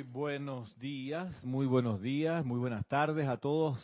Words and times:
Muy 0.00 0.08
buenos 0.12 0.78
días, 0.78 1.44
muy 1.44 1.66
buenos 1.66 2.00
días, 2.00 2.42
muy 2.42 2.58
buenas 2.58 2.86
tardes 2.86 3.28
a 3.28 3.36
todos. 3.36 3.78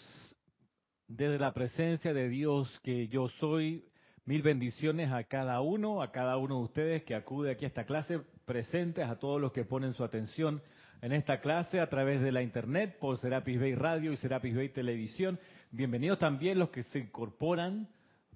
Desde 1.08 1.38
la 1.38 1.52
presencia 1.52 2.14
de 2.14 2.30
Dios 2.30 2.80
que 2.82 3.08
yo 3.08 3.28
soy, 3.38 3.84
mil 4.24 4.40
bendiciones 4.40 5.12
a 5.12 5.24
cada 5.24 5.60
uno, 5.60 6.00
a 6.00 6.12
cada 6.12 6.38
uno 6.38 6.56
de 6.56 6.62
ustedes 6.62 7.02
que 7.04 7.14
acude 7.14 7.50
aquí 7.50 7.66
a 7.66 7.68
esta 7.68 7.84
clase, 7.84 8.20
presentes 8.46 9.06
a 9.06 9.18
todos 9.18 9.42
los 9.42 9.52
que 9.52 9.66
ponen 9.66 9.92
su 9.92 10.04
atención 10.04 10.62
en 11.02 11.12
esta 11.12 11.42
clase 11.42 11.80
a 11.80 11.90
través 11.90 12.22
de 12.22 12.32
la 12.32 12.40
internet 12.40 12.96
por 12.98 13.18
Serapis 13.18 13.60
Bay 13.60 13.74
Radio 13.74 14.10
y 14.10 14.16
Serapis 14.16 14.56
Bay 14.56 14.70
Televisión. 14.70 15.38
Bienvenidos 15.70 16.18
también 16.18 16.58
los 16.58 16.70
que 16.70 16.84
se 16.84 17.00
incorporan 17.00 17.88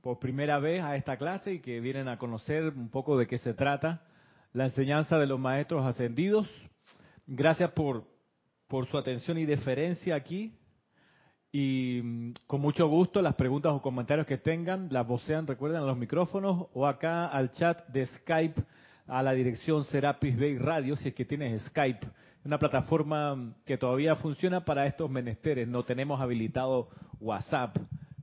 por 0.02 0.18
primera 0.18 0.58
vez 0.58 0.82
a 0.82 0.96
esta 0.96 1.16
clase 1.16 1.54
y 1.54 1.60
que 1.60 1.80
vienen 1.80 2.08
a 2.08 2.18
conocer 2.18 2.74
un 2.76 2.90
poco 2.90 3.16
de 3.16 3.26
qué 3.26 3.38
se 3.38 3.54
trata 3.54 4.02
la 4.52 4.66
enseñanza 4.66 5.18
de 5.18 5.26
los 5.26 5.40
maestros 5.40 5.86
ascendidos. 5.86 6.46
Gracias 7.32 7.70
por, 7.70 8.02
por 8.66 8.88
su 8.88 8.98
atención 8.98 9.38
y 9.38 9.46
deferencia 9.46 10.16
aquí. 10.16 10.52
Y 11.52 12.00
mm, 12.02 12.32
con 12.48 12.60
mucho 12.60 12.88
gusto 12.88 13.22
las 13.22 13.36
preguntas 13.36 13.72
o 13.72 13.80
comentarios 13.80 14.26
que 14.26 14.36
tengan 14.36 14.88
las 14.90 15.06
vocean, 15.06 15.46
recuerden, 15.46 15.80
a 15.80 15.86
los 15.86 15.96
micrófonos 15.96 16.66
o 16.74 16.88
acá 16.88 17.28
al 17.28 17.52
chat 17.52 17.86
de 17.86 18.06
Skype 18.06 18.60
a 19.06 19.22
la 19.22 19.30
dirección 19.32 19.84
Serapis 19.84 20.36
Bay 20.36 20.58
Radio, 20.58 20.96
si 20.96 21.10
es 21.10 21.14
que 21.14 21.24
tienes 21.24 21.62
Skype, 21.66 22.04
una 22.44 22.58
plataforma 22.58 23.54
que 23.64 23.78
todavía 23.78 24.16
funciona 24.16 24.64
para 24.64 24.86
estos 24.86 25.08
menesteres. 25.08 25.68
No 25.68 25.84
tenemos 25.84 26.20
habilitado 26.20 26.88
WhatsApp, 27.20 27.76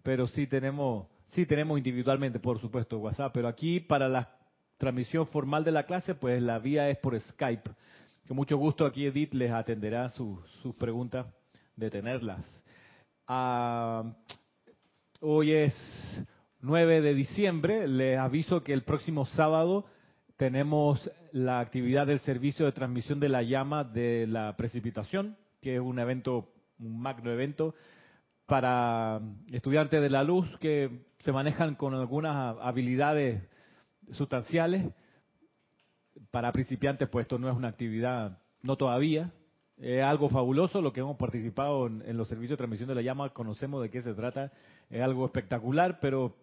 pero 0.03 0.27
sí 0.27 0.47
tenemos, 0.47 1.07
sí 1.27 1.45
tenemos 1.45 1.77
individualmente, 1.77 2.39
por 2.39 2.59
supuesto, 2.59 2.99
WhatsApp. 2.99 3.31
Pero 3.33 3.47
aquí 3.47 3.79
para 3.79 4.09
la 4.09 4.35
transmisión 4.77 5.27
formal 5.27 5.63
de 5.63 5.71
la 5.71 5.85
clase, 5.85 6.13
pues 6.13 6.41
la 6.41 6.59
vía 6.59 6.89
es 6.89 6.97
por 6.97 7.17
Skype. 7.17 7.71
Con 8.27 8.35
mucho 8.35 8.57
gusto 8.57 8.85
aquí 8.85 9.05
Edith 9.05 9.33
les 9.33 9.53
atenderá 9.53 10.09
sus 10.09 10.75
preguntas 10.77 11.27
de 11.77 11.89
tenerlas. 11.89 12.45
Ah, 13.25 14.03
hoy 15.21 15.53
es 15.53 16.27
9 16.59 16.99
de 16.99 17.13
diciembre, 17.13 17.87
les 17.87 18.19
aviso 18.19 18.65
que 18.65 18.73
el 18.73 18.83
próximo 18.83 19.25
sábado 19.27 19.85
tenemos 20.35 21.09
la 21.31 21.61
actividad 21.61 22.05
del 22.05 22.19
servicio 22.19 22.65
de 22.65 22.73
transmisión 22.73 23.21
de 23.21 23.29
la 23.29 23.43
llama 23.43 23.85
de 23.85 24.27
la 24.27 24.57
precipitación, 24.57 25.37
que 25.61 25.75
es 25.75 25.81
un 25.81 25.97
evento, 25.97 26.49
un 26.79 26.99
magno 26.99 27.31
evento 27.31 27.75
para 28.45 29.21
estudiantes 29.53 30.01
de 30.01 30.09
la 30.09 30.25
luz 30.25 30.45
que 30.59 31.05
se 31.19 31.31
manejan 31.31 31.75
con 31.75 31.93
algunas 31.93 32.57
habilidades 32.61 33.41
sustanciales. 34.11 34.91
Para 36.31 36.51
principiantes, 36.51 37.07
pues 37.09 37.23
esto 37.23 37.39
no 37.39 37.49
es 37.49 37.55
una 37.55 37.69
actividad, 37.69 38.39
no 38.61 38.75
todavía, 38.75 39.31
es 39.77 40.03
algo 40.03 40.29
fabuloso 40.29 40.81
lo 40.81 40.91
que 40.91 41.01
hemos 41.01 41.17
participado 41.17 41.87
en, 41.87 42.17
los 42.17 42.27
servicios 42.27 42.51
de 42.51 42.57
transmisión 42.57 42.89
de 42.89 42.95
la 42.95 43.01
llama, 43.01 43.29
conocemos 43.29 43.81
de 43.81 43.89
qué 43.89 44.01
se 44.01 44.13
trata, 44.13 44.51
es 44.89 45.01
algo 45.01 45.25
espectacular, 45.25 45.99
pero 45.99 46.35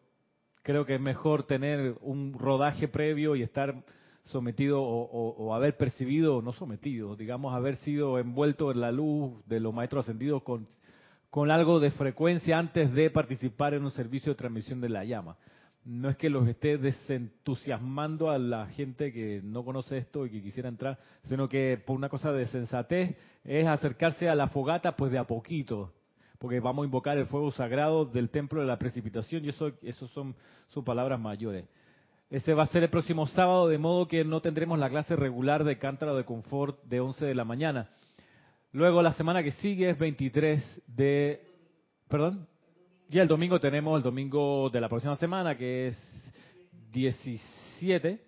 creo 0.62 0.86
que 0.86 0.94
es 0.94 1.00
mejor 1.00 1.44
tener 1.44 1.96
un 2.00 2.34
rodaje 2.38 2.88
previo 2.88 3.34
y 3.36 3.42
estar 3.42 3.84
sometido 4.26 4.80
o, 4.82 5.02
o, 5.02 5.34
o, 5.36 5.54
haber 5.54 5.76
percibido, 5.76 6.40
no 6.40 6.52
sometido, 6.52 7.16
digamos, 7.16 7.54
haber 7.54 7.76
sido 7.76 8.18
envuelto 8.18 8.70
en 8.70 8.80
la 8.80 8.92
luz 8.92 9.44
de 9.46 9.60
los 9.60 9.74
maestros 9.74 10.06
ascendidos 10.06 10.42
con, 10.42 10.66
con 11.28 11.50
algo 11.50 11.80
de 11.80 11.90
frecuencia 11.90 12.58
antes 12.58 12.92
de 12.94 13.10
participar 13.10 13.74
en 13.74 13.84
un 13.84 13.90
servicio 13.90 14.32
de 14.32 14.36
transmisión 14.36 14.80
de 14.80 14.88
la 14.88 15.04
llama 15.04 15.36
no 15.84 16.08
es 16.08 16.16
que 16.16 16.30
los 16.30 16.48
esté 16.48 16.78
desentusiasmando 16.78 18.30
a 18.30 18.38
la 18.38 18.66
gente 18.68 19.12
que 19.12 19.40
no 19.44 19.64
conoce 19.64 19.98
esto 19.98 20.24
y 20.24 20.30
que 20.30 20.42
quisiera 20.42 20.68
entrar, 20.68 20.98
sino 21.24 21.48
que 21.48 21.80
por 21.84 21.96
una 21.96 22.08
cosa 22.08 22.32
de 22.32 22.46
sensatez 22.46 23.16
es 23.44 23.66
acercarse 23.66 24.28
a 24.28 24.34
la 24.34 24.48
fogata 24.48 24.96
pues 24.96 25.12
de 25.12 25.18
a 25.18 25.24
poquito, 25.24 25.92
porque 26.38 26.60
vamos 26.60 26.84
a 26.84 26.86
invocar 26.86 27.18
el 27.18 27.26
fuego 27.26 27.52
sagrado 27.52 28.06
del 28.06 28.30
templo 28.30 28.60
de 28.60 28.66
la 28.66 28.78
precipitación 28.78 29.44
y 29.44 29.50
eso, 29.50 29.72
eso 29.82 30.08
son, 30.08 30.34
son 30.68 30.84
palabras 30.84 31.20
mayores. 31.20 31.66
Ese 32.30 32.54
va 32.54 32.62
a 32.62 32.66
ser 32.66 32.82
el 32.82 32.90
próximo 32.90 33.26
sábado, 33.26 33.68
de 33.68 33.78
modo 33.78 34.08
que 34.08 34.24
no 34.24 34.40
tendremos 34.40 34.78
la 34.78 34.88
clase 34.88 35.14
regular 35.14 35.64
de 35.64 35.78
cántaro 35.78 36.16
de 36.16 36.24
confort 36.24 36.82
de 36.84 37.00
11 37.00 37.26
de 37.26 37.34
la 37.34 37.44
mañana. 37.44 37.90
Luego 38.72 39.02
la 39.02 39.12
semana 39.12 39.42
que 39.42 39.52
sigue 39.52 39.90
es 39.90 39.98
23 39.98 40.82
de... 40.86 41.46
¿Perdón? 42.08 42.48
Y 43.10 43.18
el 43.18 43.28
domingo 43.28 43.60
tenemos 43.60 43.98
el 43.98 44.02
domingo 44.02 44.70
de 44.70 44.80
la 44.80 44.88
próxima 44.88 45.14
semana, 45.16 45.56
que 45.56 45.88
es 45.88 46.32
17. 46.90 48.18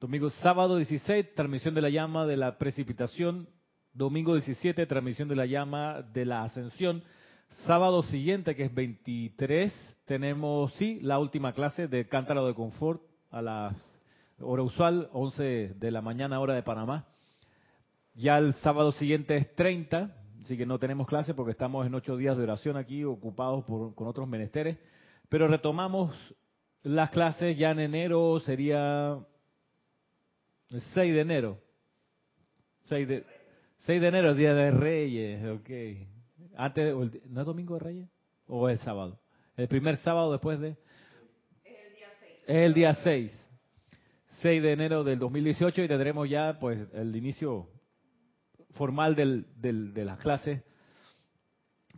Domingo, 0.00 0.30
sábado 0.30 0.76
16, 0.76 1.34
transmisión 1.34 1.74
de 1.74 1.82
la 1.82 1.90
llama 1.90 2.24
de 2.24 2.36
la 2.36 2.58
precipitación. 2.58 3.48
Domingo 3.92 4.34
17, 4.34 4.86
transmisión 4.86 5.28
de 5.28 5.34
la 5.34 5.46
llama 5.46 6.02
de 6.02 6.24
la 6.24 6.44
ascensión. 6.44 7.02
Sábado 7.66 8.02
siguiente, 8.04 8.54
que 8.54 8.66
es 8.66 8.74
23, 8.74 9.72
tenemos, 10.04 10.72
sí, 10.74 11.00
la 11.02 11.18
última 11.18 11.52
clase 11.52 11.88
de 11.88 12.06
Cántaro 12.08 12.46
de 12.46 12.54
Confort 12.54 13.02
a 13.30 13.42
la 13.42 13.74
hora 14.40 14.62
usual, 14.62 15.08
11 15.12 15.74
de 15.74 15.90
la 15.90 16.02
mañana, 16.02 16.38
hora 16.38 16.54
de 16.54 16.62
Panamá. 16.62 17.08
Ya 18.14 18.38
el 18.38 18.54
sábado 18.54 18.92
siguiente 18.92 19.36
es 19.36 19.54
30, 19.56 20.14
Así 20.42 20.56
que 20.56 20.66
no 20.66 20.78
tenemos 20.78 21.06
clase 21.06 21.34
porque 21.34 21.52
estamos 21.52 21.86
en 21.86 21.94
ocho 21.94 22.16
días 22.16 22.36
de 22.36 22.44
oración 22.44 22.76
aquí, 22.76 23.04
ocupados 23.04 23.64
por, 23.64 23.94
con 23.94 24.06
otros 24.06 24.28
menesteres. 24.28 24.78
Pero 25.28 25.48
retomamos 25.48 26.16
las 26.82 27.10
clases 27.10 27.56
ya 27.56 27.70
en 27.70 27.80
enero, 27.80 28.40
sería 28.40 29.18
el 30.70 30.80
6 30.80 31.14
de 31.14 31.20
enero. 31.20 31.58
6 32.88 33.08
de, 33.08 33.24
6 33.86 34.00
de 34.00 34.08
enero, 34.08 34.34
Día 34.34 34.54
de 34.54 34.70
Reyes, 34.70 35.44
ok. 35.46 35.70
Antes, 36.56 36.94
¿No 37.26 37.40
es 37.40 37.46
Domingo 37.46 37.74
de 37.74 37.80
Reyes? 37.80 38.08
¿O 38.46 38.68
es 38.68 38.80
sábado? 38.80 39.18
El 39.56 39.68
primer 39.68 39.96
sábado 39.98 40.32
después 40.32 40.58
de... 40.60 40.76
Es 41.64 41.86
el 41.86 41.94
día 41.94 42.08
6. 42.20 42.32
Es 42.46 42.56
el 42.56 42.74
día 42.74 42.94
6. 42.94 43.44
6 44.40 44.62
de 44.62 44.72
enero 44.72 45.04
del 45.04 45.18
2018 45.18 45.82
y 45.82 45.88
tendremos 45.88 46.30
ya 46.30 46.58
pues 46.60 46.78
el 46.94 47.14
inicio 47.16 47.68
formal 48.78 49.16
del, 49.16 49.44
de 49.60 50.04
las 50.04 50.18
clases, 50.18 50.62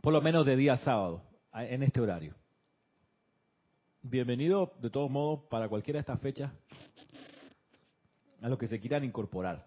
por 0.00 0.14
lo 0.14 0.22
menos 0.22 0.46
de 0.46 0.56
día 0.56 0.78
sábado, 0.78 1.22
en 1.52 1.82
este 1.82 2.00
horario. 2.00 2.34
Bienvenido, 4.00 4.72
de 4.80 4.88
todos 4.88 5.10
modos, 5.10 5.40
para 5.50 5.68
cualquiera 5.68 5.98
de 5.98 6.00
estas 6.00 6.20
fechas, 6.20 6.50
a 8.40 8.48
los 8.48 8.58
que 8.58 8.66
se 8.66 8.80
quieran 8.80 9.04
incorporar. 9.04 9.66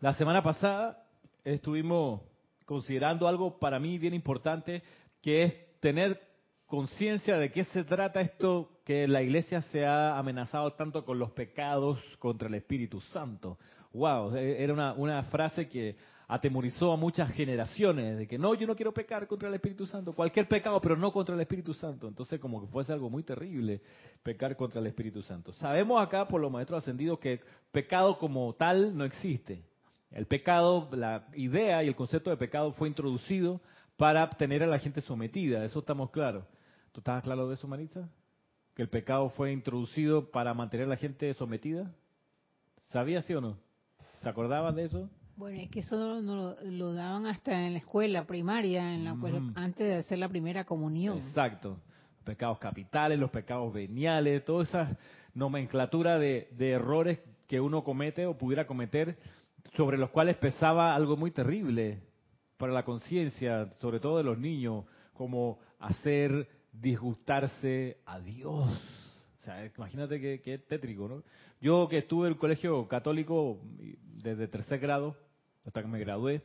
La 0.00 0.12
semana 0.14 0.42
pasada 0.42 1.06
estuvimos 1.44 2.22
considerando 2.66 3.28
algo 3.28 3.60
para 3.60 3.78
mí 3.78 3.98
bien 3.98 4.14
importante, 4.14 4.82
que 5.20 5.44
es 5.44 5.78
tener 5.78 6.20
conciencia 6.66 7.36
de 7.38 7.52
qué 7.52 7.62
se 7.64 7.84
trata 7.84 8.20
esto 8.20 8.80
que 8.84 9.06
la 9.06 9.22
iglesia 9.22 9.60
se 9.60 9.86
ha 9.86 10.18
amenazado 10.18 10.72
tanto 10.72 11.04
con 11.04 11.20
los 11.20 11.30
pecados 11.30 12.00
contra 12.18 12.48
el 12.48 12.54
Espíritu 12.54 13.00
Santo 13.00 13.58
wow, 13.92 14.34
era 14.34 14.72
una, 14.72 14.92
una 14.94 15.22
frase 15.24 15.68
que 15.68 15.96
atemorizó 16.32 16.92
a 16.92 16.96
muchas 16.96 17.30
generaciones, 17.32 18.16
de 18.16 18.26
que 18.26 18.38
no, 18.38 18.54
yo 18.54 18.66
no 18.66 18.74
quiero 18.74 18.92
pecar 18.92 19.26
contra 19.26 19.48
el 19.48 19.54
Espíritu 19.54 19.86
Santo, 19.86 20.14
cualquier 20.14 20.48
pecado, 20.48 20.80
pero 20.80 20.96
no 20.96 21.12
contra 21.12 21.34
el 21.34 21.40
Espíritu 21.42 21.74
Santo. 21.74 22.08
Entonces 22.08 22.40
como 22.40 22.60
que 22.62 22.68
fuese 22.68 22.90
algo 22.90 23.10
muy 23.10 23.22
terrible 23.22 23.82
pecar 24.22 24.56
contra 24.56 24.80
el 24.80 24.86
Espíritu 24.86 25.22
Santo. 25.22 25.52
Sabemos 25.54 26.00
acá 26.00 26.26
por 26.26 26.40
los 26.40 26.50
maestros 26.50 26.82
ascendidos 26.82 27.18
que 27.18 27.40
pecado 27.70 28.18
como 28.18 28.54
tal 28.54 28.96
no 28.96 29.04
existe. 29.04 29.62
El 30.10 30.26
pecado, 30.26 30.88
la 30.92 31.26
idea 31.34 31.82
y 31.84 31.88
el 31.88 31.96
concepto 31.96 32.30
de 32.30 32.38
pecado 32.38 32.72
fue 32.72 32.88
introducido 32.88 33.60
para 33.98 34.28
tener 34.30 34.62
a 34.62 34.66
la 34.66 34.78
gente 34.78 35.02
sometida, 35.02 35.64
eso 35.64 35.80
estamos 35.80 36.10
claros. 36.10 36.44
¿Tú 36.92 37.00
estás 37.00 37.22
claro 37.22 37.46
de 37.48 37.54
eso, 37.54 37.68
Maritza? 37.68 38.08
Que 38.74 38.82
el 38.82 38.88
pecado 38.88 39.28
fue 39.30 39.52
introducido 39.52 40.30
para 40.30 40.54
mantener 40.54 40.86
a 40.86 40.90
la 40.90 40.96
gente 40.96 41.32
sometida. 41.34 41.94
¿Sabías 42.88 43.24
sí 43.26 43.34
o 43.34 43.40
no? 43.40 43.58
¿Te 44.22 44.28
acordabas 44.28 44.74
de 44.76 44.84
eso? 44.84 45.10
Bueno, 45.36 45.60
es 45.60 45.68
que 45.70 45.80
eso 45.80 46.20
no, 46.22 46.54
lo 46.62 46.92
daban 46.92 47.26
hasta 47.26 47.66
en 47.66 47.72
la 47.72 47.78
escuela 47.78 48.24
primaria, 48.24 48.94
en 48.94 49.04
la, 49.04 49.14
mm. 49.14 49.54
antes 49.56 49.86
de 49.86 49.96
hacer 49.96 50.18
la 50.18 50.28
primera 50.28 50.64
comunión. 50.64 51.18
Exacto. 51.18 51.80
Los 52.16 52.24
pecados 52.24 52.58
capitales, 52.58 53.18
los 53.18 53.30
pecados 53.30 53.72
veniales, 53.72 54.44
toda 54.44 54.62
esa 54.62 54.96
nomenclatura 55.34 56.18
de, 56.18 56.48
de 56.52 56.70
errores 56.70 57.18
que 57.48 57.60
uno 57.60 57.82
comete 57.82 58.26
o 58.26 58.38
pudiera 58.38 58.66
cometer, 58.66 59.18
sobre 59.76 59.98
los 59.98 60.10
cuales 60.10 60.36
pesaba 60.36 60.94
algo 60.94 61.16
muy 61.16 61.32
terrible 61.32 62.00
para 62.58 62.72
la 62.72 62.84
conciencia, 62.84 63.70
sobre 63.80 63.98
todo 63.98 64.18
de 64.18 64.24
los 64.24 64.38
niños, 64.38 64.84
como 65.14 65.58
hacer 65.80 66.48
disgustarse 66.72 67.98
a 68.06 68.20
Dios 68.20 68.68
o 69.42 69.44
sea, 69.44 69.68
imagínate 69.76 70.20
qué, 70.40 70.58
tétrico, 70.58 71.08
¿no? 71.08 71.24
Yo 71.60 71.88
que 71.88 71.98
estuve 71.98 72.28
en 72.28 72.34
el 72.34 72.38
colegio 72.38 72.86
católico 72.86 73.60
desde 74.22 74.48
tercer 74.48 74.78
grado 74.78 75.16
hasta 75.66 75.82
que 75.82 75.88
me 75.88 75.98
gradué, 75.98 76.42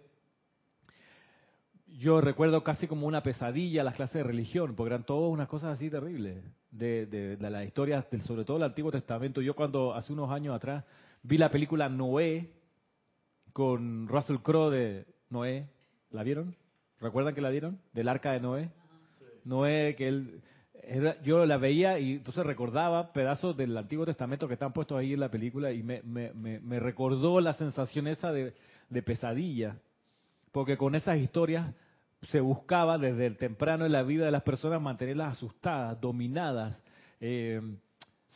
yo 2.00 2.22
recuerdo 2.22 2.64
casi 2.64 2.88
como 2.88 3.08
una 3.08 3.24
pesadilla 3.24 3.84
las 3.84 3.96
clases 3.96 4.16
de 4.16 4.24
religión, 4.24 4.76
porque 4.76 4.94
eran 4.94 5.06
todas 5.06 5.32
unas 5.32 5.48
cosas 5.48 5.74
así 5.76 5.90
terribles, 5.90 6.44
de, 6.70 7.06
de, 7.06 7.38
de 7.38 7.50
las 7.50 7.66
historias, 7.66 8.06
sobre 8.24 8.44
todo 8.44 8.58
del 8.58 8.70
Antiguo 8.70 8.92
Testamento. 8.92 9.42
Yo 9.42 9.56
cuando 9.56 9.94
hace 9.94 10.12
unos 10.12 10.30
años 10.30 10.56
atrás 10.56 10.84
vi 11.24 11.38
la 11.38 11.50
película 11.50 11.88
Noé, 11.90 12.52
con 13.54 14.08
Russell 14.08 14.38
Crowe 14.44 14.70
de 14.70 15.06
Noé. 15.32 15.68
¿La 16.12 16.22
vieron? 16.22 16.56
¿Recuerdan 17.00 17.34
que 17.34 17.42
la 17.42 17.50
dieron? 17.50 17.80
Del 17.94 18.08
arca 18.08 18.32
de 18.32 18.40
Noé. 18.40 18.70
Noé, 19.46 19.96
que 19.98 20.08
él, 20.08 20.42
yo 21.24 21.46
la 21.46 21.58
veía 21.58 22.00
y 22.00 22.14
entonces 22.14 22.46
recordaba 22.46 23.12
pedazos 23.12 23.56
del 23.58 23.76
Antiguo 23.78 24.06
Testamento 24.06 24.48
que 24.48 24.54
están 24.54 24.74
puestos 24.74 24.98
ahí 24.98 25.14
en 25.14 25.20
la 25.20 25.30
película 25.30 25.72
y 25.72 25.84
me, 25.84 26.02
me, 26.04 26.32
me, 26.34 26.80
recordó 26.80 27.42
la 27.42 27.54
sensación 27.54 28.08
esa 28.08 28.32
de, 28.32 28.54
de, 28.90 29.02
pesadilla, 29.04 29.78
porque 30.52 30.78
con 30.78 30.96
esas 30.96 31.18
historias 31.18 31.74
se 32.30 32.40
buscaba 32.40 32.98
desde 32.98 33.26
el 33.26 33.38
temprano 33.38 33.86
en 33.86 33.92
la 33.92 34.04
vida 34.04 34.26
de 34.26 34.32
las 34.32 34.44
personas 34.44 34.82
mantenerlas 34.82 35.34
asustadas, 35.34 36.00
dominadas, 36.00 36.82
eh, 37.20 37.62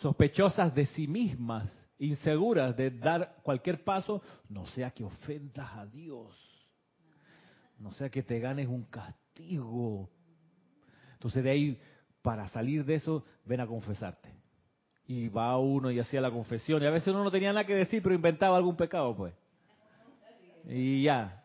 sospechosas 0.01 0.75
de 0.75 0.85
sí 0.87 1.07
mismas, 1.07 1.71
inseguras 1.99 2.75
de 2.75 2.91
dar 2.91 3.37
cualquier 3.43 3.83
paso, 3.83 4.21
no 4.49 4.65
sea 4.67 4.91
que 4.91 5.03
ofendas 5.03 5.69
a 5.73 5.85
Dios, 5.85 6.35
no 7.79 7.91
sea 7.93 8.09
que 8.09 8.23
te 8.23 8.39
ganes 8.39 8.67
un 8.67 8.83
castigo. 8.85 10.09
Entonces 11.13 11.43
de 11.43 11.49
ahí 11.51 11.79
para 12.21 12.47
salir 12.49 12.85
de 12.85 12.95
eso, 12.95 13.25
ven 13.45 13.61
a 13.61 13.67
confesarte. 13.67 14.29
Y 15.07 15.27
va 15.29 15.57
uno 15.57 15.91
y 15.91 15.99
hacía 15.99 16.21
la 16.21 16.31
confesión. 16.31 16.81
Y 16.81 16.85
a 16.85 16.91
veces 16.91 17.09
uno 17.09 17.23
no 17.23 17.31
tenía 17.31 17.51
nada 17.51 17.65
que 17.65 17.75
decir, 17.75 18.01
pero 18.01 18.15
inventaba 18.15 18.57
algún 18.57 18.75
pecado, 18.75 19.15
pues. 19.15 19.33
Y 20.67 21.03
ya. 21.03 21.43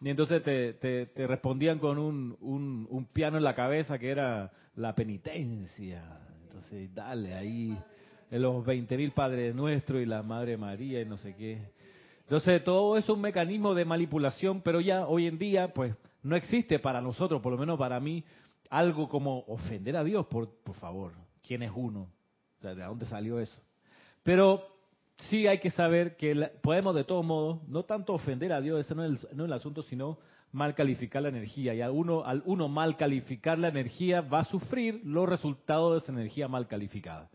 Y 0.00 0.10
entonces 0.10 0.42
te, 0.42 0.74
te, 0.74 1.26
respondían 1.26 1.78
con 1.78 1.98
un, 1.98 2.36
un, 2.40 3.06
piano 3.06 3.38
en 3.38 3.44
la 3.44 3.54
cabeza 3.54 3.98
que 3.98 4.10
era 4.10 4.52
la 4.76 4.94
penitencia. 4.94 6.02
Entonces, 6.42 6.94
dale, 6.94 7.34
ahí 7.34 7.76
los 8.30 8.64
20.000 8.64 8.96
mil 8.96 9.10
Padres 9.12 9.54
Nuestros 9.54 10.02
y 10.02 10.06
la 10.06 10.22
Madre 10.22 10.56
María 10.56 11.00
y 11.00 11.06
no 11.06 11.16
sé 11.16 11.34
qué. 11.34 11.58
Entonces, 12.20 12.62
todo 12.64 12.96
es 12.98 13.08
un 13.08 13.20
mecanismo 13.20 13.74
de 13.74 13.84
manipulación, 13.84 14.60
pero 14.60 14.80
ya 14.80 15.06
hoy 15.06 15.26
en 15.26 15.38
día, 15.38 15.72
pues, 15.72 15.94
no 16.22 16.36
existe 16.36 16.78
para 16.78 17.00
nosotros, 17.00 17.40
por 17.40 17.52
lo 17.52 17.58
menos 17.58 17.78
para 17.78 18.00
mí, 18.00 18.24
algo 18.70 19.08
como 19.08 19.40
ofender 19.46 19.96
a 19.96 20.04
Dios, 20.04 20.26
por, 20.26 20.48
favor. 20.80 21.12
¿Quién 21.42 21.62
es 21.62 21.72
uno? 21.74 22.10
¿De 22.60 22.74
dónde 22.74 23.06
salió 23.06 23.38
eso? 23.38 23.60
Pero 24.22 24.66
sí 25.16 25.46
hay 25.46 25.58
que 25.58 25.70
saber 25.70 26.16
que 26.16 26.50
podemos 26.62 26.94
de 26.94 27.04
todos 27.04 27.24
modos, 27.24 27.66
no 27.68 27.84
tanto 27.84 28.14
ofender 28.14 28.52
a 28.52 28.60
Dios, 28.60 28.80
ese 28.80 28.94
no 28.94 29.04
es, 29.04 29.10
el, 29.10 29.36
no 29.36 29.44
es 29.44 29.48
el 29.48 29.52
asunto, 29.52 29.82
sino 29.82 30.18
mal 30.52 30.74
calificar 30.74 31.22
la 31.22 31.28
energía. 31.28 31.74
Y 31.74 31.80
al 31.80 31.90
uno, 31.90 32.24
al 32.24 32.42
uno 32.46 32.68
mal 32.68 32.96
calificar 32.96 33.58
la 33.58 33.68
energía 33.68 34.20
va 34.20 34.40
a 34.40 34.44
sufrir 34.44 35.00
los 35.04 35.28
resultados 35.28 35.92
de 35.92 35.98
esa 35.98 36.12
energía 36.12 36.48
mal 36.48 36.66
calificada. 36.68 37.28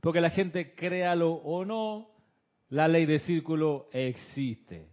Porque 0.00 0.20
la 0.20 0.30
gente, 0.30 0.74
créalo 0.74 1.32
o 1.32 1.64
no, 1.64 2.10
la 2.68 2.86
ley 2.86 3.06
de 3.06 3.18
círculo 3.20 3.88
existe. 3.92 4.88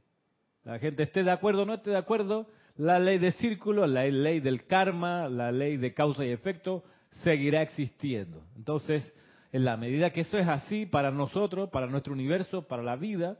La 0.63 0.79
gente 0.79 1.03
esté 1.03 1.23
de 1.23 1.31
acuerdo 1.31 1.63
o 1.63 1.65
no 1.65 1.73
esté 1.73 1.91
de 1.91 1.97
acuerdo, 1.97 2.47
la 2.75 2.99
ley 2.99 3.19
de 3.19 3.31
círculo, 3.31 3.85
la 3.85 4.05
ley 4.05 4.39
del 4.39 4.65
karma, 4.65 5.27
la 5.29 5.51
ley 5.51 5.77
de 5.77 5.93
causa 5.93 6.25
y 6.25 6.29
efecto, 6.29 6.83
seguirá 7.23 7.61
existiendo. 7.61 8.43
Entonces, 8.55 9.13
en 9.51 9.65
la 9.65 9.77
medida 9.77 10.09
que 10.09 10.21
eso 10.21 10.37
es 10.37 10.47
así 10.47 10.85
para 10.85 11.11
nosotros, 11.11 11.69
para 11.69 11.87
nuestro 11.87 12.13
universo, 12.13 12.67
para 12.67 12.81
la 12.81 12.95
vida, 12.95 13.37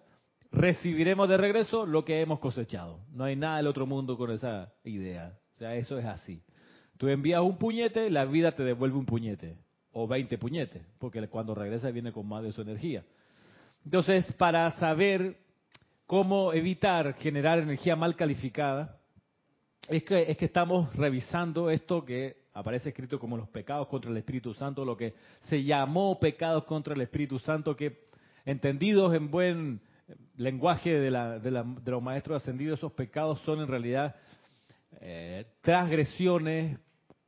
recibiremos 0.51 1.27
de 1.27 1.37
regreso 1.37 1.85
lo 1.85 2.05
que 2.05 2.21
hemos 2.21 2.39
cosechado. 2.39 2.99
No 3.11 3.23
hay 3.23 3.35
nada 3.35 3.57
del 3.57 3.67
otro 3.67 3.87
mundo 3.87 4.17
con 4.17 4.31
esa 4.31 4.71
idea. 4.83 5.33
O 5.55 5.57
sea, 5.57 5.75
eso 5.75 5.97
es 5.97 6.05
así. 6.05 6.43
Tú 6.97 7.07
envías 7.07 7.41
un 7.41 7.57
puñete, 7.57 8.09
la 8.11 8.25
vida 8.25 8.51
te 8.51 8.63
devuelve 8.63 8.97
un 8.97 9.05
puñete. 9.05 9.57
O 9.91 10.07
20 10.07 10.37
puñetes, 10.37 10.83
porque 10.99 11.27
cuando 11.27 11.53
regresa 11.53 11.91
viene 11.91 12.11
con 12.11 12.27
más 12.27 12.43
de 12.43 12.51
su 12.51 12.61
energía. 12.61 13.03
Entonces, 13.85 14.31
para 14.33 14.71
saber 14.77 15.37
cómo 16.07 16.53
evitar 16.53 17.13
generar 17.15 17.59
energía 17.59 17.95
mal 17.95 18.15
calificada, 18.15 18.99
es 19.87 20.03
que, 20.03 20.31
es 20.31 20.37
que 20.37 20.45
estamos 20.45 20.95
revisando 20.95 21.69
esto 21.69 22.05
que 22.05 22.43
aparece 22.53 22.89
escrito 22.89 23.19
como 23.19 23.35
los 23.35 23.49
pecados 23.49 23.87
contra 23.87 24.11
el 24.11 24.17
Espíritu 24.17 24.53
Santo, 24.53 24.85
lo 24.85 24.95
que 24.95 25.13
se 25.41 25.63
llamó 25.63 26.19
pecados 26.19 26.63
contra 26.65 26.93
el 26.93 27.01
Espíritu 27.01 27.39
Santo, 27.39 27.75
que 27.75 28.05
entendidos 28.45 29.13
en 29.13 29.29
buen 29.31 29.81
lenguaje 30.37 30.99
de, 30.99 31.11
la, 31.11 31.39
de, 31.39 31.51
los 31.51 32.01
maestros 32.03 32.41
ascendidos, 32.41 32.79
esos 32.79 32.93
pecados 32.93 33.39
son 33.41 33.61
en 33.61 33.67
realidad 33.67 34.15
eh, 35.01 35.45
transgresiones 35.61 36.79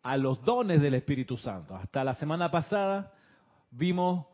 a 0.03 0.17
los 0.17 0.43
dones 0.43 0.81
del 0.81 0.93
Espíritu 0.93 1.37
Santo. 1.37 1.75
Hasta 1.75 2.03
la 2.03 2.13
semana 2.15 2.51
pasada 2.51 3.13
vimos 3.71 4.27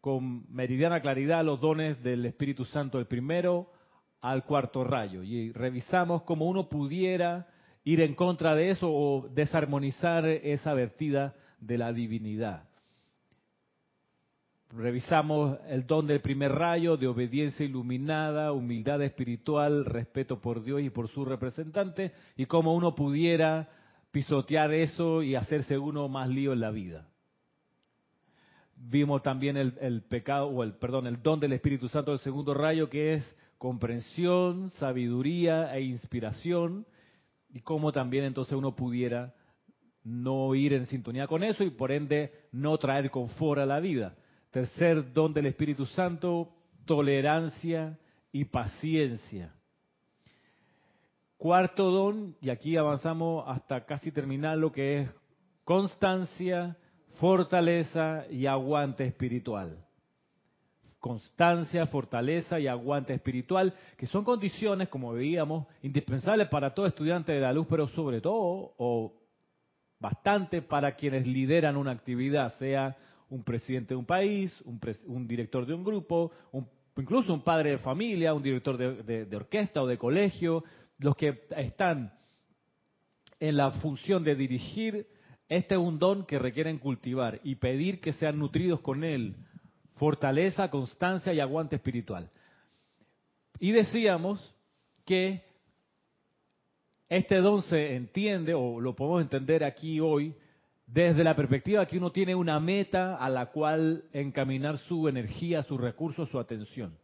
con 0.00 0.44
meridiana 0.52 1.00
claridad 1.00 1.44
los 1.44 1.60
dones 1.60 2.02
del 2.02 2.26
Espíritu 2.26 2.64
Santo, 2.64 2.98
el 2.98 3.06
primero 3.06 3.70
al 4.20 4.44
cuarto 4.44 4.84
rayo, 4.84 5.22
y 5.22 5.52
revisamos 5.52 6.22
cómo 6.22 6.46
uno 6.46 6.68
pudiera 6.68 7.51
ir 7.84 8.00
en 8.00 8.14
contra 8.14 8.54
de 8.54 8.70
eso 8.70 8.88
o 8.90 9.28
desarmonizar 9.28 10.26
esa 10.26 10.74
vertida 10.74 11.34
de 11.60 11.78
la 11.78 11.92
divinidad. 11.92 12.64
Revisamos 14.74 15.58
el 15.68 15.86
don 15.86 16.06
del 16.06 16.22
primer 16.22 16.52
rayo 16.52 16.96
de 16.96 17.06
obediencia 17.06 17.66
iluminada, 17.66 18.52
humildad 18.52 19.02
espiritual, 19.02 19.84
respeto 19.84 20.40
por 20.40 20.64
Dios 20.64 20.80
y 20.80 20.88
por 20.88 21.08
su 21.08 21.26
representante, 21.26 22.12
y 22.36 22.46
cómo 22.46 22.74
uno 22.74 22.94
pudiera 22.94 23.68
pisotear 24.12 24.72
eso 24.72 25.22
y 25.22 25.34
hacerse 25.34 25.76
uno 25.76 26.08
más 26.08 26.28
lío 26.30 26.54
en 26.54 26.60
la 26.60 26.70
vida. 26.70 27.06
Vimos 28.76 29.22
también 29.22 29.56
el, 29.56 30.02
pecado, 30.02 30.46
o 30.46 30.62
el, 30.62 30.72
perdón, 30.72 31.06
el 31.06 31.22
don 31.22 31.38
del 31.38 31.52
Espíritu 31.52 31.88
Santo 31.88 32.10
del 32.10 32.20
segundo 32.20 32.54
rayo, 32.54 32.88
que 32.88 33.14
es 33.14 33.36
comprensión, 33.58 34.70
sabiduría 34.70 35.74
e 35.76 35.82
inspiración, 35.82 36.86
y 37.52 37.60
cómo 37.60 37.92
también 37.92 38.24
entonces 38.24 38.54
uno 38.54 38.74
pudiera 38.74 39.34
no 40.04 40.54
ir 40.54 40.72
en 40.72 40.86
sintonía 40.86 41.26
con 41.26 41.44
eso 41.44 41.62
y 41.62 41.70
por 41.70 41.92
ende 41.92 42.32
no 42.50 42.76
traer 42.78 43.10
confort 43.10 43.60
a 43.60 43.66
la 43.66 43.80
vida. 43.80 44.16
Tercer 44.50 45.12
don 45.12 45.32
del 45.32 45.46
Espíritu 45.46 45.86
Santo, 45.86 46.52
tolerancia 46.84 47.98
y 48.32 48.44
paciencia. 48.46 49.54
Cuarto 51.36 51.90
don, 51.90 52.36
y 52.40 52.50
aquí 52.50 52.76
avanzamos 52.76 53.44
hasta 53.46 53.84
casi 53.84 54.10
terminar 54.12 54.58
lo 54.58 54.72
que 54.72 55.00
es 55.00 55.10
constancia, 55.64 56.76
fortaleza 57.20 58.26
y 58.30 58.46
aguante 58.46 59.04
espiritual 59.04 59.84
constancia, 61.02 61.84
fortaleza 61.88 62.60
y 62.60 62.68
aguante 62.68 63.12
espiritual, 63.12 63.74
que 63.98 64.06
son 64.06 64.22
condiciones, 64.22 64.88
como 64.88 65.12
veíamos, 65.12 65.66
indispensables 65.82 66.46
para 66.46 66.72
todo 66.72 66.86
estudiante 66.86 67.32
de 67.32 67.40
la 67.40 67.52
luz, 67.52 67.66
pero 67.68 67.88
sobre 67.88 68.20
todo, 68.20 68.72
o 68.78 69.12
bastante 69.98 70.62
para 70.62 70.94
quienes 70.94 71.26
lideran 71.26 71.76
una 71.76 71.90
actividad, 71.90 72.54
sea 72.56 72.96
un 73.30 73.42
presidente 73.42 73.94
de 73.94 73.98
un 73.98 74.06
país, 74.06 74.56
un, 74.64 75.26
director 75.26 75.66
de 75.66 75.74
un 75.74 75.82
grupo, 75.82 76.30
incluso 76.96 77.34
un 77.34 77.42
padre 77.42 77.70
de 77.70 77.78
familia, 77.78 78.32
un 78.32 78.42
director 78.42 78.78
de 78.78 79.36
orquesta 79.36 79.82
o 79.82 79.88
de 79.88 79.98
colegio, 79.98 80.62
los 80.98 81.16
que 81.16 81.42
están 81.56 82.12
en 83.40 83.56
la 83.56 83.72
función 83.72 84.22
de 84.22 84.36
dirigir, 84.36 85.08
este 85.48 85.74
es 85.74 85.80
un 85.80 85.98
don 85.98 86.26
que 86.26 86.38
requieren 86.38 86.78
cultivar 86.78 87.40
y 87.42 87.56
pedir 87.56 88.00
que 88.00 88.12
sean 88.12 88.38
nutridos 88.38 88.80
con 88.82 89.02
él 89.02 89.34
fortaleza, 89.96 90.70
constancia 90.70 91.32
y 91.32 91.40
aguante 91.40 91.76
espiritual. 91.76 92.30
Y 93.58 93.72
decíamos 93.72 94.54
que 95.04 95.44
este 97.08 97.36
don 97.36 97.62
se 97.62 97.94
entiende, 97.94 98.54
o 98.54 98.80
lo 98.80 98.96
podemos 98.96 99.22
entender 99.22 99.64
aquí 99.64 100.00
hoy, 100.00 100.34
desde 100.86 101.24
la 101.24 101.36
perspectiva 101.36 101.86
que 101.86 101.98
uno 101.98 102.10
tiene 102.12 102.34
una 102.34 102.58
meta 102.60 103.16
a 103.16 103.28
la 103.28 103.46
cual 103.46 104.04
encaminar 104.12 104.78
su 104.78 105.08
energía, 105.08 105.62
sus 105.62 105.80
recursos, 105.80 106.28
su 106.30 106.38
atención. 106.38 106.96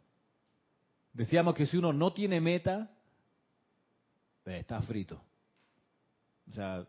Decíamos 1.12 1.54
que 1.54 1.66
si 1.66 1.76
uno 1.76 1.92
no 1.92 2.12
tiene 2.12 2.40
meta, 2.40 2.90
está 4.44 4.80
frito. 4.82 5.20
O 6.50 6.54
sea, 6.54 6.86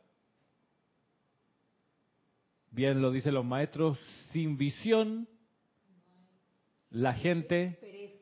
bien 2.71 3.01
lo 3.01 3.11
dicen 3.11 3.33
los 3.33 3.45
maestros, 3.45 3.97
sin 4.31 4.57
visión 4.57 5.27
la 6.91 7.13
gente 7.13 7.79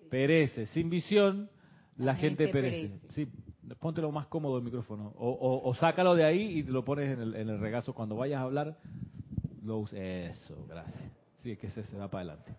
perece. 0.09 0.65
Sin 0.67 0.89
visión, 0.89 1.49
la, 1.97 2.15
gente, 2.15 2.47
perece. 2.47 2.99
Sí, 3.09 3.27
ponte 3.79 4.01
lo 4.01 4.11
más 4.11 4.27
cómodo 4.27 4.57
el 4.57 4.63
micrófono. 4.63 5.13
O, 5.17 5.73
sácalo 5.75 6.15
de 6.15 6.23
ahí 6.23 6.59
y 6.59 6.63
te 6.63 6.71
lo 6.71 6.83
pones 6.83 7.17
en 7.17 7.49
el, 7.49 7.59
regazo. 7.59 7.93
Cuando 7.93 8.15
vayas 8.15 8.39
a 8.39 8.43
hablar, 8.43 8.77
lo 9.63 9.85
Eso, 9.85 10.65
gracias. 10.67 11.11
Sí, 11.43 11.51
es 11.51 11.59
que 11.59 11.69
se, 11.69 11.83
se 11.83 11.97
va 11.97 12.09
para 12.09 12.23
adelante. 12.23 12.55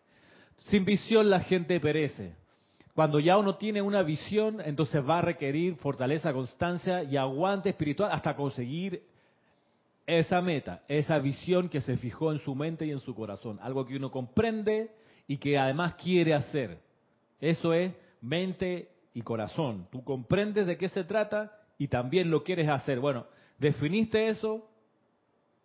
Sin 0.59 0.85
visión, 0.85 1.31
la 1.31 1.41
gente 1.41 1.79
perece. 1.81 2.35
Cuando 2.95 3.21
ya 3.21 3.39
uno 3.39 3.57
tiene 3.57 3.81
una 3.81 4.03
visión, 4.03 4.61
entonces 4.61 5.01
va 5.09 5.19
a 5.19 5.23
requerir 5.23 5.77
fortaleza, 5.77 6.33
constancia 6.33 7.05
y 7.05 7.17
aguante 7.17 7.69
espiritual 7.69 8.11
hasta 8.11 8.35
conseguir 8.35 9.05
esa 10.05 10.41
meta, 10.41 10.83
esa 10.89 11.19
visión 11.19 11.69
que 11.69 11.81
se 11.81 11.97
fijó 11.97 12.33
en 12.33 12.41
su 12.41 12.55
mente 12.55 12.87
y 12.87 12.91
en 12.91 12.99
su 13.01 13.15
corazón. 13.15 13.59
Algo 13.63 13.87
que 13.87 13.95
uno 13.95 14.11
comprende 14.11 14.91
y 15.29 15.37
que 15.37 15.57
además 15.59 15.95
quiere 15.95 16.35
hacer. 16.35 16.79
Eso 17.39 17.73
es 17.73 17.93
mente 18.21 18.89
y 19.15 19.21
corazón. 19.21 19.87
Tú 19.93 20.03
comprendes 20.03 20.67
de 20.67 20.77
qué 20.77 20.89
se 20.89 21.05
trata 21.05 21.53
y 21.77 21.87
también 21.87 22.31
lo 22.31 22.43
quieres 22.43 22.69
hacer. 22.69 22.99
Bueno, 22.99 23.27
definiste 23.59 24.29
eso 24.29 24.67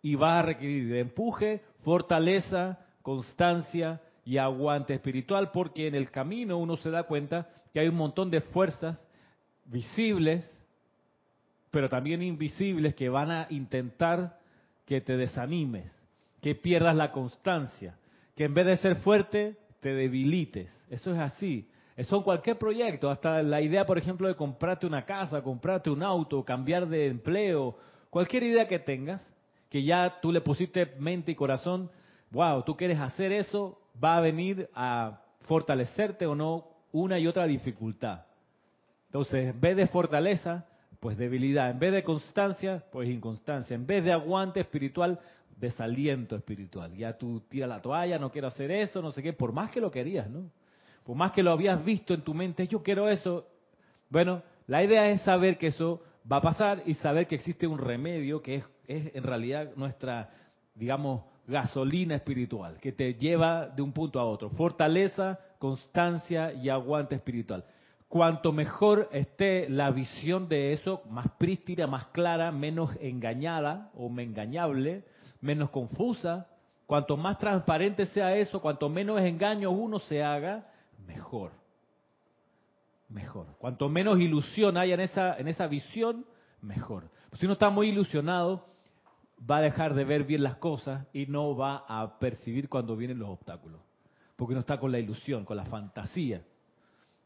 y 0.02 0.14
vas 0.14 0.40
a 0.40 0.46
requerir 0.46 0.88
de 0.88 1.00
empuje, 1.00 1.62
fortaleza, 1.82 2.78
constancia 3.02 4.00
y 4.24 4.36
aguante 4.36 4.94
espiritual, 4.94 5.50
porque 5.50 5.88
en 5.88 5.94
el 5.94 6.10
camino 6.10 6.58
uno 6.58 6.76
se 6.76 6.90
da 6.90 7.04
cuenta 7.04 7.48
que 7.72 7.80
hay 7.80 7.88
un 7.88 7.96
montón 7.96 8.30
de 8.30 8.40
fuerzas 8.40 9.02
visibles, 9.64 10.48
pero 11.70 11.88
también 11.88 12.22
invisibles, 12.22 12.94
que 12.94 13.08
van 13.08 13.30
a 13.30 13.46
intentar 13.50 14.38
que 14.86 15.00
te 15.00 15.16
desanimes, 15.16 15.90
que 16.40 16.54
pierdas 16.54 16.94
la 16.94 17.10
constancia, 17.10 17.96
que 18.34 18.44
en 18.44 18.54
vez 18.54 18.66
de 18.66 18.76
ser 18.78 18.96
fuerte, 18.96 19.56
te 19.80 19.94
debilites. 19.94 20.70
Eso 20.90 21.12
es 21.12 21.18
así. 21.18 21.68
Eso 21.96 22.16
en 22.16 22.22
cualquier 22.22 22.58
proyecto, 22.58 23.08
hasta 23.08 23.42
la 23.42 23.60
idea, 23.60 23.86
por 23.86 23.98
ejemplo, 23.98 24.26
de 24.26 24.34
comprarte 24.34 24.86
una 24.86 25.04
casa, 25.04 25.42
comprarte 25.42 25.90
un 25.90 26.02
auto, 26.02 26.44
cambiar 26.44 26.88
de 26.88 27.06
empleo, 27.06 27.76
cualquier 28.10 28.42
idea 28.42 28.66
que 28.66 28.80
tengas, 28.80 29.24
que 29.70 29.84
ya 29.84 30.18
tú 30.20 30.32
le 30.32 30.40
pusiste 30.40 30.94
mente 30.98 31.32
y 31.32 31.34
corazón, 31.36 31.90
wow, 32.30 32.62
tú 32.62 32.76
quieres 32.76 32.98
hacer 32.98 33.32
eso, 33.32 33.80
va 34.02 34.16
a 34.16 34.20
venir 34.20 34.68
a 34.74 35.20
fortalecerte 35.42 36.26
o 36.26 36.34
no 36.34 36.68
una 36.90 37.18
y 37.18 37.26
otra 37.28 37.46
dificultad. 37.46 38.24
Entonces, 39.06 39.50
en 39.54 39.60
vez 39.60 39.76
de 39.76 39.86
fortaleza, 39.86 40.66
pues 40.98 41.16
debilidad. 41.16 41.70
En 41.70 41.78
vez 41.78 41.92
de 41.92 42.02
constancia, 42.02 42.82
pues 42.90 43.08
inconstancia. 43.08 43.74
En 43.74 43.86
vez 43.86 44.02
de 44.02 44.12
aguante 44.12 44.60
espiritual, 44.60 45.20
desaliento 45.56 46.36
espiritual. 46.36 46.94
Ya 46.94 47.16
tú 47.16 47.40
tiras 47.48 47.68
la 47.68 47.80
toalla, 47.80 48.18
no 48.18 48.30
quiero 48.30 48.48
hacer 48.48 48.70
eso, 48.70 49.00
no 49.02 49.12
sé 49.12 49.22
qué, 49.22 49.32
por 49.32 49.52
más 49.52 49.70
que 49.70 49.80
lo 49.80 49.90
querías, 49.90 50.28
¿no? 50.28 50.50
Por 51.04 51.16
más 51.16 51.32
que 51.32 51.42
lo 51.42 51.50
habías 51.52 51.84
visto 51.84 52.14
en 52.14 52.22
tu 52.22 52.34
mente, 52.34 52.66
yo 52.66 52.82
quiero 52.82 53.08
eso. 53.08 53.46
Bueno, 54.08 54.42
la 54.66 54.82
idea 54.82 55.08
es 55.10 55.22
saber 55.22 55.58
que 55.58 55.68
eso 55.68 56.02
va 56.30 56.38
a 56.38 56.40
pasar 56.40 56.82
y 56.86 56.94
saber 56.94 57.26
que 57.26 57.34
existe 57.34 57.66
un 57.66 57.78
remedio 57.78 58.40
que 58.40 58.56
es, 58.56 58.64
es 58.86 59.14
en 59.14 59.22
realidad 59.22 59.70
nuestra, 59.76 60.30
digamos, 60.74 61.22
gasolina 61.46 62.14
espiritual, 62.14 62.78
que 62.80 62.92
te 62.92 63.14
lleva 63.14 63.66
de 63.68 63.82
un 63.82 63.92
punto 63.92 64.18
a 64.18 64.24
otro. 64.24 64.50
Fortaleza, 64.50 65.38
constancia 65.58 66.52
y 66.52 66.68
aguante 66.68 67.14
espiritual. 67.14 67.64
Cuanto 68.08 68.52
mejor 68.52 69.08
esté 69.12 69.68
la 69.68 69.90
visión 69.90 70.48
de 70.48 70.72
eso, 70.72 71.02
más 71.10 71.28
prístina, 71.38 71.86
más 71.86 72.06
clara, 72.06 72.52
menos 72.52 72.90
engañada 73.00 73.90
o 73.94 74.08
engañable, 74.18 75.04
menos 75.44 75.70
confusa, 75.70 76.48
cuanto 76.86 77.16
más 77.16 77.38
transparente 77.38 78.06
sea 78.06 78.34
eso, 78.36 78.60
cuanto 78.60 78.88
menos 78.88 79.20
engaños 79.20 79.72
uno 79.76 79.98
se 80.00 80.22
haga, 80.22 80.66
mejor. 81.06 81.52
Mejor. 83.08 83.46
Cuanto 83.58 83.88
menos 83.88 84.18
ilusión 84.18 84.76
haya 84.76 84.94
en 84.94 85.00
esa, 85.00 85.36
en 85.38 85.46
esa 85.46 85.66
visión, 85.66 86.26
mejor. 86.60 87.10
si 87.34 87.44
uno 87.44 87.52
está 87.52 87.68
muy 87.70 87.90
ilusionado, 87.90 88.66
va 89.48 89.58
a 89.58 89.60
dejar 89.60 89.94
de 89.94 90.04
ver 90.04 90.24
bien 90.24 90.42
las 90.42 90.56
cosas 90.56 91.06
y 91.12 91.26
no 91.26 91.54
va 91.54 91.84
a 91.86 92.18
percibir 92.18 92.68
cuando 92.68 92.96
vienen 92.96 93.18
los 93.18 93.28
obstáculos. 93.28 93.80
Porque 94.36 94.52
uno 94.52 94.60
está 94.60 94.78
con 94.78 94.90
la 94.90 94.98
ilusión, 94.98 95.44
con 95.44 95.56
la 95.56 95.64
fantasía. 95.66 96.42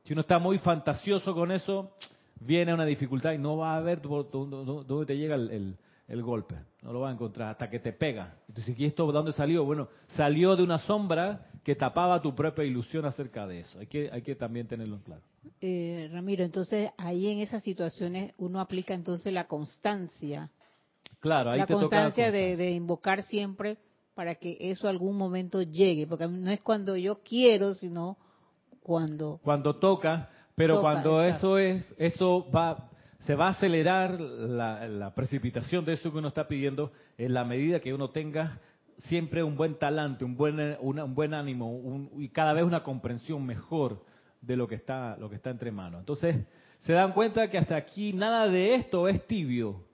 Si 0.02 0.12
uno 0.12 0.22
está 0.22 0.38
muy 0.38 0.58
fantasioso 0.58 1.34
con 1.34 1.52
eso, 1.52 1.94
viene 2.40 2.74
una 2.74 2.84
dificultad 2.84 3.32
y 3.32 3.38
no 3.38 3.56
va 3.56 3.76
a 3.76 3.80
ver 3.80 4.02
dónde 4.02 5.06
te 5.06 5.16
llega 5.16 5.36
el, 5.36 6.22
golpe. 6.22 6.56
No 6.82 6.92
lo 6.92 7.00
va 7.00 7.10
a 7.10 7.12
encontrar 7.12 7.50
hasta 7.50 7.68
que 7.68 7.80
te 7.80 7.92
pega. 7.92 8.36
Entonces, 8.48 8.78
¿y 8.78 8.84
esto 8.84 9.06
de 9.06 9.12
dónde 9.12 9.32
salió? 9.32 9.64
Bueno, 9.64 9.88
salió 10.08 10.54
de 10.54 10.62
una 10.62 10.78
sombra 10.78 11.46
que 11.64 11.74
tapaba 11.74 12.22
tu 12.22 12.34
propia 12.34 12.64
ilusión 12.64 13.04
acerca 13.04 13.46
de 13.46 13.60
eso. 13.60 13.78
Hay 13.78 13.88
que, 13.88 14.10
hay 14.12 14.22
que 14.22 14.36
también 14.36 14.68
tenerlo 14.68 14.96
en 14.96 15.02
claro. 15.02 15.22
Eh, 15.60 16.08
Ramiro, 16.12 16.44
entonces 16.44 16.90
ahí 16.96 17.28
en 17.28 17.40
esas 17.40 17.62
situaciones 17.62 18.32
uno 18.38 18.60
aplica 18.60 18.94
entonces 18.94 19.32
la 19.32 19.46
constancia 19.46 20.50
Claro, 21.20 21.54
la 21.54 21.66
constancia 21.66 22.30
de, 22.30 22.70
invocar 22.70 23.22
siempre 23.24 23.78
para 24.14 24.36
que 24.36 24.56
eso 24.60 24.88
algún 24.88 25.16
momento 25.16 25.62
llegue, 25.62 26.06
porque 26.06 26.28
no 26.28 26.50
es 26.50 26.60
cuando 26.60 26.96
yo 26.96 27.20
quiero, 27.22 27.74
sino 27.74 28.16
cuando 28.82 29.40
cuando 29.42 29.76
toca, 29.76 30.28
pero 30.54 30.80
cuando 30.80 31.22
eso 31.22 31.58
es 31.58 31.92
eso 31.98 32.46
va 32.54 32.88
se 33.20 33.34
va 33.34 33.46
a 33.46 33.50
acelerar 33.50 34.20
la, 34.20 35.12
precipitación 35.14 35.84
de 35.84 35.94
eso 35.94 36.10
que 36.12 36.18
uno 36.18 36.28
está 36.28 36.46
pidiendo 36.48 36.92
en 37.16 37.34
la 37.34 37.44
medida 37.44 37.80
que 37.80 37.92
uno 37.92 38.10
tenga 38.10 38.60
siempre 38.98 39.42
un 39.42 39.56
buen 39.56 39.74
talante, 39.74 40.24
un 40.24 40.36
buen 40.36 40.76
un 40.80 41.14
buen 41.14 41.34
ánimo 41.34 42.08
y 42.16 42.28
cada 42.28 42.52
vez 42.52 42.64
una 42.64 42.82
comprensión 42.82 43.44
mejor 43.44 44.04
de 44.40 44.56
lo 44.56 44.66
que 44.66 44.76
está 44.76 45.16
lo 45.18 45.28
que 45.28 45.36
está 45.36 45.50
entre 45.50 45.70
manos. 45.70 46.00
Entonces 46.00 46.36
se 46.80 46.92
dan 46.92 47.12
cuenta 47.12 47.48
que 47.48 47.58
hasta 47.58 47.76
aquí 47.76 48.12
nada 48.12 48.48
de 48.48 48.76
esto 48.76 49.08
es 49.08 49.26
tibio, 49.26 49.88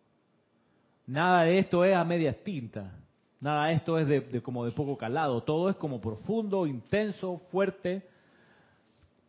Nada 1.07 1.43
de 1.43 1.59
esto 1.59 1.85
es 1.85 1.95
a 1.95 2.05
media 2.05 2.43
tinta. 2.43 2.93
Nada 3.41 3.67
de 3.67 3.75
esto 3.75 3.99
es 3.99 4.09
de, 4.09 4.43
como 4.43 4.65
de 4.65 4.73
poco 4.73 4.97
calado. 4.97 5.43
Todo 5.43 5.69
es 5.69 5.77
como 5.77 6.01
profundo, 6.01 6.67
intenso, 6.67 7.43
fuerte. 7.51 8.09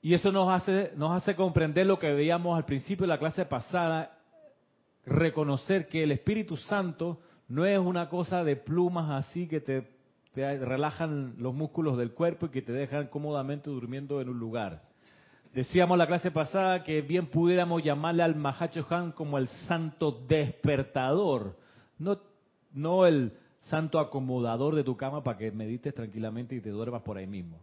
Y 0.05 0.13
eso 0.13 0.31
nos 0.31 0.47
hace, 0.51 0.91
nos 0.97 1.19
hace 1.19 1.35
comprender 1.35 1.87
lo 1.87 1.97
que 1.97 2.13
veíamos 2.13 2.55
al 2.55 2.65
principio 2.65 3.05
de 3.05 3.07
la 3.07 3.17
clase 3.17 3.43
pasada, 3.43 4.15
reconocer 5.03 5.87
que 5.87 6.03
el 6.03 6.11
Espíritu 6.11 6.57
Santo 6.57 7.21
no 7.47 7.65
es 7.65 7.79
una 7.79 8.07
cosa 8.07 8.43
de 8.43 8.55
plumas 8.55 9.25
así 9.25 9.47
que 9.47 9.61
te, 9.61 9.83
relajan 10.35 11.33
los 11.39 11.55
músculos 11.55 11.97
del 11.97 12.11
cuerpo 12.11 12.45
y 12.45 12.49
que 12.49 12.61
te 12.61 12.71
dejan 12.71 13.07
cómodamente 13.07 13.71
durmiendo 13.71 14.21
en 14.21 14.29
un 14.29 14.37
lugar. 14.37 14.83
Decíamos 15.55 15.97
la 15.97 16.05
clase 16.05 16.29
pasada 16.29 16.83
que 16.83 17.01
bien 17.01 17.25
pudiéramos 17.25 17.81
llamarle 17.83 18.21
al 18.21 18.35
Mahacho 18.35 18.85
Han 18.91 19.11
como 19.11 19.39
el 19.39 19.47
santo 19.47 20.11
despertador, 20.11 21.57
no, 21.97 22.19
no 22.73 23.07
el 23.07 23.33
santo 23.61 23.97
acomodador 23.97 24.75
de 24.75 24.83
tu 24.83 24.95
cama 24.95 25.23
para 25.23 25.39
que 25.39 25.49
medites 25.49 25.95
tranquilamente 25.95 26.53
y 26.53 26.61
te 26.61 26.69
duermas 26.69 27.01
por 27.01 27.17
ahí 27.17 27.25
mismo. 27.25 27.59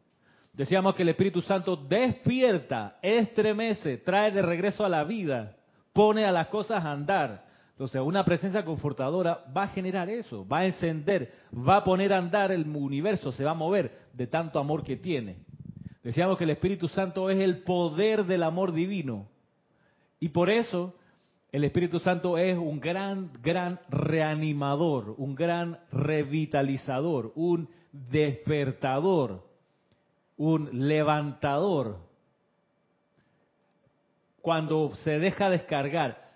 Decíamos 0.52 0.94
que 0.94 1.02
el 1.02 1.09
Espíritu 1.09 1.40
Santo 1.40 1.76
despierta, 1.76 2.99
estremece, 3.00 3.97
trae 3.99 4.30
de 4.30 4.42
regreso 4.42 4.85
a 4.85 4.88
la 4.88 5.02
vida, 5.04 5.56
pone 5.92 6.26
a 6.26 6.32
las 6.32 6.49
cosas 6.49 6.85
a 6.85 6.92
andar. 6.92 7.47
Entonces, 7.71 8.02
una 8.02 8.25
presencia 8.25 8.64
confortadora 8.64 9.44
va 9.56 9.64
a 9.64 9.68
generar 9.68 10.11
eso, 10.11 10.47
va 10.47 10.59
a 10.59 10.66
encender, 10.66 11.32
va 11.52 11.78
a 11.78 11.85
poner 11.85 12.12
a 12.12 12.18
andar 12.18 12.52
el 12.52 12.68
universo, 12.68 13.32
se 13.32 13.44
va 13.44 13.52
a 13.52 13.54
mover 13.54 13.99
de 14.12 14.26
tanto 14.26 14.59
amor 14.59 14.85
que 14.85 14.97
tiene. 14.97 15.38
Decíamos 16.02 16.37
que 16.37 16.44
el 16.44 16.50
Espíritu 16.50 16.87
Santo 16.88 17.30
es 17.30 17.38
el 17.38 17.62
poder 17.62 18.26
del 18.26 18.42
amor 18.42 18.73
divino. 18.73 19.28
Y 20.21 20.28
por 20.28 20.50
eso 20.50 20.94
el 21.50 21.64
Espíritu 21.64 21.99
Santo 21.99 22.37
es 22.37 22.59
un 22.59 22.78
gran, 22.78 23.30
gran 23.42 23.80
reanimador, 23.88 25.14
un 25.16 25.35
gran 25.35 25.78
revitalizador, 25.90 27.32
un 27.37 27.71
despertador, 27.92 29.51
un 30.36 30.88
levantador. 30.88 31.98
Cuando 34.40 34.94
se 34.96 35.18
deja 35.18 35.50
descargar. 35.50 36.32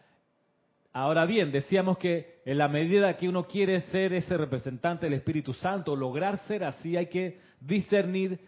Ahora 0.93 1.27
bien, 1.27 1.53
decíamos 1.53 1.99
que 1.99 2.41
en 2.45 2.59
la 2.59 2.69
medida 2.69 3.17
que 3.17 3.29
uno 3.29 3.47
quiere 3.47 3.81
ser 3.83 4.13
ese 4.13 4.37
representante 4.37 5.07
del 5.07 5.15
Espíritu 5.15 5.53
Santo, 5.53 5.97
lograr 5.97 6.39
ser 6.47 6.65
así, 6.65 6.97
hay 6.97 7.07
que 7.07 7.41
discernir 7.61 8.41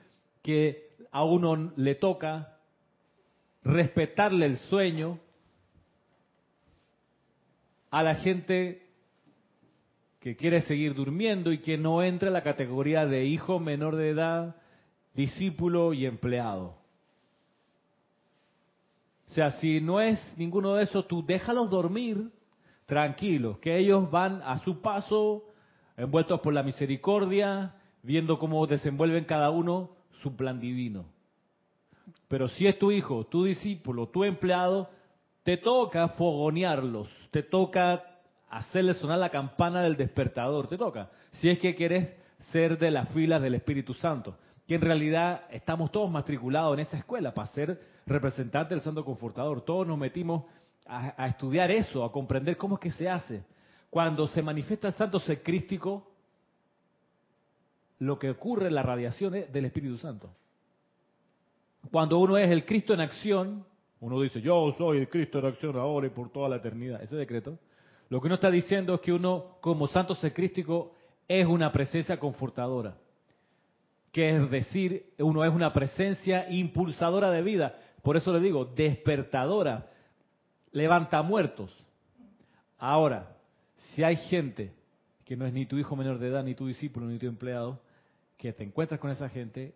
que 0.42 0.88
a 1.10 1.24
uno 1.24 1.72
le 1.76 1.94
toca 1.96 2.56
respetarle 3.64 4.46
el 4.46 4.56
sueño, 4.56 5.18
a 7.90 8.02
la 8.02 8.14
gente 8.16 8.86
que 10.20 10.36
quiere 10.36 10.62
seguir 10.62 10.94
durmiendo 10.94 11.52
y 11.52 11.58
que 11.58 11.78
no 11.78 12.02
entra 12.02 12.28
en 12.28 12.34
la 12.34 12.42
categoría 12.42 13.06
de 13.06 13.24
hijo 13.24 13.58
menor 13.60 13.96
de 13.96 14.10
edad, 14.10 14.56
discípulo 15.14 15.92
y 15.92 16.06
empleado. 16.06 16.76
O 19.30 19.34
sea, 19.34 19.50
si 19.52 19.80
no 19.80 20.00
es 20.00 20.18
ninguno 20.36 20.74
de 20.74 20.84
esos, 20.84 21.06
tú 21.06 21.24
déjalos 21.24 21.68
dormir 21.70 22.30
tranquilos, 22.86 23.58
que 23.58 23.76
ellos 23.76 24.10
van 24.10 24.40
a 24.42 24.58
su 24.58 24.80
paso, 24.80 25.44
envueltos 25.96 26.40
por 26.40 26.54
la 26.54 26.62
misericordia, 26.62 27.74
viendo 28.02 28.38
cómo 28.38 28.66
desenvuelven 28.66 29.24
cada 29.24 29.50
uno 29.50 29.90
su 30.22 30.34
plan 30.34 30.58
divino. 30.58 31.04
Pero 32.28 32.48
si 32.48 32.66
es 32.66 32.78
tu 32.78 32.90
hijo, 32.90 33.24
tu 33.26 33.44
discípulo, 33.44 34.08
tu 34.08 34.24
empleado, 34.24 34.88
te 35.42 35.58
toca 35.58 36.08
fogonearlos, 36.08 37.08
te 37.30 37.42
toca 37.42 38.04
hacerle 38.48 38.94
sonar 38.94 39.18
la 39.18 39.30
campana 39.30 39.82
del 39.82 39.96
despertador, 39.96 40.68
te 40.68 40.78
toca. 40.78 41.10
Si 41.32 41.48
es 41.48 41.58
que 41.58 41.74
quieres 41.74 42.16
ser 42.50 42.78
de 42.78 42.90
las 42.90 43.08
filas 43.10 43.42
del 43.42 43.54
Espíritu 43.54 43.92
Santo, 43.94 44.36
que 44.68 44.74
en 44.74 44.82
realidad 44.82 45.44
estamos 45.50 45.90
todos 45.90 46.10
matriculados 46.10 46.74
en 46.74 46.80
esa 46.80 46.98
escuela 46.98 47.32
para 47.32 47.48
ser 47.48 47.80
representantes 48.04 48.68
del 48.68 48.82
Santo 48.82 49.02
Confortador. 49.02 49.62
Todos 49.62 49.86
nos 49.86 49.96
metimos 49.96 50.44
a, 50.86 51.26
estudiar 51.26 51.70
eso, 51.70 52.04
a 52.04 52.12
comprender 52.12 52.58
cómo 52.58 52.74
es 52.74 52.80
que 52.82 52.90
se 52.90 53.08
hace. 53.08 53.42
Cuando 53.88 54.26
se 54.26 54.42
manifiesta 54.42 54.88
el 54.88 54.92
Santo 54.92 55.20
Secrístico, 55.20 56.10
lo 57.98 58.18
que 58.18 58.28
ocurre 58.28 58.66
en 58.66 58.74
la 58.74 58.82
radiación 58.82 59.36
es 59.36 59.50
del 59.50 59.64
Espíritu 59.64 59.96
Santo. 59.96 60.28
Cuando 61.90 62.18
uno 62.18 62.36
es 62.36 62.50
el 62.50 62.66
Cristo 62.66 62.92
en 62.92 63.00
acción, 63.00 63.64
Uno 64.00 64.20
dice, 64.20 64.42
yo 64.42 64.74
soy 64.76 64.98
el 64.98 65.08
Cristo 65.08 65.40
de 65.40 65.48
acción 65.48 65.76
ahora 65.76 66.06
y 66.06 66.10
por 66.10 66.30
toda 66.30 66.48
la 66.50 66.56
eternidad. 66.56 67.02
Ese 67.02 67.16
decreto. 67.16 67.58
Lo 68.10 68.20
que 68.20 68.26
uno 68.26 68.34
está 68.34 68.50
diciendo 68.50 68.94
es 68.94 69.00
que 69.00 69.14
uno, 69.14 69.56
como 69.62 69.86
santo 69.86 70.14
secrístico, 70.14 70.92
es 71.26 71.46
una 71.46 71.72
presencia 71.72 72.20
confortadora. 72.20 72.98
Que 74.18 74.34
es 74.34 74.50
decir, 74.50 75.12
uno 75.20 75.44
es 75.44 75.54
una 75.54 75.72
presencia 75.72 76.50
impulsadora 76.50 77.30
de 77.30 77.40
vida. 77.40 77.76
Por 78.02 78.16
eso 78.16 78.32
le 78.32 78.40
digo, 78.40 78.64
despertadora, 78.64 79.90
levanta 80.72 81.22
muertos. 81.22 81.70
Ahora, 82.78 83.36
si 83.76 84.02
hay 84.02 84.16
gente 84.16 84.72
que 85.24 85.36
no 85.36 85.46
es 85.46 85.52
ni 85.52 85.66
tu 85.66 85.78
hijo 85.78 85.94
menor 85.94 86.18
de 86.18 86.26
edad, 86.26 86.42
ni 86.42 86.56
tu 86.56 86.66
discípulo, 86.66 87.06
ni 87.06 87.16
tu 87.16 87.28
empleado, 87.28 87.80
que 88.36 88.52
te 88.52 88.64
encuentras 88.64 88.98
con 88.98 89.12
esa 89.12 89.28
gente, 89.28 89.72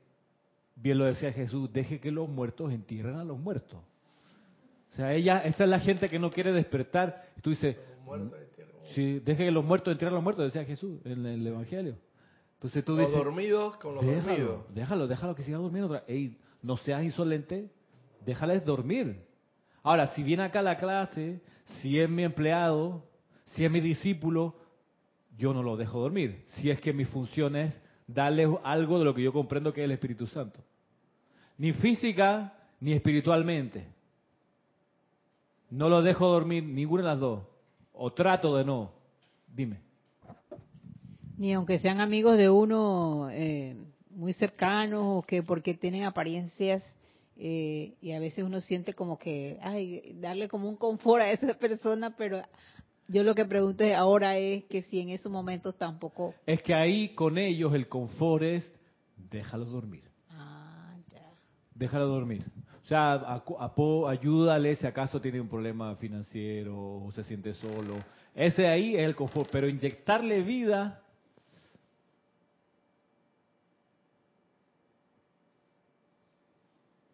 bien 0.74 0.98
lo 0.98 1.04
decía 1.04 1.32
Jesús, 1.32 1.72
deje 1.72 2.00
que 2.00 2.10
los 2.10 2.28
muertos 2.28 2.72
entierren 2.72 3.18
a 3.18 3.24
los 3.24 3.38
muertos. 3.38 3.78
O 4.90 4.96
sea, 4.96 5.14
ella, 5.14 5.38
esa 5.44 5.62
es 5.62 5.70
la 5.70 5.78
gente 5.78 6.08
que 6.08 6.18
no 6.18 6.32
quiere 6.32 6.50
despertar. 6.50 7.26
Tú 7.42 7.50
dices, 7.50 7.76
sí, 8.92 9.20
deje 9.20 9.44
que 9.44 9.52
los 9.52 9.64
muertos 9.64 9.92
entierren 9.92 10.14
a 10.14 10.16
los 10.16 10.24
muertos, 10.24 10.46
decía 10.46 10.64
Jesús 10.64 11.00
en 11.04 11.26
el 11.26 11.46
Evangelio. 11.46 11.94
Entonces 12.62 12.84
tú 12.84 12.92
los 12.96 13.08
dices, 13.08 13.24
dormidos 13.24 13.76
con 13.78 13.96
los 13.96 14.06
déjalo, 14.06 14.28
dormidos. 14.36 14.74
déjalo, 14.74 15.06
déjalo 15.08 15.34
que 15.34 15.42
siga 15.42 15.58
durmiendo. 15.58 15.88
otra- 15.88 16.04
Ey, 16.06 16.38
no 16.62 16.76
seas 16.76 17.02
insolente, 17.02 17.70
déjales 18.24 18.64
dormir. 18.64 19.24
Ahora, 19.82 20.06
si 20.08 20.22
viene 20.22 20.44
acá 20.44 20.60
a 20.60 20.62
la 20.62 20.76
clase, 20.76 21.40
si 21.80 21.98
es 21.98 22.08
mi 22.08 22.22
empleado, 22.22 23.04
si 23.46 23.64
es 23.64 23.70
mi 23.70 23.80
discípulo, 23.80 24.54
yo 25.36 25.52
no 25.52 25.64
lo 25.64 25.76
dejo 25.76 25.98
dormir. 26.00 26.44
Si 26.54 26.70
es 26.70 26.80
que 26.80 26.92
mi 26.92 27.04
función 27.04 27.56
es 27.56 27.76
darle 28.06 28.46
algo 28.62 29.00
de 29.00 29.04
lo 29.06 29.12
que 29.14 29.22
yo 29.22 29.32
comprendo 29.32 29.72
que 29.72 29.80
es 29.80 29.86
el 29.86 29.90
Espíritu 29.92 30.28
Santo. 30.28 30.60
Ni 31.58 31.72
física 31.72 32.54
ni 32.78 32.92
espiritualmente. 32.92 33.88
No 35.70 35.88
lo 35.88 36.00
dejo 36.02 36.28
dormir 36.28 36.62
ninguna 36.64 37.02
de 37.02 37.08
las 37.08 37.18
dos. 37.18 37.42
O 37.92 38.12
trato 38.12 38.56
de 38.56 38.64
no. 38.64 38.92
Dime. 39.48 39.80
Ni 41.38 41.52
aunque 41.54 41.78
sean 41.78 42.00
amigos 42.00 42.36
de 42.36 42.50
uno 42.50 43.28
eh, 43.30 43.86
muy 44.10 44.32
cercanos 44.34 45.02
o 45.04 45.22
que 45.22 45.42
porque 45.42 45.74
tienen 45.74 46.04
apariencias 46.04 46.82
eh, 47.36 47.94
y 48.00 48.12
a 48.12 48.20
veces 48.20 48.44
uno 48.44 48.60
siente 48.60 48.92
como 48.92 49.18
que, 49.18 49.58
ay, 49.62 50.14
darle 50.20 50.48
como 50.48 50.68
un 50.68 50.76
confort 50.76 51.22
a 51.22 51.32
esa 51.32 51.54
persona, 51.54 52.14
pero 52.16 52.42
yo 53.08 53.22
lo 53.24 53.34
que 53.34 53.44
pregunto 53.46 53.84
ahora 53.96 54.36
es 54.36 54.64
que 54.64 54.82
si 54.82 55.00
en 55.00 55.10
esos 55.10 55.32
momentos 55.32 55.76
tampoco... 55.76 56.34
Es 56.46 56.62
que 56.62 56.74
ahí 56.74 57.14
con 57.14 57.38
ellos 57.38 57.74
el 57.74 57.88
confort 57.88 58.42
es 58.44 58.72
déjalos 59.16 59.70
dormir. 59.72 60.04
Ah, 60.30 60.94
ya. 61.10 61.22
Déjalo 61.74 62.06
dormir. 62.06 62.44
O 62.84 62.86
sea, 62.86 63.14
apo- 63.14 64.08
ayúdale 64.08 64.76
si 64.76 64.86
acaso 64.86 65.20
tiene 65.20 65.40
un 65.40 65.48
problema 65.48 65.96
financiero 65.96 66.76
o 67.04 67.10
se 67.12 67.24
siente 67.24 67.54
solo. 67.54 67.94
Ese 68.34 68.66
ahí 68.66 68.94
es 68.96 69.02
el 69.04 69.14
confort. 69.16 69.48
Pero 69.50 69.68
inyectarle 69.68 70.42
vida. 70.42 71.01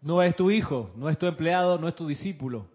No 0.08 0.22
es 0.22 0.34
tu 0.36 0.50
hijo, 0.50 0.90
no 0.96 1.10
es 1.10 1.18
tu 1.18 1.26
empleado, 1.26 1.76
no 1.76 1.86
es 1.86 1.94
tu 1.94 2.06
discípulo. 2.06 2.66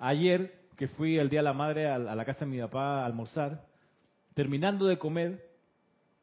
Ayer, 0.00 0.52
que 0.76 0.88
fui 0.88 1.18
el 1.18 1.28
día 1.28 1.38
de 1.38 1.44
la 1.44 1.52
madre 1.52 1.86
a 1.86 1.98
la 1.98 2.24
casa 2.24 2.40
de 2.40 2.50
mi 2.50 2.58
papá 2.58 3.02
a 3.02 3.06
almorzar, 3.06 3.64
terminando 4.34 4.86
de 4.86 4.98
comer, 4.98 5.48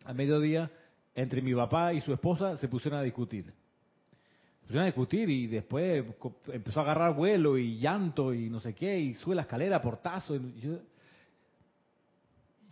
a 0.04 0.14
mediodía, 0.14 0.70
entre 1.16 1.42
mi 1.42 1.56
papá 1.56 1.94
y 1.94 2.02
su 2.02 2.12
esposa 2.12 2.58
se 2.58 2.68
pusieron 2.68 3.00
a 3.00 3.04
discutir. 3.04 3.46
Se 3.46 4.62
pusieron 4.64 4.84
a 4.84 4.88
discutir 4.88 5.30
y 5.30 5.48
después 5.48 6.04
empezó 6.52 6.82
a 6.82 6.84
agarrar 6.84 7.16
vuelo 7.16 7.58
y 7.58 7.78
llanto 7.78 8.34
y 8.34 8.50
no 8.50 8.60
sé 8.60 8.76
qué, 8.76 9.00
y 9.00 9.14
sube 9.14 9.36
la 9.36 9.44
escalera, 9.44 9.82
portazo. 9.82 10.36
y 10.36 10.60
yo, 10.60 10.80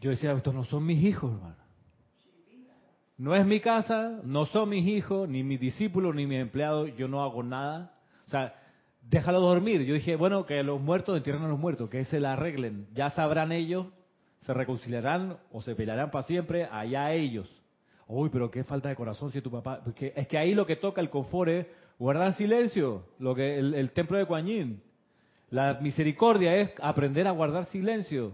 yo 0.01 0.09
decía, 0.09 0.33
estos 0.33 0.53
no 0.53 0.65
son 0.65 0.85
mis 0.85 1.01
hijos, 1.01 1.31
hermano. 1.33 1.62
No 3.23 3.33
es 3.37 3.45
mi 3.45 3.61
casa, 3.61 4.19
no 4.25 4.45
son 4.47 4.67
mis 4.67 4.85
hijos, 4.85 5.29
ni 5.29 5.43
mis 5.43 5.57
discípulos, 5.57 6.13
ni 6.13 6.27
mis 6.27 6.41
empleados, 6.41 6.93
yo 6.97 7.07
no 7.07 7.23
hago 7.23 7.41
nada. 7.41 7.93
O 8.27 8.29
sea, 8.29 8.53
déjalo 9.01 9.39
dormir. 9.39 9.83
Yo 9.83 9.93
dije, 9.93 10.17
bueno, 10.17 10.45
que 10.45 10.61
los 10.61 10.81
muertos 10.81 11.15
entierren 11.15 11.43
a 11.43 11.47
los 11.47 11.57
muertos, 11.57 11.89
que 11.89 12.03
se 12.03 12.19
la 12.19 12.33
arreglen. 12.33 12.85
Ya 12.93 13.11
sabrán 13.11 13.53
ellos, 13.53 13.87
se 14.41 14.53
reconciliarán 14.53 15.37
o 15.53 15.61
se 15.61 15.73
pelearán 15.73 16.11
para 16.11 16.27
siempre, 16.27 16.67
allá 16.69 17.13
ellos. 17.13 17.49
Uy, 18.07 18.29
pero 18.29 18.51
qué 18.51 18.65
falta 18.65 18.89
de 18.89 18.97
corazón 18.97 19.31
si 19.31 19.39
tu 19.39 19.49
papá... 19.49 19.81
Es 19.97 20.27
que 20.27 20.37
ahí 20.37 20.53
lo 20.53 20.65
que 20.65 20.75
toca 20.75 20.99
el 20.99 21.09
confort 21.09 21.49
es 21.49 21.67
guardar 21.97 22.33
silencio, 22.33 23.05
lo 23.19 23.33
que 23.33 23.57
el, 23.57 23.91
templo 23.91 24.17
de 24.17 24.43
Yin. 24.43 24.83
La 25.49 25.75
misericordia 25.75 26.57
es 26.57 26.71
aprender 26.81 27.25
a 27.25 27.31
guardar 27.31 27.67
silencio. 27.67 28.33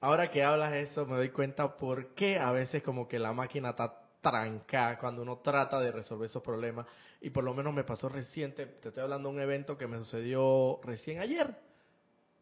Ahora 0.00 0.30
que 0.30 0.44
hablas 0.44 0.72
eso, 0.74 1.06
me 1.06 1.16
doy 1.16 1.30
cuenta 1.30 1.76
por 1.76 2.14
qué 2.14 2.38
a 2.38 2.52
veces 2.52 2.82
como 2.82 3.08
que 3.08 3.18
la 3.18 3.32
máquina 3.32 3.70
está 3.70 4.00
trancada 4.20 4.98
cuando 4.98 5.22
uno 5.22 5.38
trata 5.38 5.80
de 5.80 5.90
resolver 5.90 6.28
esos 6.28 6.42
problemas. 6.42 6.86
Y 7.20 7.30
por 7.30 7.42
lo 7.42 7.52
menos 7.52 7.74
me 7.74 7.82
pasó 7.82 8.08
reciente, 8.08 8.66
te 8.66 8.88
estoy 8.88 9.02
hablando 9.02 9.28
de 9.28 9.34
un 9.34 9.40
evento 9.40 9.76
que 9.76 9.88
me 9.88 9.98
sucedió 9.98 10.80
recién 10.84 11.18
ayer. 11.18 11.52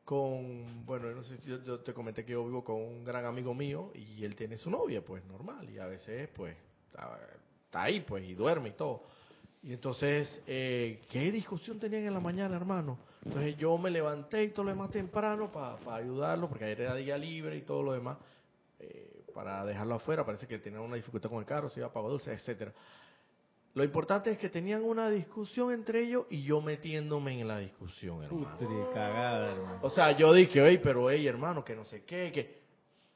Con, 0.05 0.85
bueno, 0.85 1.11
no 1.11 1.23
sé 1.23 1.38
yo, 1.47 1.62
yo 1.64 1.81
te 1.81 1.95
comenté 1.95 2.25
que 2.25 2.33
yo 2.33 2.45
vivo 2.45 2.62
con 2.62 2.77
un 2.77 3.05
gran 3.05 3.25
amigo 3.25 3.55
mío 3.55 3.90
y 3.95 4.25
él 4.25 4.37
tiene 4.37 4.59
su 4.59 4.71
novia, 4.71 5.03
pues 5.03 5.25
normal. 5.25 5.69
Y 5.71 5.79
a 5.79 5.87
veces, 5.87 6.29
pues, 6.35 6.55
está 7.64 7.83
ahí, 7.83 8.01
pues, 8.01 8.23
y 8.25 8.35
duerme 8.35 8.69
y 8.69 8.73
todo. 8.73 9.03
Y 9.66 9.72
entonces, 9.72 10.40
eh, 10.46 11.00
¿qué 11.11 11.33
discusión 11.33 11.81
tenían 11.81 12.05
en 12.05 12.14
la 12.14 12.20
mañana, 12.20 12.55
hermano? 12.55 12.96
Entonces 13.24 13.57
yo 13.57 13.76
me 13.76 13.90
levanté 13.90 14.44
y 14.44 14.48
todo 14.50 14.64
lo 14.66 14.70
demás 14.70 14.90
temprano 14.92 15.50
para 15.50 15.76
ayudarlo, 15.96 16.48
porque 16.48 16.64
ayer 16.66 16.83
era 16.83 16.94
día 16.94 17.18
libre 17.18 17.57
y 17.57 17.62
todo 17.62 17.83
lo 17.83 17.92
demás, 17.92 18.16
eh, 18.79 19.24
para 19.35 19.64
dejarlo 19.64 19.96
afuera. 19.96 20.24
Parece 20.24 20.46
que 20.46 20.61
tenían 20.61 20.83
una 20.83 20.94
dificultad 20.94 21.29
con 21.29 21.40
el 21.40 21.44
carro, 21.44 21.68
se 21.68 21.81
iba 21.81 21.88
a 21.88 21.92
pago 21.92 22.09
dulce, 22.09 22.33
etcétera. 22.33 22.72
Lo 23.74 23.83
importante 23.83 24.31
es 24.31 24.38
que 24.38 24.48
tenían 24.48 24.85
una 24.85 25.11
discusión 25.11 25.72
entre 25.72 26.00
ellos 26.05 26.26
y 26.31 26.44
yo 26.44 26.61
metiéndome 26.61 27.38
en 27.40 27.48
la 27.48 27.59
discusión, 27.59 28.22
hermano. 28.22 28.57
Putri, 28.59 28.74
cagada, 28.94 29.50
hermano. 29.52 29.79
O 29.83 29.90
sea, 29.90 30.12
yo 30.16 30.33
dije, 30.33 30.62
oye, 30.62 30.79
pero 30.79 31.11
hey, 31.11 31.26
hermano, 31.26 31.64
que 31.64 31.74
no 31.74 31.85
sé 31.85 32.05
qué, 32.05 32.31
que, 32.33 32.61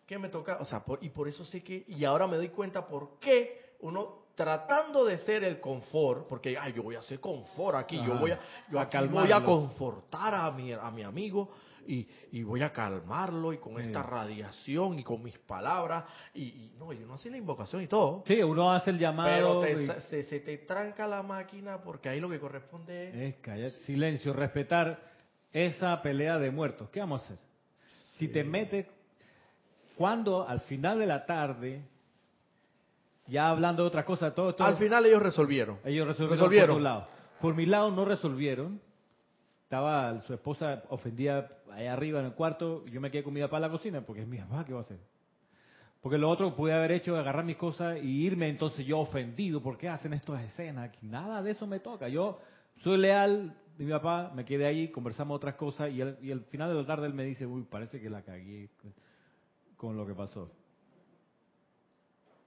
que 0.05 0.19
me 0.19 0.29
toca, 0.29 0.59
o 0.61 0.65
sea, 0.65 0.85
por- 0.85 0.99
y 1.03 1.11
por 1.11 1.29
eso 1.29 1.45
sé 1.45 1.63
que, 1.63 1.85
y 1.87 2.05
ahora 2.05 2.27
me 2.27 2.37
doy 2.37 2.49
cuenta 2.49 2.87
por 2.89 3.21
qué 3.21 3.77
uno 3.81 4.20
tratando 4.45 5.05
de 5.05 5.19
ser 5.19 5.45
el 5.45 5.61
confort, 5.61 6.27
porque, 6.27 6.57
ay, 6.59 6.73
yo 6.73 6.83
voy 6.83 6.95
a 6.97 7.01
hacer 7.01 7.21
confort 7.21 7.77
aquí, 7.77 8.03
yo 8.03 8.17
voy 8.17 8.31
a, 8.31 8.39
yo 8.71 8.81
A 8.81 8.87
voy 9.03 9.31
a 9.33 9.45
confortar 9.45 10.35
a 10.35 10.51
mi, 10.51 10.73
a 10.73 10.91
mi 10.91 11.03
amigo 11.03 11.51
y, 11.87 12.09
y 12.33 12.43
voy 12.43 12.63
a 12.63 12.73
calmarlo 12.73 13.53
y 13.53 13.59
con 13.59 13.77
Sí. 13.77 13.83
esta 13.83 14.03
radiación 14.03 14.99
y 14.99 15.05
con 15.05 15.23
mis 15.23 15.37
palabras, 15.41 16.05
y, 16.33 16.45
y 16.45 16.75
no, 16.79 16.91
yo 16.95 17.07
no 17.07 17.15
hacía 17.15 17.33
la 17.33 17.37
invocación 17.37 17.83
y 17.83 17.87
todo. 17.87 18.25
Sí, 18.27 18.43
uno 18.43 18.73
hace 18.73 18.89
el 18.91 18.97
Pero 18.97 19.11
llamado. 19.13 19.61
te- 19.61 19.73
y- 19.85 19.87
se, 20.09 20.25
se 20.25 20.41
te 20.41 20.57
tranca 20.57 21.07
la 21.07 21.23
máquina 21.23 21.83
porque 21.83 22.09
ahí 22.09 22.19
lo 22.19 22.31
que 22.31 22.41
corresponde 22.41 23.09
es... 23.11 23.15
Es 23.35 23.41
callar, 23.43 23.73
silencio, 23.85 24.33
respetar 24.33 25.03
esa 25.53 26.01
pelea 26.01 26.39
de 26.39 26.51
muertos. 26.51 26.89
¿Qué 26.89 27.01
vamos 27.01 27.21
a 27.21 27.25
hacer? 27.27 27.39
Si 28.17 28.27
te 28.29 28.43
metes, 28.43 28.87
cuando 29.99 30.49
al 30.49 30.61
final 30.61 30.99
de 30.99 31.07
la 31.07 31.27
tarde, 31.27 31.83
ya 33.31 33.49
hablando 33.51 33.83
de 33.83 33.89
otra 33.89 34.05
cosa, 34.05 34.35
todo, 34.35 34.55
todo 34.55 34.67
Al 34.69 34.77
final 34.77 35.07
ellos 35.07 35.23
resolvieron. 35.23 35.79
ellos 35.85 36.07
resolvieron, 36.07 36.31
resolvieron. 36.39 36.69
por 36.69 36.77
su 36.77 36.83
lado. 36.83 37.09
Por 37.41 37.55
mi 37.55 37.65
lado 37.67 37.91
no 37.91 38.05
resolvieron. 38.05 38.81
Estaba 39.63 40.21
su 40.23 40.35
esposa 40.35 40.83
ofendida 40.89 41.49
allá 41.73 41.93
arriba 41.93 42.19
en 42.21 42.27
el 42.27 42.33
cuarto, 42.35 42.83
y 42.87 42.91
yo 42.91 43.01
me 43.01 43.11
quedé 43.11 43.23
con 43.23 43.33
mi 43.33 43.41
papá 43.41 43.57
en 43.59 43.63
la 43.63 43.71
cocina, 43.71 44.01
porque 44.01 44.23
es 44.23 44.29
mi 44.29 44.37
papá, 44.39 44.65
¿qué 44.65 44.73
va 44.73 44.81
a 44.81 44.83
hacer? 44.83 44.99
Porque 46.03 46.19
lo 46.19 46.29
otro 46.29 46.51
que 46.51 46.57
pude 46.57 46.73
haber 46.73 46.91
hecho 46.93 47.15
es 47.15 47.21
agarrar 47.21 47.45
mis 47.45 47.57
cosas 47.57 47.99
y 48.03 48.27
irme, 48.27 48.49
entonces 48.49 48.85
yo 48.85 48.99
ofendido, 48.99 49.63
¿por 49.63 49.79
qué 49.79 49.89
hacen 49.89 50.13
estas 50.13 50.43
escenas? 50.43 50.91
Nada 51.03 51.41
de 51.43 51.53
eso 51.53 51.67
me 51.69 51.79
toca. 51.79 52.09
Yo 52.09 52.41
soy 52.83 52.99
leal 52.99 53.55
de 53.79 53.85
mi 53.85 53.93
papá, 53.93 54.33
me 54.35 54.45
quedé 54.45 54.67
ahí, 54.67 54.89
conversamos 54.89 55.37
otras 55.37 55.55
cosas 55.55 55.93
y, 55.93 56.03
al- 56.03 56.19
y 56.21 56.33
al 56.33 56.41
final 56.47 56.71
de 56.71 56.75
la 56.81 56.87
tarde 56.87 57.07
él 57.07 57.15
me 57.15 57.23
dice, 57.25 57.47
uy, 57.47 57.63
parece 57.63 58.01
que 58.01 58.11
la 58.11 58.23
cagué 58.23 58.71
con 59.77 59.97
lo 59.97 60.05
que 60.07 60.15
pasó. 60.15 60.51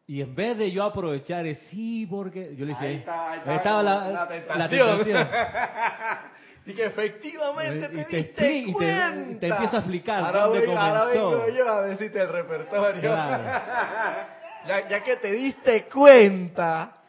Y 0.06 0.22
en 0.22 0.36
vez 0.36 0.58
de 0.58 0.70
yo 0.72 0.84
aprovechar, 0.84 1.46
es 1.46 1.58
sí, 1.70 2.06
porque 2.10 2.56
yo 2.56 2.66
le 2.66 2.72
dije, 2.74 2.86
Ahí 2.88 2.96
está, 2.96 3.32
ahí 3.32 3.40
está, 3.40 3.56
estaba 3.56 3.84
la, 3.84 4.08
la 4.08 4.12
la 4.12 4.28
tentación. 4.28 5.04
tentación. 5.04 5.28
Y 6.66 6.74
que 6.76 6.86
efectivamente 6.86 7.78
Y 7.78 7.82
te, 7.82 8.06
te 8.06 8.18
diste 8.18 8.32
te- 8.66 8.72
cuenta. 8.72 9.16
y 9.32 9.36
te 9.36 9.48
empiezo 9.50 9.76
a 9.76 9.80
explicar 9.80 10.24
ahora 10.24 10.46
dónde 10.46 10.60
vengo, 10.62 10.78
ahora 10.80 11.06
vengo 11.06 11.50
yo 11.50 11.70
a 11.70 11.82
decirte 11.88 12.22
el 12.22 12.30
repertorio. 12.30 13.02
Claro. 13.02 13.44
ya, 14.68 14.88
ya 14.90 15.04
que 15.04 15.18
te 15.18 15.32
diste 15.34 15.90
cuenta. 15.94 17.02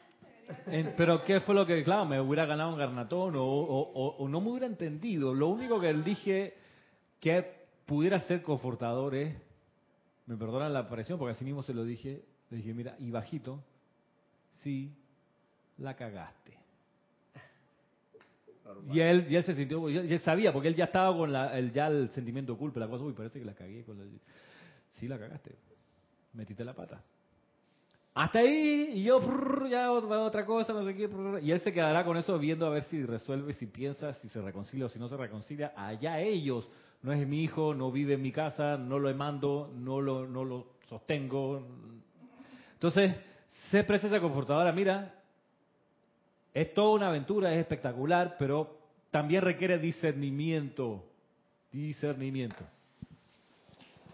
En- 0.66 0.94
Pero 0.96 1.22
¿qué 1.22 1.38
fue 1.38 1.54
lo 1.54 1.64
que, 1.66 1.84
claro, 1.84 2.04
me 2.04 2.20
hubiera 2.20 2.46
ganado 2.46 2.70
un 2.70 2.78
garnatón 2.78 3.36
o, 3.36 3.44
o- 3.44 3.92
o- 3.92 4.16
o 4.24 4.28
no 4.28 4.40
me 4.40 4.50
hubiera 4.50 4.66
entendido? 4.66 5.32
Lo 5.32 5.46
único 5.46 5.80
que 5.80 5.88
él 5.90 6.02
dije 6.02 6.54
que 7.20 7.46
pudiera 7.86 8.18
ser 8.20 8.42
confortador 8.42 9.14
es, 9.14 9.36
me 10.26 10.36
perdonan 10.36 10.72
la 10.72 10.88
presión 10.88 11.16
porque 11.16 11.30
así 11.32 11.44
mismo 11.44 11.62
se 11.62 11.74
lo 11.74 11.84
dije, 11.84 12.22
le 12.50 12.56
dije, 12.58 12.74
mira, 12.74 12.96
y 12.98 13.10
bajito, 13.10 13.62
sí, 14.62 14.92
la 15.78 15.94
cagaste. 15.94 16.54
Y 18.90 19.00
él, 19.00 19.26
y 19.28 19.36
él 19.36 19.44
se 19.44 19.54
sintió, 19.54 19.88
y 19.88 19.96
él, 19.96 20.20
sabía, 20.20 20.52
porque 20.52 20.68
él 20.68 20.74
ya 20.74 20.84
estaba 20.84 21.16
con 21.16 21.32
la, 21.32 21.56
el, 21.58 21.72
ya 21.72 21.88
el 21.88 22.08
sentimiento 22.10 22.52
de 22.52 22.58
culpa, 22.58 22.80
la 22.80 22.88
cosa, 22.88 23.04
uy, 23.04 23.12
parece 23.12 23.38
que 23.38 23.44
la 23.44 23.54
cagué. 23.54 23.84
Con 23.84 23.98
la... 23.98 24.04
Sí, 24.92 25.06
la 25.06 25.18
cagaste. 25.18 25.54
Metiste 26.32 26.64
la 26.64 26.72
pata. 26.72 27.02
Hasta 28.14 28.38
ahí, 28.38 28.90
y 28.94 29.04
yo, 29.04 29.20
prrr, 29.20 29.68
ya 29.68 29.90
otra, 29.90 30.20
otra 30.20 30.46
cosa, 30.46 30.72
no 30.72 30.84
sé 30.84 30.94
qué, 30.94 31.08
prrr, 31.08 31.42
y 31.42 31.50
él 31.50 31.60
se 31.60 31.72
quedará 31.72 32.04
con 32.04 32.16
eso 32.16 32.38
viendo 32.38 32.66
a 32.66 32.70
ver 32.70 32.84
si 32.84 33.04
resuelve, 33.04 33.52
si 33.54 33.66
piensa, 33.66 34.12
si 34.14 34.28
se 34.28 34.40
reconcilia 34.40 34.86
o 34.86 34.88
si 34.88 34.98
no 34.98 35.08
se 35.08 35.16
reconcilia. 35.16 35.72
Allá 35.76 36.20
ellos, 36.20 36.68
no 37.02 37.12
es 37.12 37.26
mi 37.26 37.42
hijo, 37.42 37.74
no 37.74 37.90
vive 37.90 38.14
en 38.14 38.22
mi 38.22 38.32
casa, 38.32 38.78
no 38.78 38.98
lo 38.98 39.12
mando, 39.14 39.72
no 39.76 40.00
lo, 40.00 40.26
no 40.26 40.44
lo 40.44 40.68
sostengo. 40.88 41.66
Entonces, 42.86 43.16
se 43.70 43.82
presencia 43.82 44.20
confortadora, 44.20 44.70
mira, 44.70 45.14
es 46.52 46.74
toda 46.74 46.90
una 46.90 47.08
aventura, 47.08 47.50
es 47.54 47.60
espectacular, 47.60 48.36
pero 48.38 48.78
también 49.10 49.40
requiere 49.40 49.78
discernimiento. 49.78 51.02
Discernimiento. 51.72 52.62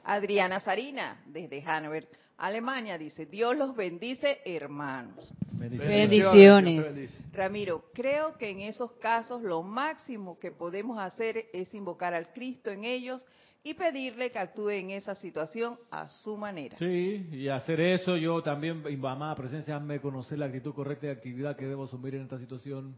Adriana 0.04 0.60
Sarina, 0.60 1.20
desde 1.26 1.62
Hannover, 1.62 2.06
Alemania, 2.38 2.96
dice, 2.96 3.26
Dios 3.26 3.56
los 3.56 3.74
bendice, 3.74 4.38
hermanos. 4.44 5.32
Bendiciones. 5.50 7.18
Ramiro, 7.32 7.86
creo 7.92 8.38
que 8.38 8.50
en 8.50 8.60
esos 8.60 8.92
casos 9.00 9.42
lo 9.42 9.64
máximo 9.64 10.38
que 10.38 10.52
podemos 10.52 10.96
hacer 11.00 11.46
es 11.52 11.74
invocar 11.74 12.14
al 12.14 12.32
Cristo 12.32 12.70
en 12.70 12.84
ellos 12.84 13.26
y 13.62 13.74
pedirle 13.74 14.30
que 14.30 14.38
actúe 14.38 14.70
en 14.70 14.90
esa 14.90 15.14
situación 15.14 15.78
a 15.90 16.08
su 16.08 16.36
manera. 16.36 16.78
Sí, 16.78 17.28
y 17.30 17.48
hacer 17.48 17.80
eso 17.80 18.16
yo 18.16 18.42
también, 18.42 18.82
y 18.88 18.96
mamá, 18.96 19.34
presencia, 19.34 19.76
hazme 19.76 20.00
conocer 20.00 20.38
la 20.38 20.46
actitud 20.46 20.74
correcta 20.74 21.06
de 21.06 21.12
actividad 21.12 21.56
que 21.56 21.66
debo 21.66 21.84
asumir 21.84 22.14
en 22.14 22.22
esta 22.22 22.38
situación. 22.38 22.96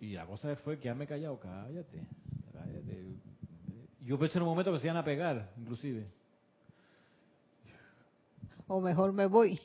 Y 0.00 0.12
la 0.12 0.26
cosa 0.26 0.56
fue 0.56 0.78
que 0.78 0.86
ya 0.86 0.94
me 0.94 1.04
he 1.04 1.06
callado, 1.06 1.38
cállate, 1.38 2.02
cállate. 2.52 3.14
Yo 4.02 4.18
pensé 4.18 4.38
en 4.38 4.42
un 4.42 4.48
momento 4.48 4.72
que 4.72 4.80
se 4.80 4.86
iban 4.86 4.96
a 4.96 5.04
pegar, 5.04 5.52
inclusive. 5.58 6.06
O 8.66 8.80
mejor 8.80 9.12
me 9.12 9.26
voy. 9.26 9.60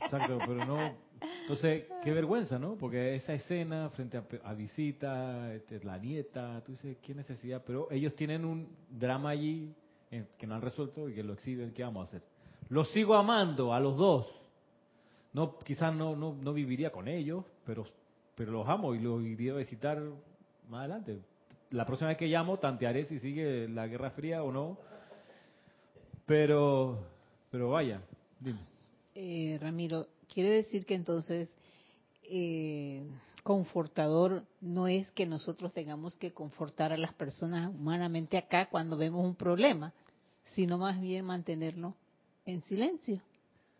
Exacto, 0.00 0.38
pero 0.46 0.64
no. 0.66 1.11
Entonces, 1.42 1.84
qué 2.02 2.12
vergüenza, 2.12 2.58
¿no? 2.58 2.76
Porque 2.76 3.16
esa 3.16 3.34
escena 3.34 3.90
frente 3.90 4.22
a, 4.44 4.54
visita, 4.54 5.52
este, 5.54 5.82
la 5.84 5.98
nieta, 5.98 6.62
tú 6.64 6.72
dices, 6.72 6.96
qué 7.02 7.14
necesidad. 7.14 7.62
Pero 7.66 7.90
ellos 7.90 8.14
tienen 8.14 8.44
un 8.44 8.68
drama 8.88 9.30
allí 9.30 9.74
eh, 10.10 10.24
que 10.38 10.46
no 10.46 10.54
han 10.54 10.62
resuelto 10.62 11.08
y 11.08 11.14
que 11.14 11.22
lo 11.22 11.32
exhiben, 11.32 11.72
¿qué 11.72 11.82
vamos 11.82 12.06
a 12.06 12.08
hacer? 12.08 12.22
Los 12.68 12.90
sigo 12.92 13.16
amando 13.16 13.74
a 13.74 13.80
los 13.80 13.96
dos. 13.96 14.26
No, 15.32 15.58
quizás 15.58 15.94
no, 15.94 16.14
no, 16.14 16.34
no 16.34 16.52
viviría 16.52 16.92
con 16.92 17.08
ellos, 17.08 17.44
pero, 17.66 17.86
pero 18.36 18.52
los 18.52 18.68
amo 18.68 18.94
y 18.94 19.00
los 19.00 19.22
iría 19.22 19.52
a 19.52 19.56
visitar 19.56 20.00
más 20.68 20.80
adelante. 20.80 21.18
La 21.70 21.86
próxima 21.86 22.08
vez 22.08 22.18
que 22.18 22.28
llamo, 22.28 22.58
tantearé 22.58 23.06
si 23.06 23.18
sigue 23.18 23.68
la 23.68 23.88
Guerra 23.88 24.10
Fría 24.10 24.44
o 24.44 24.52
no. 24.52 24.78
Pero, 26.26 26.98
pero 27.50 27.70
vaya. 27.70 28.00
Eh, 29.14 29.58
Ramiro, 29.60 30.06
quiere 30.32 30.50
decir 30.50 30.84
que 30.86 30.94
entonces 30.94 31.48
eh, 32.24 33.02
confortador 33.42 34.44
no 34.60 34.86
es 34.88 35.10
que 35.12 35.26
nosotros 35.26 35.72
tengamos 35.72 36.16
que 36.16 36.32
confortar 36.32 36.92
a 36.92 36.96
las 36.96 37.12
personas 37.14 37.70
humanamente 37.74 38.38
acá 38.38 38.68
cuando 38.70 38.96
vemos 38.96 39.24
un 39.24 39.34
problema, 39.34 39.92
sino 40.44 40.78
más 40.78 41.00
bien 41.00 41.24
mantenernos 41.24 41.94
en 42.46 42.62
silencio. 42.62 43.20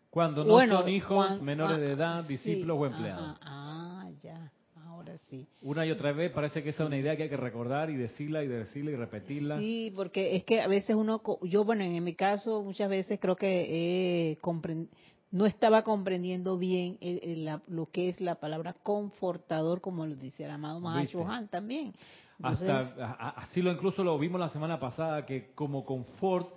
Cuando 0.09 0.43
no 0.43 0.51
Bueno, 0.53 0.81
son 0.81 0.89
hijos 0.89 1.41
menores 1.41 1.79
de 1.79 1.87
ah, 1.87 1.93
edad, 1.93 2.23
sí, 2.27 2.29
discípulos 2.29 2.77
o 2.79 2.85
empleados. 2.85 3.29
ajá, 3.29 3.39
ah, 3.41 4.09
ya, 4.21 4.51
ahora 4.85 5.17
sí. 5.29 5.47
Una 5.63 5.85
y 5.87 5.91
otra 5.91 6.11
vez 6.11 6.31
parece 6.31 6.61
que 6.61 6.69
esa 6.69 6.83
es 6.83 6.87
una 6.87 6.97
idea 6.97 7.17
que 7.17 7.23
hay 7.23 7.29
que 7.29 7.37
recordar 7.37 7.89
y 7.89 7.95
decirla 7.95 8.43
y 8.43 8.47
decirla 8.47 8.91
y 8.91 8.95
repetirla. 8.95 9.57
Sí, 9.59 9.91
porque 9.95 10.35
es 10.35 10.43
que 10.43 10.61
a 10.61 10.67
veces 10.67 10.95
uno, 10.95 11.21
yo 11.43 11.63
bueno, 11.63 11.83
en 11.83 12.03
mi 12.03 12.13
caso 12.13 12.61
muchas 12.61 12.89
veces 12.89 13.19
creo 13.19 13.35
que 13.35 14.31
eh, 14.31 14.37
compren- 14.41 14.87
no 15.33 15.47
estaba 15.47 15.81
comprendiendo 15.83 16.57
bien 16.59 16.97
el- 17.01 17.19
el- 17.23 17.45
la- 17.45 17.61
lo 17.67 17.87
que 17.87 18.07
es 18.07 18.21
la 18.21 18.35
palabra 18.35 18.73
confortador, 18.83 19.81
como 19.81 20.05
lo 20.05 20.15
dice 20.15 20.45
el 20.45 20.51
amado. 20.51 20.79
Mahashohan 20.79 21.47
también. 21.47 21.91
Entonces, 22.37 22.69
Hasta 22.69 23.05
a- 23.13 23.29
así 23.41 23.61
lo 23.61 23.71
incluso 23.71 24.03
lo 24.03 24.17
vimos 24.19 24.39
la 24.39 24.49
semana 24.49 24.79
pasada 24.79 25.25
que 25.25 25.51
como 25.55 25.83
confort 25.83 26.53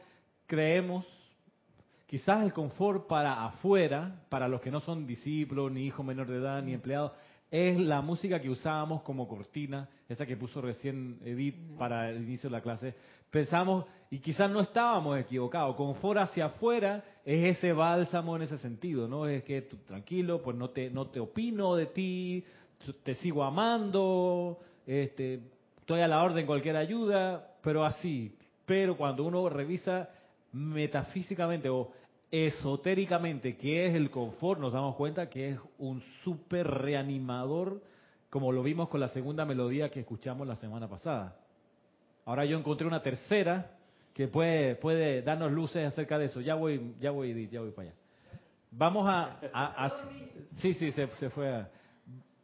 creemos 0.47 1.07
quizás 2.07 2.45
el 2.45 2.53
confort 2.53 3.07
para 3.07 3.47
afuera, 3.47 4.21
para 4.29 4.47
los 4.47 4.61
que 4.61 4.71
no 4.71 4.81
son 4.81 5.07
discípulos, 5.07 5.73
ni 5.73 5.87
hijos 5.87 6.05
menor 6.05 6.29
de 6.29 6.37
edad, 6.37 6.63
ni 6.63 6.73
empleados, 6.75 7.13
es 7.51 7.79
la 7.79 8.01
música 8.01 8.41
que 8.41 8.51
usábamos 8.51 9.03
como 9.03 9.29
cortina, 9.29 9.89
esa 10.09 10.27
que 10.27 10.37
puso 10.37 10.61
recién 10.61 11.19
Edith 11.25 11.77
para 11.79 12.11
el 12.11 12.23
inicio 12.23 12.51
de 12.51 12.57
la 12.57 12.63
clase. 12.63 12.95
Pensamos, 13.31 13.87
y 14.11 14.19
quizás 14.19 14.51
no 14.51 14.61
estábamos 14.61 15.19
equivocados, 15.19 15.77
confort 15.77 16.21
hacia 16.21 16.47
afuera 16.47 17.05
es 17.25 17.57
ese 17.57 17.73
bálsamo 17.73 18.37
en 18.37 18.43
ese 18.43 18.59
sentido, 18.59 19.09
¿no? 19.09 19.27
Es 19.27 19.45
que 19.45 19.63
tú, 19.63 19.77
tranquilo, 19.79 20.43
pues 20.43 20.57
no 20.57 20.71
te, 20.71 20.91
no 20.91 21.09
te 21.09 21.21
opino 21.21 21.75
de 21.77 21.87
ti, 21.87 22.45
te 23.03 23.15
sigo 23.17 23.43
amando, 23.45 24.59
este, 24.87 25.41
estoy 25.79 26.01
a 26.01 26.09
la 26.09 26.23
orden 26.23 26.47
cualquier 26.47 26.77
ayuda, 26.77 27.57
pero 27.63 27.85
así. 27.85 28.37
Pero 28.65 28.97
cuando 28.97 29.25
uno 29.25 29.49
revisa 29.49 30.11
metafísicamente 30.53 31.69
o 31.69 31.93
esotéricamente 32.31 33.57
qué 33.57 33.87
es 33.87 33.95
el 33.95 34.11
confort, 34.11 34.61
nos 34.61 34.73
damos 34.73 34.97
cuenta 34.97 35.29
que 35.29 35.51
es 35.51 35.59
un 35.79 36.03
súper 36.25 36.67
reanimador, 36.67 37.81
como 38.31 38.53
lo 38.53 38.63
vimos 38.63 38.89
con 38.89 39.01
la 39.01 39.09
segunda 39.09 39.45
melodía 39.45 39.91
que 39.91 40.01
escuchamos 40.01 40.47
la 40.47 40.57
semana 40.57 40.89
pasada. 40.89 41.37
Ahora 42.25 42.45
yo 42.45 42.59
encontré 42.59 42.87
una 42.87 43.03
tercera 43.03 43.71
que 44.13 44.29
puede, 44.29 44.75
puede 44.77 45.23
darnos 45.23 45.53
luces 45.53 45.87
acerca 45.87 46.19
de 46.19 46.27
eso. 46.27 46.41
Ya 46.41 46.55
voy, 46.55 46.95
ya 47.01 47.11
voy, 47.11 47.49
ya 47.49 47.61
voy 47.61 47.71
para 47.71 47.89
allá. 47.89 47.97
Vamos 48.73 49.09
a, 49.09 49.37
a- 49.53 49.85
a- 49.87 49.93
sí, 50.57 50.75
sí, 50.75 50.91
se, 50.93 51.07
se 51.07 51.31
fue. 51.31 51.49
a- 51.55 51.69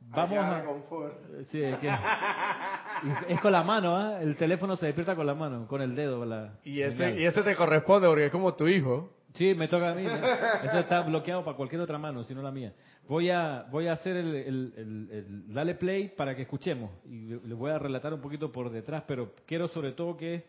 vamos 0.08 0.38
a, 0.38 0.64
confort. 0.64 1.14
Sí, 1.50 1.60
es, 1.62 1.76
que- 1.78 1.88
y 1.88 3.32
es 3.32 3.40
con 3.40 3.50
la 3.52 3.62
mano, 3.64 3.96
¿ah? 3.96 4.22
El 4.22 4.36
teléfono 4.36 4.76
se 4.76 4.86
despierta 4.86 5.16
con 5.16 5.26
la 5.26 5.34
mano, 5.34 5.66
con 5.66 5.82
el 5.82 5.94
dedo. 5.96 6.24
La, 6.24 6.52
Y 6.64 6.80
ese, 6.80 7.20
y 7.20 7.24
ese 7.24 7.42
te 7.42 7.56
corresponde 7.56 8.06
porque 8.06 8.26
es 8.26 8.32
como 8.32 8.54
tu 8.54 8.68
hijo. 8.68 9.10
Sí, 9.34 9.54
me 9.54 9.66
toca 9.66 9.90
a 9.92 9.94
mí. 9.94 10.04
Eso 10.04 10.78
está 10.78 11.00
bloqueado 11.02 11.42
para 11.44 11.56
cualquier 11.56 11.80
otra 11.80 11.98
mano, 11.98 12.22
si 12.24 12.34
no 12.34 12.42
la 12.42 12.50
mía. 12.50 12.74
Voy 13.08 13.30
a, 13.30 13.66
voy 13.70 13.86
a 13.86 13.94
hacer 13.94 14.16
el, 14.16 14.34
el- 14.34 14.72
el- 15.10 15.54
dale 15.54 15.74
play 15.74 16.08
para 16.10 16.36
que 16.36 16.42
escuchemos. 16.42 16.90
Y 17.06 17.22
le- 17.26 17.40
les 17.46 17.56
voy 17.56 17.70
a 17.70 17.78
relatar 17.78 18.12
un 18.12 18.20
poquito 18.20 18.52
por 18.52 18.70
detrás, 18.70 19.04
pero 19.06 19.34
quiero 19.46 19.68
sobre 19.68 19.92
todo 19.92 20.16
que 20.18 20.44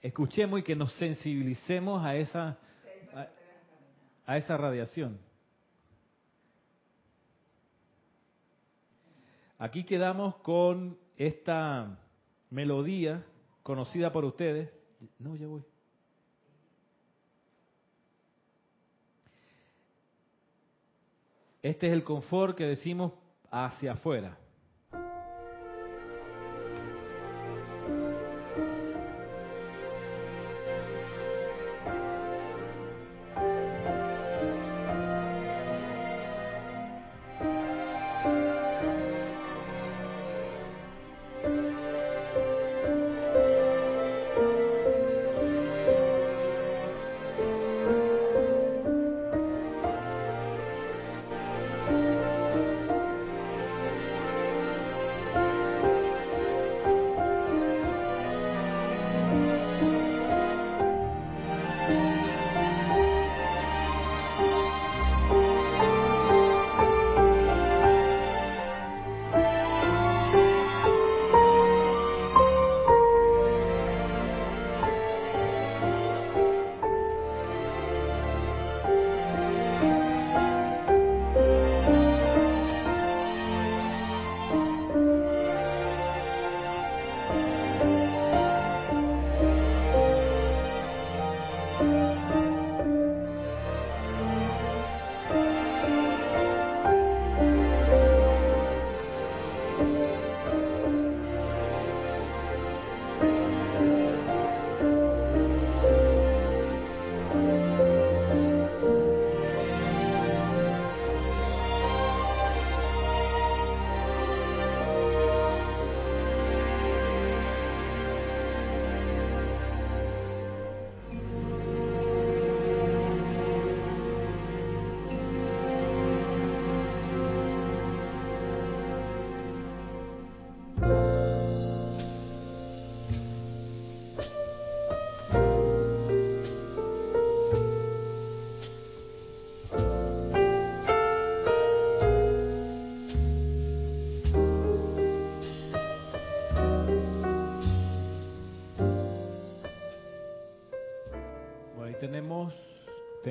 escuchemos 0.00 0.60
y 0.60 0.62
que 0.62 0.74
nos 0.74 0.92
sensibilicemos 0.94 2.02
a 2.04 2.16
esa, 2.16 2.58
a, 3.14 3.26
a 4.26 4.36
esa 4.38 4.56
radiación. 4.56 5.18
Aquí 9.58 9.84
quedamos 9.84 10.36
con 10.36 10.96
esta 11.16 11.98
melodía 12.50 13.22
conocida 13.62 14.10
por 14.12 14.24
ustedes. 14.24 14.70
No, 15.18 15.36
ya 15.36 15.46
voy. 15.46 15.62
Este 21.64 21.86
es 21.86 21.94
el 21.94 22.04
confort 22.04 22.58
que 22.58 22.66
decimos 22.66 23.12
hacia 23.50 23.92
afuera. 23.92 24.36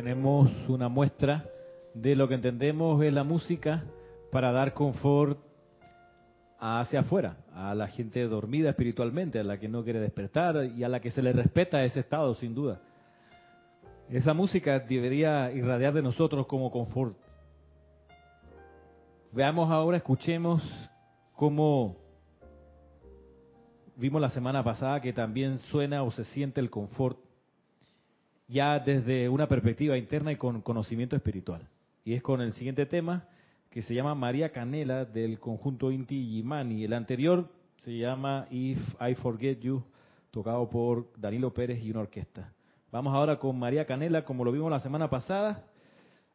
Tenemos 0.03 0.51
una 0.67 0.89
muestra 0.89 1.45
de 1.93 2.13
lo 2.17 2.27
que 2.27 2.33
entendemos 2.33 3.01
es 3.01 3.13
la 3.13 3.23
música 3.23 3.85
para 4.33 4.51
dar 4.51 4.73
confort 4.73 5.39
hacia 6.59 6.99
afuera, 6.99 7.37
a 7.53 7.73
la 7.73 7.87
gente 7.87 8.21
dormida 8.23 8.71
espiritualmente, 8.71 9.39
a 9.39 9.45
la 9.45 9.57
que 9.57 9.69
no 9.69 9.81
quiere 9.81 10.01
despertar 10.01 10.65
y 10.75 10.83
a 10.83 10.89
la 10.89 10.99
que 10.99 11.09
se 11.11 11.21
le 11.21 11.31
respeta 11.31 11.85
ese 11.85 12.01
estado, 12.01 12.35
sin 12.35 12.53
duda. 12.53 12.81
Esa 14.09 14.33
música 14.33 14.77
debería 14.77 15.49
irradiar 15.53 15.93
de 15.93 16.01
nosotros 16.01 16.47
como 16.47 16.69
confort. 16.69 17.15
Veamos 19.31 19.71
ahora, 19.71 19.95
escuchemos 19.95 20.61
cómo 21.33 21.95
vimos 23.95 24.21
la 24.21 24.29
semana 24.31 24.65
pasada 24.65 24.99
que 24.99 25.13
también 25.13 25.59
suena 25.59 26.03
o 26.03 26.11
se 26.11 26.25
siente 26.25 26.59
el 26.59 26.69
confort 26.69 27.17
ya 28.47 28.79
desde 28.79 29.29
una 29.29 29.47
perspectiva 29.47 29.97
interna 29.97 30.31
y 30.31 30.35
con 30.35 30.61
conocimiento 30.61 31.15
espiritual. 31.15 31.67
Y 32.05 32.13
es 32.13 32.21
con 32.21 32.41
el 32.41 32.53
siguiente 32.53 32.85
tema 32.85 33.27
que 33.69 33.81
se 33.81 33.95
llama 33.95 34.13
María 34.13 34.51
Canela 34.51 35.05
del 35.05 35.39
conjunto 35.39 35.91
Inti 35.91 36.27
Yimani. 36.27 36.83
El 36.83 36.93
anterior 36.93 37.49
se 37.77 37.97
llama 37.97 38.47
If 38.51 38.79
I 39.01 39.15
Forget 39.15 39.59
You, 39.61 39.83
tocado 40.31 40.69
por 40.69 41.11
Danilo 41.17 41.53
Pérez 41.53 41.83
y 41.83 41.91
una 41.91 42.01
orquesta. 42.01 42.53
Vamos 42.91 43.13
ahora 43.13 43.39
con 43.39 43.57
María 43.57 43.85
Canela, 43.85 44.25
como 44.25 44.45
lo 44.45 44.51
vimos 44.51 44.69
la 44.69 44.79
semana 44.79 45.09
pasada, 45.09 45.65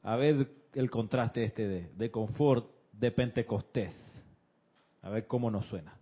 a 0.03 0.16
ver 0.16 0.51
el 0.75 0.90
contraste 0.90 1.44
este 1.44 1.68
de, 1.68 1.90
de 1.94 2.11
confort 2.11 2.68
de 2.92 3.12
Pentecostés. 3.12 3.94
A 5.03 5.11
ver 5.11 5.27
cómo 5.27 5.51
nos 5.51 5.66
suena. 5.66 5.98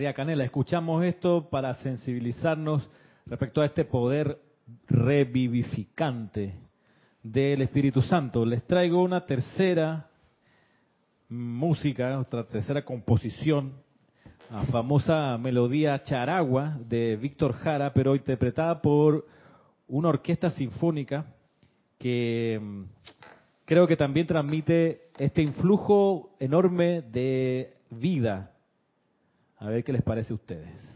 María 0.00 0.14
Canela. 0.14 0.44
Escuchamos 0.44 1.04
esto 1.04 1.50
para 1.50 1.74
sensibilizarnos 1.74 2.88
respecto 3.26 3.60
a 3.60 3.66
este 3.66 3.84
poder 3.84 4.38
revivificante 4.88 6.54
del 7.22 7.60
Espíritu 7.60 8.00
Santo. 8.00 8.46
Les 8.46 8.66
traigo 8.66 9.02
una 9.02 9.26
tercera 9.26 10.08
música, 11.28 12.18
otra 12.18 12.44
tercera 12.44 12.82
composición, 12.82 13.74
la 14.50 14.62
famosa 14.62 15.36
melodía 15.36 16.02
Charagua 16.02 16.78
de 16.80 17.16
Víctor 17.16 17.52
Jara, 17.52 17.92
pero 17.92 18.16
interpretada 18.16 18.80
por 18.80 19.26
una 19.86 20.08
orquesta 20.08 20.48
sinfónica 20.48 21.26
que 21.98 22.58
mm, 22.58 22.84
creo 23.66 23.86
que 23.86 23.98
también 23.98 24.26
transmite 24.26 25.10
este 25.18 25.42
influjo 25.42 26.38
enorme 26.40 27.02
de 27.02 27.74
vida. 27.90 28.54
A 29.60 29.68
ver 29.68 29.84
qué 29.84 29.92
les 29.92 30.02
parece 30.02 30.32
a 30.32 30.36
ustedes. 30.36 30.89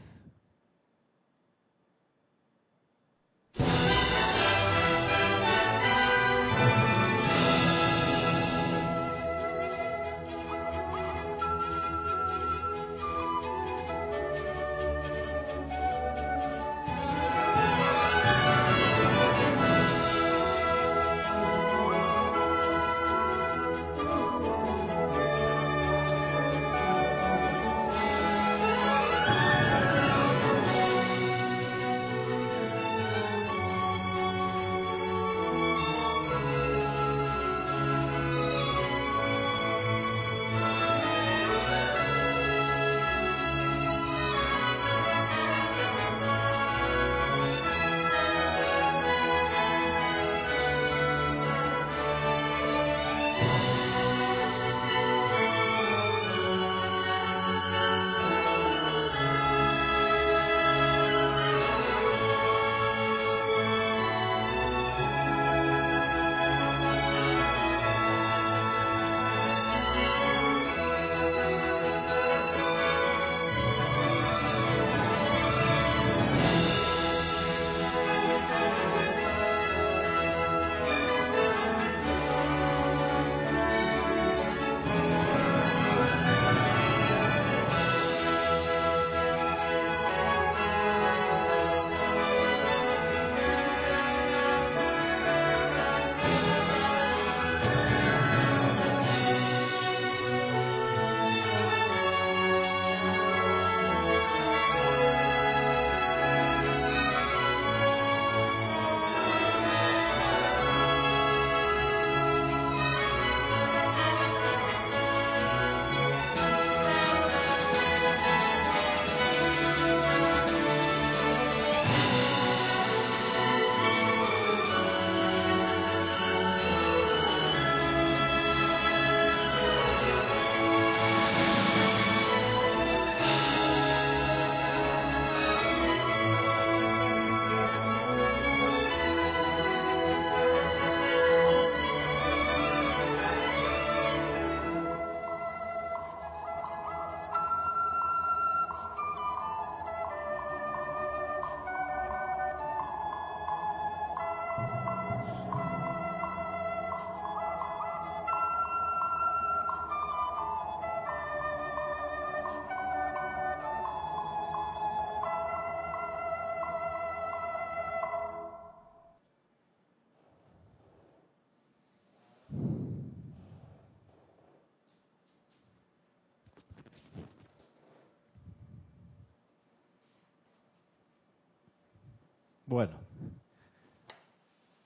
Bueno, 182.67 182.93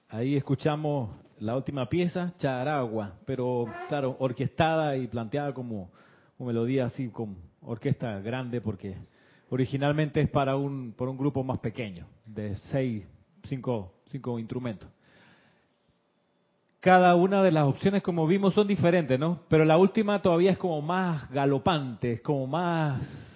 ahí 0.08 0.34
escuchamos 0.34 1.10
la 1.38 1.54
última 1.54 1.88
pieza, 1.88 2.32
Charagua, 2.36 3.12
pero 3.24 3.72
claro, 3.88 4.16
orquestada 4.18 4.96
y 4.96 5.06
planteada 5.06 5.54
como 5.54 5.88
una 6.38 6.48
melodía 6.48 6.86
así 6.86 7.08
con 7.10 7.36
orquesta 7.62 8.18
grande 8.18 8.60
porque 8.60 8.96
originalmente 9.48 10.20
es 10.20 10.28
para 10.28 10.56
un, 10.56 10.92
por 10.92 11.08
un 11.08 11.16
grupo 11.16 11.44
más 11.44 11.60
pequeño, 11.60 12.08
de 12.26 12.56
seis, 12.72 13.06
cinco, 13.44 13.94
cinco 14.06 14.40
instrumentos. 14.40 14.88
Cada 16.80 17.14
una 17.14 17.44
de 17.44 17.52
las 17.52 17.64
opciones, 17.64 18.02
como 18.02 18.26
vimos, 18.26 18.54
son 18.54 18.66
diferentes, 18.66 19.20
¿no? 19.20 19.42
Pero 19.48 19.64
la 19.64 19.78
última 19.78 20.20
todavía 20.20 20.50
es 20.50 20.58
como 20.58 20.82
más 20.82 21.30
galopante, 21.30 22.14
es 22.14 22.22
como 22.22 22.48
más 22.48 23.28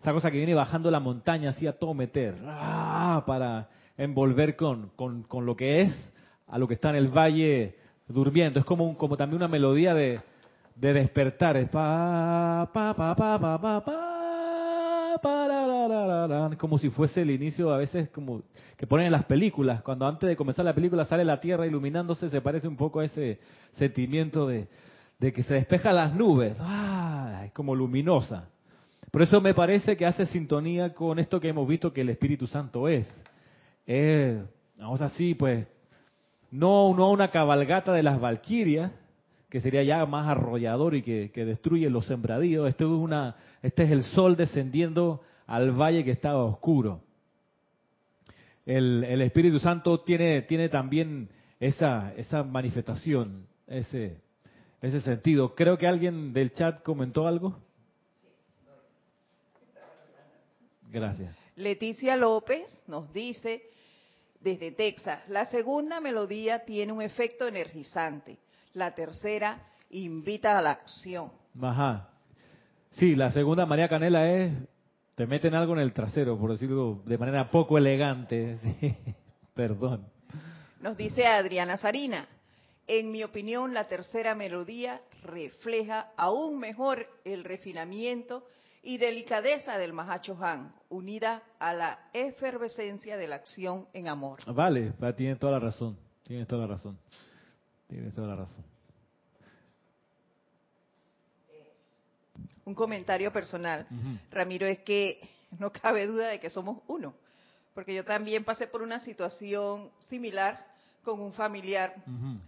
esa 0.00 0.12
cosa 0.12 0.30
que 0.30 0.38
viene 0.38 0.54
bajando 0.54 0.88
la 0.90 1.00
montaña 1.00 1.50
así 1.50 1.66
a 1.66 1.76
todo 1.76 1.94
meter, 1.94 2.36
¡ah! 2.46 2.75
Para 3.24 3.68
envolver 3.96 4.56
con, 4.56 4.90
con, 4.96 5.22
con, 5.22 5.46
lo 5.46 5.56
que 5.56 5.82
es 5.82 6.14
a 6.46 6.58
lo 6.58 6.68
que 6.68 6.74
está 6.74 6.90
en 6.90 6.96
el 6.96 7.08
valle 7.08 7.76
durmiendo. 8.08 8.60
Es 8.60 8.66
como, 8.66 8.84
un, 8.84 8.94
como 8.94 9.16
también 9.16 9.36
una 9.36 9.48
melodía 9.48 9.94
de, 9.94 10.20
de 10.74 10.92
despertar, 10.92 11.56
es 11.56 11.68
pa, 11.68 12.68
pa, 12.72 12.94
pa, 12.94 13.14
pa, 13.14 13.38
pa, 13.38 13.60
pa, 13.60 13.84
pa, 13.84 15.20
pa 15.22 15.48
la, 15.48 15.66
la, 15.66 16.26
la, 16.28 16.56
como 16.56 16.78
si 16.78 16.90
fuese 16.90 17.22
el 17.22 17.30
inicio 17.30 17.72
a 17.72 17.78
veces 17.78 18.08
como 18.10 18.42
que 18.76 18.86
ponen 18.86 19.06
en 19.06 19.12
las 19.12 19.24
películas, 19.24 19.82
cuando 19.82 20.06
antes 20.06 20.28
de 20.28 20.36
comenzar 20.36 20.64
la 20.64 20.74
película 20.74 21.04
sale 21.04 21.24
la 21.24 21.40
tierra 21.40 21.66
iluminándose, 21.66 22.28
se 22.28 22.40
parece 22.40 22.68
un 22.68 22.76
poco 22.76 23.00
a 23.00 23.04
ese 23.04 23.38
sentimiento 23.72 24.46
de, 24.46 24.68
de 25.18 25.32
que 25.32 25.42
se 25.42 25.54
despejan 25.54 25.96
las 25.96 26.14
nubes, 26.14 26.56
¡ah! 26.60 27.42
es 27.46 27.52
como 27.52 27.74
luminosa. 27.74 28.48
Por 29.10 29.22
eso 29.22 29.40
me 29.40 29.54
parece 29.54 29.96
que 29.96 30.06
hace 30.06 30.26
sintonía 30.26 30.92
con 30.92 31.18
esto 31.18 31.40
que 31.40 31.48
hemos 31.48 31.66
visto 31.66 31.92
que 31.92 32.02
el 32.02 32.10
Espíritu 32.10 32.46
Santo 32.46 32.88
es. 32.88 33.08
Es, 33.86 34.38
vamos 34.76 35.00
así, 35.00 35.34
pues, 35.34 35.66
no, 36.50 36.88
una 36.88 37.30
cabalgata 37.30 37.92
de 37.92 38.02
las 38.02 38.20
Valquirias, 38.20 38.92
que 39.48 39.60
sería 39.60 39.82
ya 39.82 40.04
más 40.06 40.26
arrollador 40.26 40.94
y 40.94 41.02
que, 41.02 41.30
que 41.32 41.44
destruye 41.44 41.88
los 41.88 42.06
sembradíos. 42.06 42.68
Este 42.68 42.84
es, 42.84 42.90
una, 42.90 43.36
este 43.62 43.84
es 43.84 43.90
el 43.90 44.02
sol 44.02 44.36
descendiendo 44.36 45.22
al 45.46 45.70
valle 45.70 46.04
que 46.04 46.10
estaba 46.10 46.44
oscuro. 46.44 47.00
El, 48.66 49.04
el 49.04 49.22
Espíritu 49.22 49.60
Santo 49.60 50.00
tiene, 50.00 50.42
tiene 50.42 50.68
también 50.68 51.28
esa, 51.60 52.12
esa 52.16 52.42
manifestación, 52.42 53.46
ese, 53.68 54.20
ese 54.82 55.00
sentido. 55.00 55.54
Creo 55.54 55.78
que 55.78 55.86
alguien 55.86 56.32
del 56.32 56.52
chat 56.52 56.82
comentó 56.82 57.28
algo. 57.28 57.60
Gracias. 60.96 61.36
Leticia 61.56 62.16
López 62.16 62.66
nos 62.86 63.12
dice 63.12 63.64
desde 64.40 64.72
Texas, 64.72 65.28
la 65.28 65.44
segunda 65.44 66.00
melodía 66.00 66.64
tiene 66.64 66.90
un 66.90 67.02
efecto 67.02 67.46
energizante, 67.46 68.38
la 68.72 68.94
tercera 68.94 69.60
invita 69.90 70.56
a 70.56 70.62
la 70.62 70.70
acción. 70.70 71.30
Ajá. 71.60 72.08
Sí, 72.92 73.14
la 73.14 73.30
segunda 73.30 73.66
María 73.66 73.90
Canela 73.90 74.32
es 74.32 74.54
te 75.16 75.26
meten 75.26 75.54
algo 75.54 75.74
en 75.74 75.80
el 75.80 75.92
trasero, 75.92 76.38
por 76.38 76.52
decirlo 76.52 77.02
de 77.04 77.18
manera 77.18 77.50
poco 77.50 77.76
elegante. 77.76 78.58
Sí. 78.80 78.94
Perdón. 79.54 80.06
Nos 80.80 80.96
dice 80.96 81.26
Adriana 81.26 81.76
Sarina, 81.76 82.26
en 82.86 83.12
mi 83.12 83.22
opinión 83.22 83.74
la 83.74 83.88
tercera 83.88 84.34
melodía 84.34 85.00
refleja 85.22 86.10
aún 86.16 86.58
mejor 86.58 87.06
el 87.24 87.44
refinamiento 87.44 88.44
y 88.86 88.98
delicadeza 88.98 89.76
del 89.78 89.92
Mahacho 89.92 90.38
Han, 90.40 90.72
unida 90.90 91.42
a 91.58 91.72
la 91.72 91.98
efervescencia 92.12 93.16
de 93.16 93.26
la 93.26 93.34
acción 93.34 93.88
en 93.92 94.06
amor. 94.06 94.38
Vale, 94.54 94.92
tiene 95.16 95.34
toda 95.34 95.54
la 95.54 95.58
razón, 95.58 95.98
tiene 96.22 96.46
toda 96.46 96.68
la 96.68 96.74
razón, 96.74 96.96
tiene 97.88 98.12
toda 98.12 98.28
la 98.28 98.36
razón. 98.36 98.64
Un 102.64 102.74
comentario 102.76 103.32
personal, 103.32 103.88
uh 103.90 103.94
-huh. 103.94 104.20
Ramiro, 104.30 104.66
es 104.66 104.78
que 104.78 105.18
no 105.58 105.72
cabe 105.72 106.06
duda 106.06 106.28
de 106.28 106.38
que 106.38 106.48
somos 106.48 106.78
uno, 106.86 107.12
porque 107.74 107.92
yo 107.92 108.04
también 108.04 108.44
pasé 108.44 108.68
por 108.68 108.82
una 108.82 109.00
situación 109.00 109.90
similar 110.08 110.64
con 111.02 111.20
un 111.20 111.32
familiar 111.32 111.92
uh 112.06 112.10
-huh. 112.10 112.38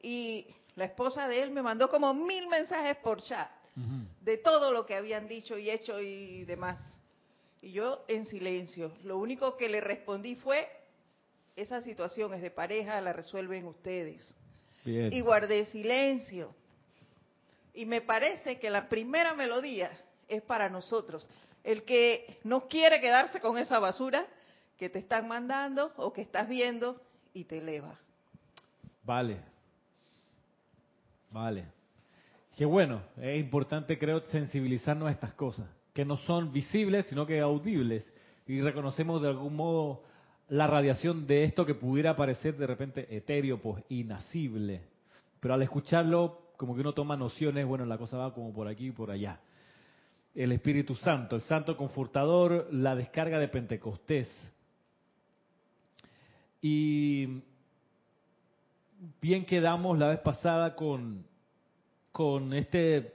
y 0.00 0.46
la 0.74 0.86
esposa 0.86 1.28
de 1.28 1.42
él 1.42 1.50
me 1.50 1.60
mandó 1.60 1.90
como 1.90 2.14
mil 2.14 2.48
mensajes 2.48 2.96
por 2.96 3.20
chat 3.20 3.50
Uh 3.74 3.80
-huh. 3.80 4.06
de 4.20 4.36
todo 4.36 4.70
lo 4.70 4.84
que 4.84 4.94
habían 4.94 5.28
dicho 5.28 5.56
y 5.56 5.70
hecho 5.70 6.00
y 6.00 6.44
demás. 6.44 6.78
Y 7.62 7.72
yo 7.72 8.04
en 8.08 8.26
silencio. 8.26 8.92
Lo 9.04 9.18
único 9.18 9.56
que 9.56 9.68
le 9.68 9.80
respondí 9.80 10.34
fue, 10.34 10.68
esa 11.56 11.80
situación 11.80 12.34
es 12.34 12.42
de 12.42 12.50
pareja, 12.50 13.00
la 13.00 13.12
resuelven 13.12 13.66
ustedes. 13.66 14.34
Bien. 14.84 15.12
Y 15.12 15.20
guardé 15.20 15.66
silencio. 15.66 16.54
Y 17.74 17.86
me 17.86 18.00
parece 18.00 18.58
que 18.58 18.68
la 18.68 18.88
primera 18.88 19.32
melodía 19.34 19.90
es 20.28 20.42
para 20.42 20.68
nosotros. 20.68 21.28
El 21.64 21.84
que 21.84 22.40
no 22.44 22.68
quiere 22.68 23.00
quedarse 23.00 23.40
con 23.40 23.56
esa 23.56 23.78
basura 23.78 24.26
que 24.76 24.90
te 24.90 24.98
están 24.98 25.28
mandando 25.28 25.92
o 25.96 26.12
que 26.12 26.22
estás 26.22 26.48
viendo 26.48 27.00
y 27.32 27.44
te 27.44 27.58
eleva. 27.58 27.98
Vale. 29.04 29.40
Vale. 31.30 31.81
Qué 32.56 32.66
bueno, 32.66 33.02
es 33.16 33.40
importante 33.40 33.98
creo 33.98 34.20
sensibilizarnos 34.26 35.08
a 35.08 35.12
estas 35.12 35.32
cosas, 35.32 35.68
que 35.94 36.04
no 36.04 36.18
son 36.18 36.52
visibles, 36.52 37.06
sino 37.06 37.26
que 37.26 37.40
audibles, 37.40 38.04
y 38.46 38.60
reconocemos 38.60 39.22
de 39.22 39.28
algún 39.28 39.56
modo 39.56 40.04
la 40.48 40.66
radiación 40.66 41.26
de 41.26 41.44
esto 41.44 41.64
que 41.64 41.74
pudiera 41.74 42.14
parecer 42.14 42.58
de 42.58 42.66
repente 42.66 43.16
etéreo, 43.16 43.58
pues 43.58 43.82
inacible, 43.88 44.82
pero 45.40 45.54
al 45.54 45.62
escucharlo 45.62 46.52
como 46.58 46.74
que 46.74 46.82
uno 46.82 46.92
toma 46.92 47.16
nociones, 47.16 47.66
bueno, 47.66 47.86
la 47.86 47.96
cosa 47.96 48.18
va 48.18 48.34
como 48.34 48.52
por 48.52 48.68
aquí 48.68 48.88
y 48.88 48.92
por 48.92 49.10
allá. 49.10 49.40
El 50.34 50.52
Espíritu 50.52 50.94
Santo, 50.94 51.36
el 51.36 51.42
Santo 51.42 51.76
Confortador, 51.76 52.68
la 52.70 52.94
descarga 52.94 53.38
de 53.38 53.48
Pentecostés. 53.48 54.28
Y 56.60 57.42
bien 59.20 59.44
quedamos 59.44 59.98
la 59.98 60.08
vez 60.08 60.20
pasada 60.20 60.76
con 60.76 61.31
con 62.12 62.52
este 62.52 63.14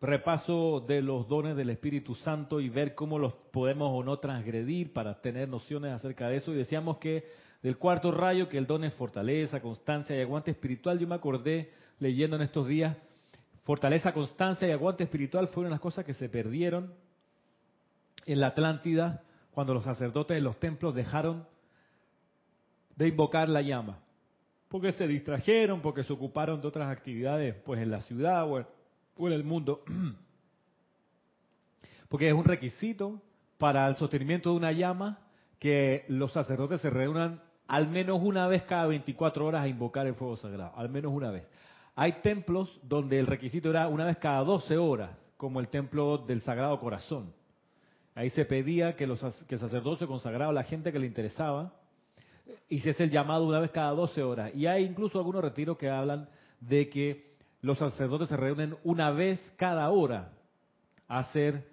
repaso 0.00 0.80
de 0.80 1.00
los 1.00 1.28
dones 1.28 1.56
del 1.56 1.70
Espíritu 1.70 2.14
Santo 2.16 2.60
y 2.60 2.68
ver 2.68 2.94
cómo 2.94 3.18
los 3.18 3.32
podemos 3.52 3.90
o 3.92 4.02
no 4.02 4.18
transgredir 4.18 4.92
para 4.92 5.20
tener 5.20 5.48
nociones 5.48 5.92
acerca 5.92 6.28
de 6.28 6.36
eso. 6.36 6.52
Y 6.52 6.56
decíamos 6.56 6.98
que 6.98 7.24
del 7.62 7.78
cuarto 7.78 8.10
rayo, 8.10 8.48
que 8.48 8.58
el 8.58 8.66
don 8.66 8.84
es 8.84 8.92
fortaleza, 8.94 9.62
constancia 9.62 10.16
y 10.16 10.20
aguante 10.20 10.50
espiritual, 10.50 10.98
yo 10.98 11.06
me 11.06 11.14
acordé 11.14 11.72
leyendo 12.00 12.36
en 12.36 12.42
estos 12.42 12.66
días, 12.66 12.96
fortaleza, 13.62 14.12
constancia 14.12 14.68
y 14.68 14.72
aguante 14.72 15.04
espiritual 15.04 15.48
fueron 15.48 15.70
las 15.70 15.80
cosas 15.80 16.04
que 16.04 16.12
se 16.12 16.28
perdieron 16.28 16.92
en 18.26 18.40
la 18.40 18.48
Atlántida 18.48 19.22
cuando 19.52 19.72
los 19.72 19.84
sacerdotes 19.84 20.34
de 20.34 20.40
los 20.42 20.58
templos 20.58 20.94
dejaron 20.94 21.46
de 22.96 23.08
invocar 23.08 23.48
la 23.48 23.62
llama 23.62 24.03
porque 24.74 24.90
se 24.90 25.06
distrajeron, 25.06 25.80
porque 25.80 26.02
se 26.02 26.12
ocuparon 26.12 26.60
de 26.60 26.66
otras 26.66 26.90
actividades, 26.90 27.54
pues 27.64 27.80
en 27.80 27.92
la 27.92 28.00
ciudad 28.00 28.44
o 28.50 28.58
en 28.58 29.32
el 29.32 29.44
mundo. 29.44 29.84
Porque 32.08 32.26
es 32.26 32.34
un 32.34 32.42
requisito 32.42 33.22
para 33.56 33.86
el 33.86 33.94
sostenimiento 33.94 34.50
de 34.50 34.56
una 34.56 34.72
llama 34.72 35.20
que 35.60 36.04
los 36.08 36.32
sacerdotes 36.32 36.80
se 36.80 36.90
reúnan 36.90 37.40
al 37.68 37.86
menos 37.86 38.18
una 38.20 38.48
vez 38.48 38.64
cada 38.64 38.88
24 38.88 39.46
horas 39.46 39.62
a 39.62 39.68
invocar 39.68 40.08
el 40.08 40.16
fuego 40.16 40.36
sagrado, 40.38 40.72
al 40.74 40.88
menos 40.88 41.12
una 41.12 41.30
vez. 41.30 41.46
Hay 41.94 42.14
templos 42.14 42.80
donde 42.82 43.20
el 43.20 43.28
requisito 43.28 43.70
era 43.70 43.86
una 43.86 44.06
vez 44.06 44.16
cada 44.16 44.42
12 44.42 44.76
horas, 44.76 45.10
como 45.36 45.60
el 45.60 45.68
templo 45.68 46.18
del 46.18 46.40
Sagrado 46.40 46.80
Corazón. 46.80 47.32
Ahí 48.16 48.30
se 48.30 48.44
pedía 48.44 48.96
que, 48.96 49.06
los, 49.06 49.22
que 49.46 49.54
el 49.54 49.60
sacerdote 49.60 50.08
consagraba 50.08 50.50
a 50.50 50.54
la 50.54 50.64
gente 50.64 50.90
que 50.90 50.98
le 50.98 51.06
interesaba, 51.06 51.74
y 52.68 52.80
se 52.80 52.90
hace 52.90 53.04
el 53.04 53.10
llamado 53.10 53.46
una 53.46 53.60
vez 53.60 53.70
cada 53.70 53.90
12 53.90 54.22
horas. 54.22 54.54
Y 54.54 54.66
hay 54.66 54.84
incluso 54.84 55.18
algunos 55.18 55.42
retiros 55.42 55.76
que 55.76 55.88
hablan 55.88 56.28
de 56.60 56.88
que 56.88 57.34
los 57.60 57.78
sacerdotes 57.78 58.28
se 58.28 58.36
reúnen 58.36 58.76
una 58.84 59.10
vez 59.10 59.40
cada 59.56 59.88
hora 59.90 60.32
a 61.08 61.20
hacer 61.20 61.66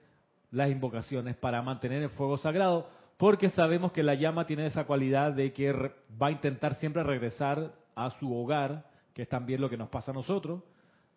las 0.51 0.69
invocaciones 0.69 1.35
para 1.35 1.61
mantener 1.61 2.03
el 2.03 2.09
fuego 2.09 2.37
sagrado, 2.37 2.89
porque 3.17 3.49
sabemos 3.49 3.91
que 3.91 4.03
la 4.03 4.15
llama 4.15 4.45
tiene 4.45 4.65
esa 4.65 4.85
cualidad 4.85 5.33
de 5.33 5.53
que 5.53 5.71
va 5.71 6.27
a 6.27 6.31
intentar 6.31 6.75
siempre 6.75 7.03
regresar 7.03 7.73
a 7.95 8.09
su 8.11 8.35
hogar, 8.35 8.85
que 9.13 9.23
es 9.23 9.29
también 9.29 9.61
lo 9.61 9.69
que 9.69 9.77
nos 9.77 9.89
pasa 9.89 10.11
a 10.11 10.13
nosotros, 10.13 10.63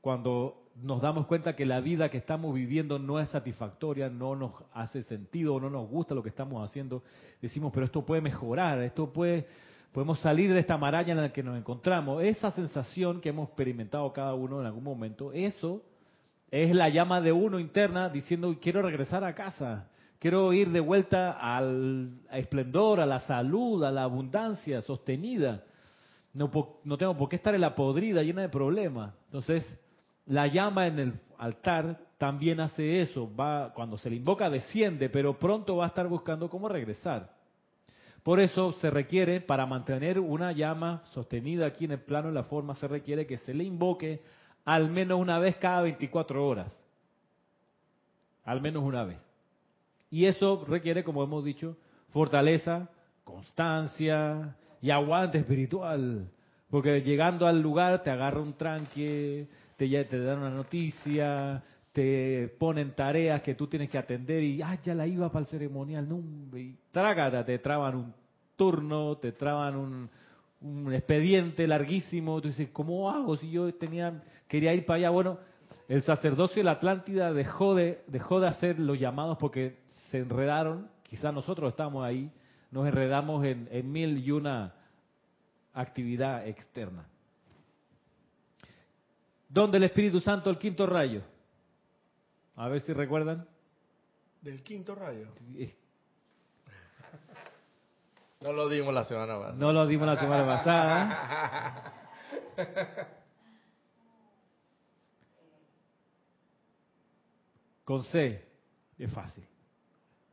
cuando 0.00 0.63
nos 0.82 1.00
damos 1.00 1.26
cuenta 1.26 1.54
que 1.54 1.64
la 1.64 1.80
vida 1.80 2.08
que 2.08 2.18
estamos 2.18 2.54
viviendo 2.54 2.98
no 2.98 3.20
es 3.20 3.28
satisfactoria, 3.28 4.08
no 4.08 4.34
nos 4.34 4.52
hace 4.72 5.04
sentido, 5.04 5.60
no 5.60 5.70
nos 5.70 5.88
gusta 5.88 6.14
lo 6.14 6.22
que 6.22 6.28
estamos 6.28 6.68
haciendo, 6.68 7.02
decimos, 7.40 7.72
pero 7.72 7.86
esto 7.86 8.04
puede 8.04 8.20
mejorar, 8.20 8.80
esto 8.82 9.12
puede, 9.12 9.46
podemos 9.92 10.18
salir 10.20 10.52
de 10.52 10.60
esta 10.60 10.76
maraña 10.76 11.12
en 11.12 11.20
la 11.20 11.32
que 11.32 11.42
nos 11.42 11.56
encontramos. 11.56 12.22
Esa 12.22 12.50
sensación 12.50 13.20
que 13.20 13.28
hemos 13.28 13.48
experimentado 13.48 14.12
cada 14.12 14.34
uno 14.34 14.60
en 14.60 14.66
algún 14.66 14.84
momento, 14.84 15.32
eso 15.32 15.82
es 16.50 16.74
la 16.74 16.88
llama 16.88 17.20
de 17.20 17.32
uno 17.32 17.60
interna 17.60 18.08
diciendo, 18.08 18.56
quiero 18.60 18.82
regresar 18.82 19.22
a 19.22 19.34
casa, 19.34 19.88
quiero 20.18 20.52
ir 20.52 20.70
de 20.70 20.80
vuelta 20.80 21.32
al 21.32 22.18
esplendor, 22.32 23.00
a 23.00 23.06
la 23.06 23.20
salud, 23.20 23.84
a 23.84 23.92
la 23.92 24.02
abundancia 24.02 24.82
sostenida. 24.82 25.62
No, 26.32 26.50
no 26.82 26.98
tengo 26.98 27.16
por 27.16 27.28
qué 27.28 27.36
estar 27.36 27.54
en 27.54 27.60
la 27.60 27.76
podrida 27.76 28.22
llena 28.24 28.42
de 28.42 28.48
problemas. 28.48 29.14
Entonces, 29.26 29.64
la 30.26 30.46
llama 30.46 30.86
en 30.86 30.98
el 30.98 31.20
altar 31.38 31.98
también 32.18 32.60
hace 32.60 33.00
eso. 33.00 33.34
Va, 33.34 33.72
cuando 33.74 33.98
se 33.98 34.10
le 34.10 34.16
invoca, 34.16 34.48
desciende, 34.48 35.08
pero 35.08 35.38
pronto 35.38 35.76
va 35.76 35.84
a 35.84 35.88
estar 35.88 36.08
buscando 36.08 36.48
cómo 36.48 36.68
regresar. 36.68 37.34
Por 38.22 38.40
eso 38.40 38.72
se 38.74 38.90
requiere, 38.90 39.42
para 39.42 39.66
mantener 39.66 40.18
una 40.18 40.52
llama 40.52 41.02
sostenida 41.12 41.66
aquí 41.66 41.84
en 41.84 41.92
el 41.92 42.00
plano 42.00 42.28
de 42.28 42.34
la 42.34 42.44
forma, 42.44 42.74
se 42.74 42.88
requiere 42.88 43.26
que 43.26 43.36
se 43.38 43.52
le 43.52 43.64
invoque 43.64 44.22
al 44.64 44.90
menos 44.90 45.20
una 45.20 45.38
vez 45.38 45.56
cada 45.56 45.82
24 45.82 46.46
horas. 46.46 46.72
Al 48.44 48.62
menos 48.62 48.82
una 48.82 49.04
vez. 49.04 49.18
Y 50.10 50.24
eso 50.24 50.64
requiere, 50.66 51.04
como 51.04 51.22
hemos 51.22 51.44
dicho, 51.44 51.76
fortaleza, 52.12 52.88
constancia 53.24 54.56
y 54.80 54.90
aguante 54.90 55.38
espiritual. 55.38 56.30
Porque 56.70 57.02
llegando 57.02 57.46
al 57.46 57.60
lugar 57.60 58.02
te 58.02 58.10
agarra 58.10 58.40
un 58.40 58.54
tranque, 58.54 59.48
te, 59.76 60.04
te 60.04 60.20
dan 60.20 60.38
una 60.38 60.50
noticia, 60.50 61.62
te 61.92 62.48
ponen 62.58 62.94
tareas 62.94 63.40
que 63.42 63.54
tú 63.54 63.66
tienes 63.66 63.88
que 63.88 63.98
atender 63.98 64.42
y 64.42 64.60
ah, 64.62 64.78
ya 64.82 64.94
la 64.94 65.06
iba 65.06 65.30
para 65.30 65.44
el 65.44 65.46
ceremonial, 65.46 66.08
no, 66.08 66.58
y 66.58 66.76
trágata, 66.90 67.44
te 67.44 67.58
traban 67.60 67.94
un 67.94 68.14
turno, 68.56 69.16
te 69.18 69.32
traban 69.32 69.76
un, 69.76 70.10
un 70.60 70.92
expediente 70.92 71.66
larguísimo, 71.66 72.40
tú 72.40 72.48
dices, 72.48 72.70
¿cómo 72.72 73.10
hago 73.10 73.36
si 73.36 73.50
yo 73.50 73.72
tenía 73.74 74.22
quería 74.48 74.74
ir 74.74 74.84
para 74.84 74.96
allá? 74.96 75.10
Bueno, 75.10 75.38
el 75.88 76.02
sacerdocio 76.02 76.56
de 76.56 76.64
la 76.64 76.72
Atlántida 76.72 77.32
dejó 77.32 77.74
de 77.74 78.02
dejó 78.08 78.40
de 78.40 78.48
hacer 78.48 78.78
los 78.80 78.98
llamados 78.98 79.38
porque 79.38 79.78
se 80.10 80.18
enredaron, 80.18 80.88
quizás 81.04 81.32
nosotros 81.32 81.70
estamos 81.70 82.04
ahí, 82.04 82.30
nos 82.70 82.86
enredamos 82.88 83.44
en, 83.44 83.68
en 83.70 83.92
mil 83.92 84.18
y 84.18 84.32
una 84.32 84.74
actividad 85.72 86.46
externa. 86.48 87.06
¿Dónde 89.48 89.78
el 89.78 89.84
Espíritu 89.84 90.20
Santo, 90.20 90.50
el 90.50 90.58
quinto 90.58 90.86
rayo? 90.86 91.22
A 92.56 92.68
ver 92.68 92.80
si 92.82 92.92
recuerdan. 92.92 93.46
Del 94.42 94.62
quinto 94.62 94.94
rayo. 94.94 95.28
No 98.42 98.52
lo 98.52 98.68
dimos 98.68 98.92
la 98.92 99.04
semana 99.04 99.34
pasada. 99.36 99.54
No 99.56 99.72
lo 99.72 99.86
dimos 99.86 100.06
la 100.06 100.16
semana 100.16 100.46
pasada. 100.46 101.92
Con 107.84 108.02
C, 108.04 108.44
es 108.98 109.12
fácil. 109.12 109.44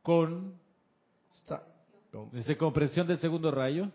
Con, 0.02 0.54
Está. 1.32 1.62
con- 2.10 2.30
dice 2.30 2.56
comprensión 2.56 3.06
del 3.06 3.18
segundo 3.18 3.50
rayo. 3.50 3.90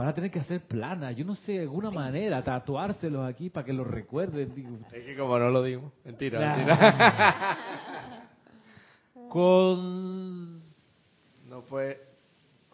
Van 0.00 0.08
a 0.08 0.14
tener 0.14 0.30
que 0.30 0.38
hacer 0.38 0.62
plana, 0.62 1.12
yo 1.12 1.26
no 1.26 1.34
sé, 1.34 1.52
de 1.52 1.60
alguna 1.60 1.90
manera, 1.90 2.42
tatuárselos 2.42 3.28
aquí 3.28 3.50
para 3.50 3.66
que 3.66 3.72
los 3.74 3.86
recuerden. 3.86 4.54
digo. 4.54 4.78
Es 4.90 5.04
que 5.04 5.14
como 5.14 5.38
no 5.38 5.50
lo 5.50 5.62
dimos. 5.62 5.92
Mentira, 6.06 6.40
Nah. 6.40 6.56
mentira. 6.56 7.58
Con 9.28 10.54
No 11.50 11.60
fue. 11.68 11.98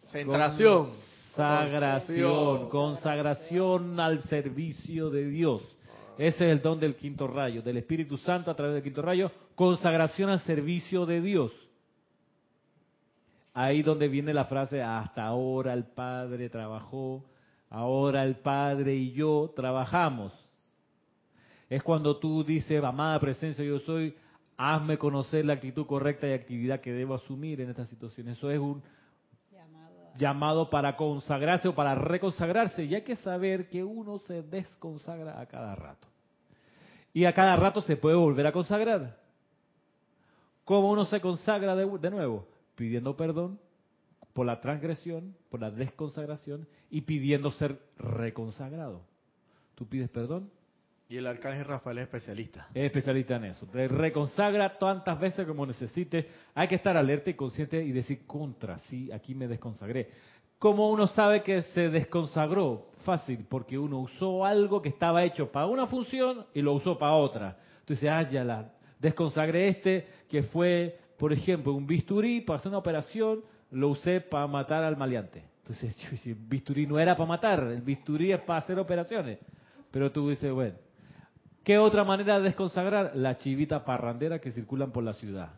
Centración. 0.04 0.90
Consagración, 1.34 2.68
consagración 2.70 3.98
al 3.98 4.20
servicio 4.20 5.10
de 5.10 5.26
Dios. 5.28 5.62
Ese 6.18 6.46
es 6.46 6.52
el 6.52 6.62
don 6.62 6.78
del 6.78 6.94
quinto 6.94 7.26
rayo, 7.26 7.60
del 7.60 7.78
Espíritu 7.78 8.16
Santo 8.18 8.52
a 8.52 8.54
través 8.54 8.74
del 8.74 8.84
quinto 8.84 9.02
rayo, 9.02 9.32
consagración 9.56 10.30
al 10.30 10.38
servicio 10.40 11.04
de 11.06 11.20
Dios. 11.20 11.50
Ahí 13.58 13.82
donde 13.82 14.08
viene 14.08 14.34
la 14.34 14.44
frase, 14.44 14.82
hasta 14.82 15.24
ahora 15.24 15.72
el 15.72 15.84
Padre 15.84 16.50
trabajó, 16.50 17.24
ahora 17.70 18.22
el 18.22 18.36
Padre 18.36 18.94
y 18.94 19.12
yo 19.12 19.50
trabajamos. 19.56 20.34
Es 21.70 21.82
cuando 21.82 22.18
tú 22.18 22.44
dices, 22.44 22.84
amada 22.84 23.18
presencia, 23.18 23.64
yo 23.64 23.78
soy, 23.78 24.14
hazme 24.58 24.98
conocer 24.98 25.46
la 25.46 25.54
actitud 25.54 25.86
correcta 25.86 26.28
y 26.28 26.34
actividad 26.34 26.82
que 26.82 26.92
debo 26.92 27.14
asumir 27.14 27.62
en 27.62 27.70
esta 27.70 27.86
situación. 27.86 28.28
Eso 28.28 28.50
es 28.50 28.58
un 28.58 28.82
llamado 30.18 30.68
para 30.68 30.94
consagrarse 30.94 31.68
o 31.68 31.74
para 31.74 31.94
reconsagrarse. 31.94 32.84
Y 32.84 32.94
hay 32.94 33.04
que 33.04 33.16
saber 33.16 33.70
que 33.70 33.82
uno 33.82 34.18
se 34.18 34.42
desconsagra 34.42 35.40
a 35.40 35.46
cada 35.46 35.74
rato. 35.74 36.06
Y 37.14 37.24
a 37.24 37.32
cada 37.32 37.56
rato 37.56 37.80
se 37.80 37.96
puede 37.96 38.16
volver 38.16 38.48
a 38.48 38.52
consagrar. 38.52 39.16
¿Cómo 40.62 40.90
uno 40.90 41.06
se 41.06 41.22
consagra 41.22 41.74
de, 41.74 41.86
de 41.86 42.10
nuevo? 42.10 42.55
Pidiendo 42.76 43.16
perdón 43.16 43.58
por 44.32 44.46
la 44.46 44.60
transgresión, 44.60 45.34
por 45.50 45.60
la 45.60 45.70
desconsagración 45.70 46.68
y 46.90 47.00
pidiendo 47.00 47.50
ser 47.50 47.80
reconsagrado. 47.98 49.02
Tú 49.74 49.88
pides 49.88 50.08
perdón, 50.10 50.50
Y 51.08 51.16
el 51.16 51.26
arcángel 51.26 51.64
Rafael 51.64 51.98
es 51.98 52.04
especialista. 52.04 52.68
es 52.74 52.84
especialista 52.84 53.36
en 53.36 53.44
eso. 53.44 53.66
Te 53.66 53.88
reconsagra 53.88 54.78
tantas 54.78 55.18
veces 55.18 55.46
como 55.46 55.64
necesites. 55.64 56.26
Hay 56.54 56.68
que 56.68 56.74
estar 56.76 56.96
alerta 56.96 57.30
y 57.30 57.34
consciente 57.34 57.82
y 57.82 57.92
decir 57.92 58.26
contra, 58.26 58.78
sí, 58.90 59.10
aquí 59.12 59.34
me 59.34 59.48
desconsagré. 59.48 60.10
¿Cómo 60.58 60.90
uno 60.90 61.06
sabe 61.06 61.42
que 61.42 61.62
se 61.62 61.90
desconsagró? 61.90 62.88
Fácil, 63.04 63.46
porque 63.48 63.78
uno 63.78 64.00
usó 64.00 64.44
algo 64.44 64.82
que 64.82 64.88
estaba 64.88 65.22
hecho 65.22 65.52
para 65.52 65.66
una 65.66 65.86
función 65.86 66.46
y 66.54 66.62
lo 66.62 66.72
usó 66.72 66.98
para 66.98 67.12
otra. 67.14 67.58
Entonces, 67.80 68.08
ah, 68.10 68.22
ya 68.28 68.42
la 68.42 68.72
desconsagré 68.98 69.68
este, 69.68 70.08
que 70.28 70.42
fue, 70.42 70.98
por 71.18 71.32
ejemplo, 71.32 71.72
un 71.72 71.86
bisturí 71.86 72.40
para 72.40 72.58
hacer 72.58 72.68
una 72.70 72.78
operación, 72.78 73.40
lo 73.70 73.88
usé 73.90 74.20
para 74.20 74.46
matar 74.46 74.84
al 74.84 74.96
maleante. 74.96 75.42
Entonces, 75.62 75.96
yo 76.24 76.30
el 76.30 76.34
bisturí 76.36 76.86
no 76.86 76.98
era 76.98 77.16
para 77.16 77.28
matar, 77.28 77.60
el 77.64 77.80
bisturí 77.82 78.32
es 78.32 78.40
para 78.40 78.58
hacer 78.60 78.78
operaciones. 78.78 79.38
Pero 79.90 80.10
tú 80.12 80.28
dices, 80.30 80.52
bueno, 80.52 80.74
¿Qué 81.64 81.78
otra 81.78 82.04
manera 82.04 82.38
de 82.38 82.44
desconsagrar? 82.44 83.16
La 83.16 83.38
chivita 83.38 83.84
parrandera 83.84 84.38
que 84.38 84.52
circulan 84.52 84.92
por 84.92 85.02
la 85.02 85.14
ciudad. 85.14 85.50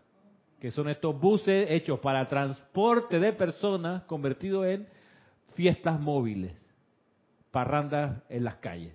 Que 0.59 0.71
son 0.71 0.89
estos 0.89 1.21
buses 1.21 1.67
hechos 1.71 2.01
para 2.01 2.27
transporte 2.27 3.21
de 3.21 3.35
personas 3.35 4.05
convertidos 4.05 4.65
en 4.69 4.89
fiestas 5.55 6.01
móviles. 6.01 6.53
Parrandas 7.51 8.23
en 8.31 8.43
las 8.45 8.55
calles. 8.57 8.95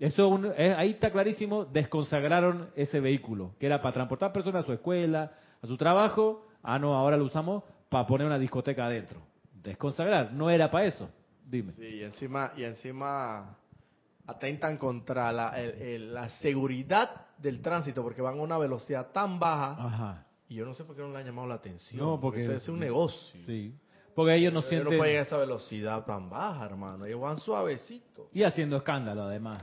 Eso 0.00 0.28
un- 0.28 0.52
eh, 0.56 0.74
ahí 0.76 0.90
está 0.90 1.12
clarísimo, 1.12 1.64
desconsagraron 1.66 2.70
ese 2.74 2.98
vehículo, 2.98 3.52
que 3.60 3.66
era 3.66 3.80
para 3.80 3.92
transportar 3.92 4.32
personas 4.32 4.64
a 4.64 4.66
su 4.66 4.72
escuela, 4.72 5.30
a 5.62 5.66
su 5.66 5.76
trabajo. 5.76 6.46
Ah, 6.62 6.78
no, 6.78 6.94
ahora 6.94 7.16
lo 7.16 7.24
usamos 7.24 7.62
para 7.88 8.06
poner 8.06 8.26
una 8.26 8.38
discoteca 8.38 8.86
adentro. 8.86 9.20
Desconsagrar, 9.52 10.32
no 10.32 10.50
era 10.50 10.70
para 10.70 10.86
eso. 10.86 11.08
Dime. 11.44 11.72
Sí, 11.72 11.84
y 11.96 12.02
encima, 12.04 12.52
y 12.56 12.64
encima 12.64 13.56
atentan 14.26 14.78
contra 14.78 15.32
la, 15.32 15.60
el- 15.60 15.82
el- 15.82 16.14
la 16.14 16.28
seguridad 16.28 17.26
del 17.38 17.60
tránsito 17.60 18.02
porque 18.02 18.22
van 18.22 18.38
a 18.38 18.42
una 18.42 18.58
velocidad 18.58 19.10
tan 19.12 19.38
baja 19.40 19.72
Ajá. 19.84 20.26
y 20.48 20.54
yo 20.56 20.64
no 20.64 20.74
sé 20.74 20.84
por 20.84 20.94
qué 20.94 21.02
no 21.02 21.10
le 21.10 21.18
han 21.18 21.24
llamado 21.26 21.48
la 21.48 21.54
atención. 21.56 22.00
No, 22.00 22.20
porque- 22.20 22.42
Ese 22.42 22.54
es 22.56 22.68
un 22.68 22.78
negocio. 22.78 23.40
Sí. 23.46 23.74
Porque 24.14 24.34
ellos 24.36 24.52
no 24.52 24.60
Ellos 24.60 24.68
sienten... 24.68 24.92
no 24.92 24.98
pueden 24.98 25.18
a 25.18 25.22
esa 25.22 25.36
velocidad 25.36 26.04
tan 26.04 26.28
baja, 26.30 26.64
hermano. 26.66 27.06
Ellos 27.06 27.20
van 27.20 27.38
suavecito. 27.38 28.28
Y 28.32 28.42
haciendo 28.42 28.76
escándalo 28.76 29.22
además. 29.22 29.58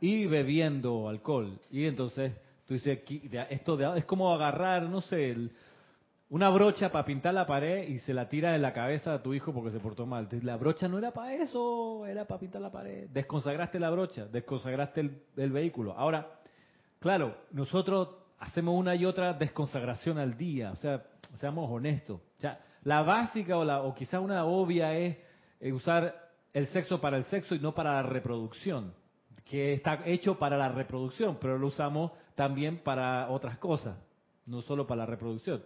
Y 0.00 0.26
bebiendo 0.26 1.08
alcohol. 1.08 1.58
Y 1.70 1.84
entonces 1.86 2.32
tú 2.70 2.74
dices, 2.74 3.00
de- 3.28 3.46
esto 3.50 3.76
de- 3.76 3.98
es 3.98 4.04
como 4.04 4.32
agarrar, 4.32 4.84
no 4.84 5.00
sé, 5.00 5.34
una 6.28 6.48
brocha 6.50 6.92
para 6.92 7.04
pintar 7.04 7.34
la 7.34 7.44
pared 7.44 7.88
y 7.88 7.98
se 7.98 8.14
la 8.14 8.28
tira 8.28 8.54
en 8.54 8.62
la 8.62 8.72
cabeza 8.72 9.12
a 9.14 9.20
tu 9.24 9.34
hijo 9.34 9.52
porque 9.52 9.72
se 9.72 9.80
portó 9.80 10.06
mal. 10.06 10.28
La 10.42 10.56
brocha 10.56 10.86
no 10.86 10.96
era 10.98 11.10
para 11.10 11.34
eso, 11.34 12.06
era 12.06 12.26
para 12.26 12.38
pintar 12.38 12.62
la 12.62 12.70
pared. 12.70 13.08
Desconsagraste 13.10 13.80
la 13.80 13.90
brocha, 13.90 14.26
desconsagraste 14.26 15.00
el, 15.00 15.22
el 15.36 15.50
vehículo. 15.50 15.94
Ahora, 15.98 16.28
claro, 17.00 17.34
nosotros 17.50 18.08
hacemos 18.38 18.78
una 18.78 18.94
y 18.94 19.04
otra 19.04 19.32
desconsagración 19.32 20.18
al 20.18 20.36
día. 20.36 20.70
O 20.70 20.76
sea, 20.76 21.02
seamos 21.38 21.68
honestos. 21.68 22.20
O 22.20 22.40
sea, 22.40 22.60
la 22.84 23.02
básica 23.02 23.58
o, 23.58 23.64
la, 23.64 23.82
o 23.82 23.92
quizá 23.96 24.20
una 24.20 24.44
obvia 24.44 24.94
es 24.96 25.16
eh, 25.58 25.72
usar 25.72 26.14
el 26.52 26.68
sexo 26.68 27.00
para 27.00 27.16
el 27.16 27.24
sexo 27.24 27.56
y 27.56 27.58
no 27.58 27.74
para 27.74 27.94
la 27.94 28.02
reproducción, 28.04 28.94
que 29.44 29.72
está 29.72 30.02
hecho 30.06 30.38
para 30.38 30.56
la 30.56 30.68
reproducción, 30.68 31.38
pero 31.40 31.58
lo 31.58 31.66
usamos 31.66 32.12
también 32.40 32.78
para 32.78 33.28
otras 33.28 33.58
cosas, 33.58 33.98
no 34.46 34.62
solo 34.62 34.86
para 34.86 35.00
la 35.00 35.06
reproducción. 35.06 35.62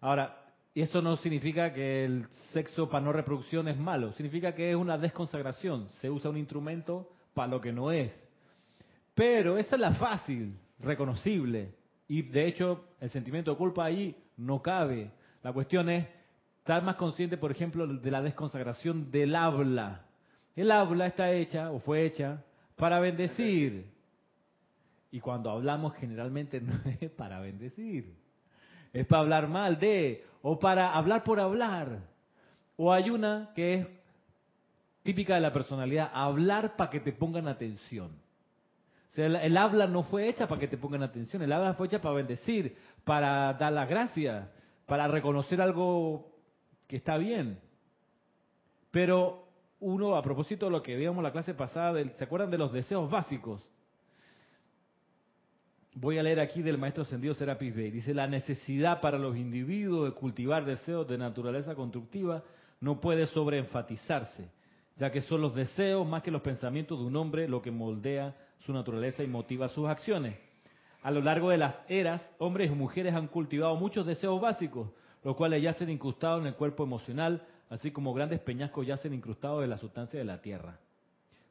Ahora, 0.00 0.44
eso 0.72 1.02
no 1.02 1.16
significa 1.16 1.72
que 1.72 2.04
el 2.04 2.28
sexo 2.52 2.88
para 2.88 3.04
no 3.04 3.12
reproducción 3.12 3.66
es 3.66 3.76
malo, 3.76 4.12
significa 4.12 4.54
que 4.54 4.70
es 4.70 4.76
una 4.76 4.96
desconsagración, 4.96 5.88
se 6.00 6.08
usa 6.08 6.30
un 6.30 6.36
instrumento 6.36 7.10
para 7.34 7.48
lo 7.48 7.60
que 7.60 7.72
no 7.72 7.90
es. 7.90 8.16
Pero 9.12 9.58
esa 9.58 9.74
es 9.74 9.80
la 9.80 9.92
fácil, 9.94 10.56
reconocible. 10.78 11.74
Y 12.06 12.22
de 12.22 12.46
hecho, 12.46 12.84
el 13.00 13.10
sentimiento 13.10 13.50
de 13.50 13.56
culpa 13.56 13.84
ahí 13.84 14.16
no 14.36 14.62
cabe. 14.62 15.10
La 15.42 15.52
cuestión 15.52 15.88
es 15.88 16.06
estar 16.58 16.80
más 16.84 16.94
consciente, 16.94 17.38
por 17.38 17.50
ejemplo, 17.50 17.88
de 17.88 18.10
la 18.12 18.22
desconsagración 18.22 19.10
del 19.10 19.34
habla. 19.34 20.06
El 20.54 20.70
habla 20.70 21.08
está 21.08 21.32
hecha 21.32 21.72
o 21.72 21.80
fue 21.80 22.06
hecha 22.06 22.44
para 22.76 23.00
bendecir. 23.00 23.93
Y 25.14 25.20
cuando 25.20 25.48
hablamos 25.48 25.94
generalmente 25.94 26.60
no 26.60 26.72
es 27.00 27.08
para 27.12 27.38
bendecir. 27.38 28.16
es 28.92 29.06
para 29.06 29.22
hablar 29.22 29.46
mal 29.46 29.78
de, 29.78 30.24
o 30.42 30.58
para 30.58 30.92
hablar 30.92 31.22
por 31.22 31.38
hablar. 31.38 32.00
O 32.76 32.92
hay 32.92 33.10
una 33.10 33.52
que 33.54 33.74
es 33.74 33.86
típica 35.04 35.36
de 35.36 35.40
la 35.40 35.52
personalidad, 35.52 36.10
hablar 36.12 36.74
para 36.74 36.90
que 36.90 36.98
te 36.98 37.12
pongan 37.12 37.46
atención. 37.46 38.10
O 39.12 39.14
sea, 39.14 39.26
el, 39.26 39.56
habla 39.56 39.86
no 39.86 40.02
fue 40.02 40.28
hecha 40.28 40.48
para 40.48 40.60
que 40.60 40.66
te 40.66 40.78
pongan 40.78 41.04
atención, 41.04 41.42
el 41.42 41.52
habla 41.52 41.74
fue 41.74 41.86
hecha 41.86 42.02
para 42.02 42.16
bendecir, 42.16 42.76
para 43.04 43.52
dar 43.52 43.72
las 43.72 43.88
gracias, 43.88 44.48
para 44.84 45.06
reconocer 45.06 45.60
algo 45.60 46.26
que 46.88 46.96
está 46.96 47.18
bien. 47.18 47.60
Pero 48.90 49.46
uno, 49.78 50.16
a 50.16 50.22
propósito 50.22 50.66
de 50.66 50.72
lo 50.72 50.82
que 50.82 50.96
veíamos 50.96 51.22
la 51.22 51.30
clase 51.30 51.54
pasada, 51.54 52.02
¿se 52.16 52.24
acuerdan 52.24 52.50
de 52.50 52.58
los 52.58 52.72
deseos 52.72 53.08
básicos? 53.08 53.64
Voy 55.96 56.18
a 56.18 56.24
leer 56.24 56.40
aquí 56.40 56.60
del 56.60 56.76
maestro 56.76 57.04
ascendido 57.04 57.34
Serapis 57.34 57.72
Bey. 57.72 57.92
Dice, 57.92 58.14
la 58.14 58.26
necesidad 58.26 59.00
para 59.00 59.16
los 59.16 59.36
individuos 59.36 60.06
de 60.06 60.16
cultivar 60.16 60.64
deseos 60.64 61.06
de 61.06 61.16
naturaleza 61.16 61.76
constructiva 61.76 62.42
no 62.80 63.00
puede 63.00 63.26
sobreenfatizarse, 63.26 64.50
ya 64.96 65.12
que 65.12 65.20
son 65.20 65.40
los 65.40 65.54
deseos 65.54 66.04
más 66.04 66.24
que 66.24 66.32
los 66.32 66.42
pensamientos 66.42 66.98
de 66.98 67.04
un 67.04 67.14
hombre 67.14 67.48
lo 67.48 67.62
que 67.62 67.70
moldea 67.70 68.34
su 68.66 68.72
naturaleza 68.72 69.22
y 69.22 69.28
motiva 69.28 69.68
sus 69.68 69.88
acciones. 69.88 70.36
A 71.04 71.12
lo 71.12 71.20
largo 71.20 71.50
de 71.50 71.58
las 71.58 71.76
eras, 71.88 72.20
hombres 72.38 72.72
y 72.72 72.74
mujeres 72.74 73.14
han 73.14 73.28
cultivado 73.28 73.76
muchos 73.76 74.04
deseos 74.04 74.40
básicos, 74.40 74.90
los 75.22 75.36
cuales 75.36 75.62
yacen 75.62 75.90
incrustados 75.90 76.40
en 76.40 76.48
el 76.48 76.54
cuerpo 76.54 76.82
emocional, 76.82 77.46
así 77.70 77.92
como 77.92 78.12
grandes 78.12 78.40
peñascos 78.40 78.84
yacen 78.84 79.14
incrustados 79.14 79.62
en 79.62 79.70
la 79.70 79.78
sustancia 79.78 80.18
de 80.18 80.24
la 80.24 80.42
tierra. 80.42 80.76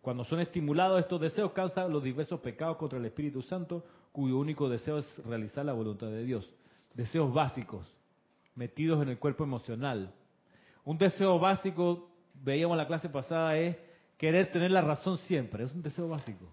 Cuando 0.02 0.26
son 0.26 0.41
estimulados 0.41 1.00
estos 1.00 1.22
deseos 1.22 1.54
causan 1.54 1.94
los 1.94 2.04
diversos 2.04 2.41
pecados 2.41 2.76
contra 2.76 3.00
el 3.00 3.06
Espíritu 3.06 3.41
Santo, 3.41 3.86
cuyo 4.14 4.38
único 4.38 4.70
deseo 4.70 4.99
es 4.99 5.26
realizar 5.26 5.66
la 5.66 5.74
voluntad 5.74 6.07
de 6.07 6.24
Dios. 6.24 6.49
Deseos 6.93 7.34
básicos, 7.34 7.86
metidos 8.55 9.01
en 9.01 9.09
el 9.09 9.18
cuerpo 9.18 9.43
emocional. 9.43 10.14
Un 10.86 10.97
deseo 10.97 11.39
básico, 11.39 12.09
veíamos 12.36 12.78
la 12.78 12.88
clase 12.88 13.09
pasada, 13.09 13.57
es 13.57 13.76
querer 14.18 14.51
tener 14.51 14.72
la 14.72 14.82
razón 14.82 15.18
siempre. 15.18 15.64
Es 15.64 15.74
un 15.74 15.82
deseo 15.82 16.07
básico. 16.07 16.45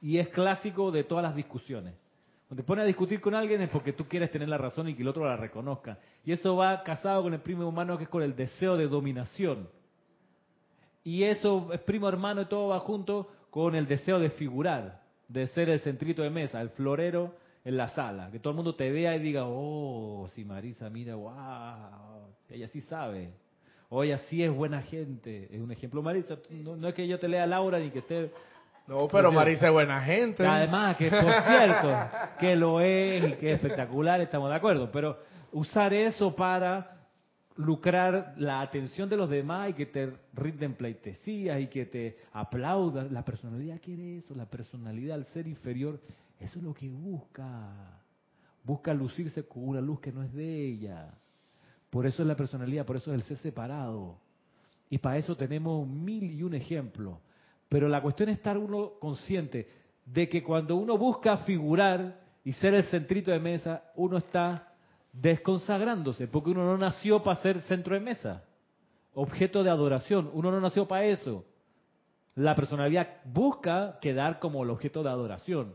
Y 0.00 0.18
es 0.18 0.28
clásico 0.28 0.92
de 0.92 1.02
todas 1.04 1.24
las 1.24 1.34
discusiones. 1.34 1.94
Cuando 2.46 2.62
te 2.62 2.66
pones 2.66 2.82
a 2.84 2.86
discutir 2.86 3.20
con 3.20 3.34
alguien 3.34 3.62
es 3.62 3.70
porque 3.70 3.94
tú 3.94 4.06
quieres 4.06 4.30
tener 4.30 4.48
la 4.48 4.58
razón 4.58 4.88
y 4.88 4.94
que 4.94 5.02
el 5.02 5.08
otro 5.08 5.24
la 5.24 5.36
reconozca. 5.36 5.98
Y 6.24 6.32
eso 6.32 6.54
va 6.54 6.82
casado 6.82 7.22
con 7.22 7.32
el 7.32 7.40
primo 7.40 7.66
humano 7.66 7.96
que 7.96 8.04
es 8.04 8.10
con 8.10 8.22
el 8.22 8.36
deseo 8.36 8.76
de 8.76 8.88
dominación. 8.88 9.68
Y 11.02 11.24
eso 11.24 11.72
es 11.72 11.80
primo 11.80 12.08
hermano 12.08 12.42
y 12.42 12.46
todo 12.46 12.68
va 12.68 12.80
junto 12.80 13.30
con 13.58 13.74
el 13.74 13.88
deseo 13.88 14.20
de 14.20 14.30
figurar, 14.30 15.00
de 15.26 15.48
ser 15.48 15.68
el 15.68 15.80
centrito 15.80 16.22
de 16.22 16.30
mesa, 16.30 16.60
el 16.60 16.70
florero 16.70 17.34
en 17.64 17.76
la 17.76 17.88
sala. 17.88 18.30
Que 18.30 18.38
todo 18.38 18.52
el 18.52 18.54
mundo 18.54 18.76
te 18.76 18.88
vea 18.88 19.16
y 19.16 19.18
diga, 19.18 19.46
oh, 19.46 20.30
si 20.36 20.44
Marisa, 20.44 20.88
mira, 20.90 21.16
wow, 21.16 22.28
ella 22.48 22.68
sí 22.68 22.80
sabe. 22.82 23.32
O 23.88 24.04
ella 24.04 24.18
sí 24.28 24.44
es 24.44 24.54
buena 24.54 24.80
gente. 24.82 25.48
Es 25.50 25.60
un 25.60 25.72
ejemplo, 25.72 26.02
Marisa. 26.02 26.38
No, 26.50 26.76
no 26.76 26.86
es 26.86 26.94
que 26.94 27.08
yo 27.08 27.18
te 27.18 27.26
lea 27.26 27.48
Laura 27.48 27.80
ni 27.80 27.90
que 27.90 27.98
esté 27.98 28.30
No, 28.86 29.08
pero 29.08 29.32
Marisa 29.32 29.66
es 29.66 29.72
buena 29.72 30.02
gente. 30.02 30.46
Además, 30.46 30.96
que 30.96 31.10
por 31.10 31.20
cierto, 31.48 31.96
que 32.38 32.54
lo 32.54 32.80
es 32.80 33.24
y 33.24 33.32
que 33.32 33.54
es 33.54 33.54
espectacular, 33.56 34.20
estamos 34.20 34.50
de 34.50 34.54
acuerdo, 34.54 34.88
pero 34.92 35.18
usar 35.50 35.92
eso 35.92 36.32
para 36.36 36.97
lucrar 37.58 38.34
la 38.38 38.60
atención 38.60 39.08
de 39.08 39.16
los 39.16 39.28
demás 39.28 39.70
y 39.70 39.74
que 39.74 39.86
te 39.86 40.12
rinden 40.32 40.74
pleitesías 40.74 41.60
y 41.60 41.66
que 41.66 41.86
te 41.86 42.16
aplaudan. 42.32 43.12
La 43.12 43.24
personalidad 43.24 43.80
quiere 43.82 44.18
eso, 44.18 44.34
la 44.34 44.46
personalidad 44.46 45.16
al 45.16 45.26
ser 45.26 45.48
inferior, 45.48 46.00
eso 46.38 46.58
es 46.58 46.64
lo 46.64 46.72
que 46.72 46.88
busca. 46.88 48.00
Busca 48.62 48.94
lucirse 48.94 49.42
con 49.46 49.68
una 49.68 49.80
luz 49.80 50.00
que 50.00 50.12
no 50.12 50.22
es 50.22 50.32
de 50.32 50.66
ella. 50.66 51.12
Por 51.90 52.06
eso 52.06 52.22
es 52.22 52.28
la 52.28 52.36
personalidad, 52.36 52.86
por 52.86 52.96
eso 52.96 53.12
es 53.12 53.20
el 53.20 53.26
ser 53.26 53.38
separado. 53.38 54.20
Y 54.88 54.98
para 54.98 55.16
eso 55.16 55.36
tenemos 55.36 55.86
mil 55.86 56.30
y 56.30 56.42
un 56.44 56.54
ejemplos. 56.54 57.18
Pero 57.68 57.88
la 57.88 58.00
cuestión 58.00 58.28
es 58.28 58.36
estar 58.36 58.56
uno 58.56 58.92
consciente 59.00 59.68
de 60.06 60.28
que 60.28 60.44
cuando 60.44 60.76
uno 60.76 60.96
busca 60.96 61.38
figurar 61.38 62.20
y 62.44 62.52
ser 62.52 62.74
el 62.74 62.84
centrito 62.84 63.32
de 63.32 63.40
mesa, 63.40 63.82
uno 63.96 64.18
está 64.18 64.67
desconsagrándose, 65.12 66.28
porque 66.28 66.50
uno 66.50 66.64
no 66.64 66.76
nació 66.76 67.22
para 67.22 67.40
ser 67.40 67.60
centro 67.62 67.94
de 67.94 68.00
mesa, 68.00 68.44
objeto 69.14 69.62
de 69.62 69.70
adoración, 69.70 70.30
uno 70.32 70.50
no 70.50 70.60
nació 70.60 70.86
para 70.86 71.04
eso. 71.06 71.44
La 72.34 72.54
personalidad 72.54 73.08
busca 73.24 73.98
quedar 74.00 74.38
como 74.38 74.62
el 74.62 74.70
objeto 74.70 75.02
de 75.02 75.10
adoración, 75.10 75.74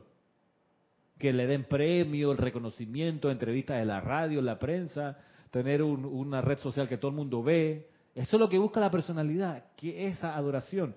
que 1.19 1.33
le 1.33 1.45
den 1.47 1.65
premio, 1.65 2.31
el 2.31 2.37
reconocimiento, 2.37 3.29
entrevistas 3.29 3.77
de 3.79 3.85
la 3.85 4.01
radio, 4.01 4.41
la 4.41 4.59
prensa, 4.59 5.17
tener 5.51 5.83
un- 5.83 6.05
una 6.05 6.41
red 6.41 6.57
social 6.59 6.87
que 6.87 6.97
todo 6.97 7.09
el 7.11 7.17
mundo 7.17 7.43
ve. 7.43 7.89
Eso 8.15 8.37
es 8.37 8.39
lo 8.39 8.49
que 8.49 8.57
busca 8.57 8.79
la 8.79 8.91
personalidad, 8.91 9.65
que 9.75 10.07
esa 10.07 10.35
adoración. 10.35 10.95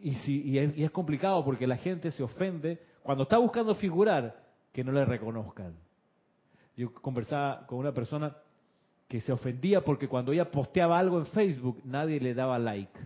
Y, 0.00 0.12
si, 0.16 0.42
y, 0.42 0.58
es, 0.58 0.76
y 0.76 0.84
es 0.84 0.90
complicado 0.90 1.44
porque 1.44 1.66
la 1.66 1.76
gente 1.76 2.10
se 2.10 2.22
ofende 2.22 2.80
cuando 3.02 3.22
está 3.24 3.38
buscando 3.38 3.74
figurar 3.74 4.36
que 4.72 4.84
no 4.84 4.92
le 4.92 5.04
reconozcan. 5.04 5.74
Yo 6.76 6.92
conversaba 6.92 7.66
con 7.66 7.78
una 7.78 7.92
persona 7.92 8.36
que 9.08 9.20
se 9.20 9.32
ofendía 9.32 9.82
porque 9.82 10.08
cuando 10.08 10.32
ella 10.32 10.50
posteaba 10.50 10.98
algo 10.98 11.18
en 11.18 11.26
Facebook 11.26 11.80
nadie 11.84 12.20
le 12.20 12.34
daba 12.34 12.58
like. 12.58 12.98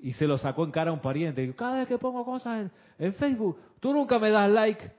Y 0.00 0.12
se 0.12 0.26
lo 0.26 0.38
sacó 0.38 0.64
en 0.64 0.70
cara 0.70 0.90
a 0.90 0.94
un 0.94 1.00
pariente. 1.00 1.42
Y 1.42 1.52
cada 1.54 1.78
vez 1.80 1.88
que 1.88 1.98
pongo 1.98 2.24
cosas 2.24 2.60
en, 2.60 2.70
en 3.06 3.14
Facebook, 3.14 3.58
tú 3.80 3.92
nunca 3.92 4.18
me 4.18 4.30
das 4.30 4.50
like. 4.50 4.90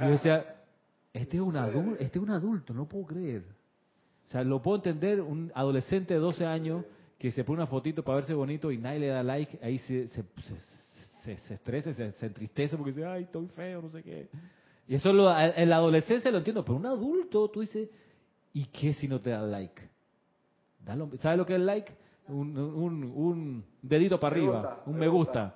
Y 0.00 0.04
yo 0.04 0.10
decía, 0.12 0.56
este 1.12 1.36
es 1.36 1.42
un 1.42 1.56
adulto, 1.56 2.02
este 2.02 2.18
es 2.18 2.22
un 2.24 2.30
adulto, 2.30 2.72
no 2.72 2.86
puedo 2.88 3.04
creer. 3.06 3.44
O 4.26 4.30
sea, 4.30 4.42
lo 4.44 4.62
puedo 4.62 4.76
entender, 4.76 5.20
un 5.20 5.52
adolescente 5.54 6.14
de 6.14 6.20
12 6.20 6.46
años 6.46 6.84
que 7.18 7.30
se 7.30 7.44
pone 7.44 7.58
una 7.58 7.66
fotito 7.66 8.02
para 8.02 8.16
verse 8.16 8.32
bonito 8.32 8.72
y 8.72 8.78
nadie 8.78 9.00
le 9.00 9.08
da 9.08 9.22
like, 9.22 9.58
ahí 9.62 9.78
se, 9.80 10.08
se, 10.08 10.24
se, 11.22 11.36
se- 11.36 11.54
estresa, 11.54 11.92
se, 11.92 12.12
se 12.12 12.26
entristece 12.26 12.76
porque 12.78 12.92
dice, 12.92 13.04
ay, 13.04 13.24
estoy 13.24 13.46
feo, 13.48 13.82
no 13.82 13.90
sé 13.90 14.02
qué. 14.02 14.28
Y 14.88 14.94
eso 14.96 15.12
lo, 15.12 15.34
en 15.38 15.68
la 15.70 15.76
adolescencia 15.76 16.30
lo 16.30 16.38
entiendo, 16.38 16.64
pero 16.64 16.76
un 16.76 16.86
adulto, 16.86 17.48
tú 17.48 17.60
dices, 17.60 17.88
¿y 18.52 18.64
qué 18.66 18.92
si 18.94 19.08
no 19.08 19.20
te 19.20 19.30
da 19.30 19.40
like? 19.42 19.82
Dalo- 20.84 21.16
¿Sabes 21.18 21.38
lo 21.38 21.46
que 21.46 21.54
es 21.54 21.60
like? 21.60 21.92
Un, 22.28 22.56
un, 22.58 23.04
un 23.14 23.64
dedito 23.80 24.18
para 24.18 24.34
Me 24.36 24.40
arriba, 24.42 24.54
gusta, 24.60 24.82
un 24.86 24.98
me 24.98 25.08
gusta. 25.08 25.54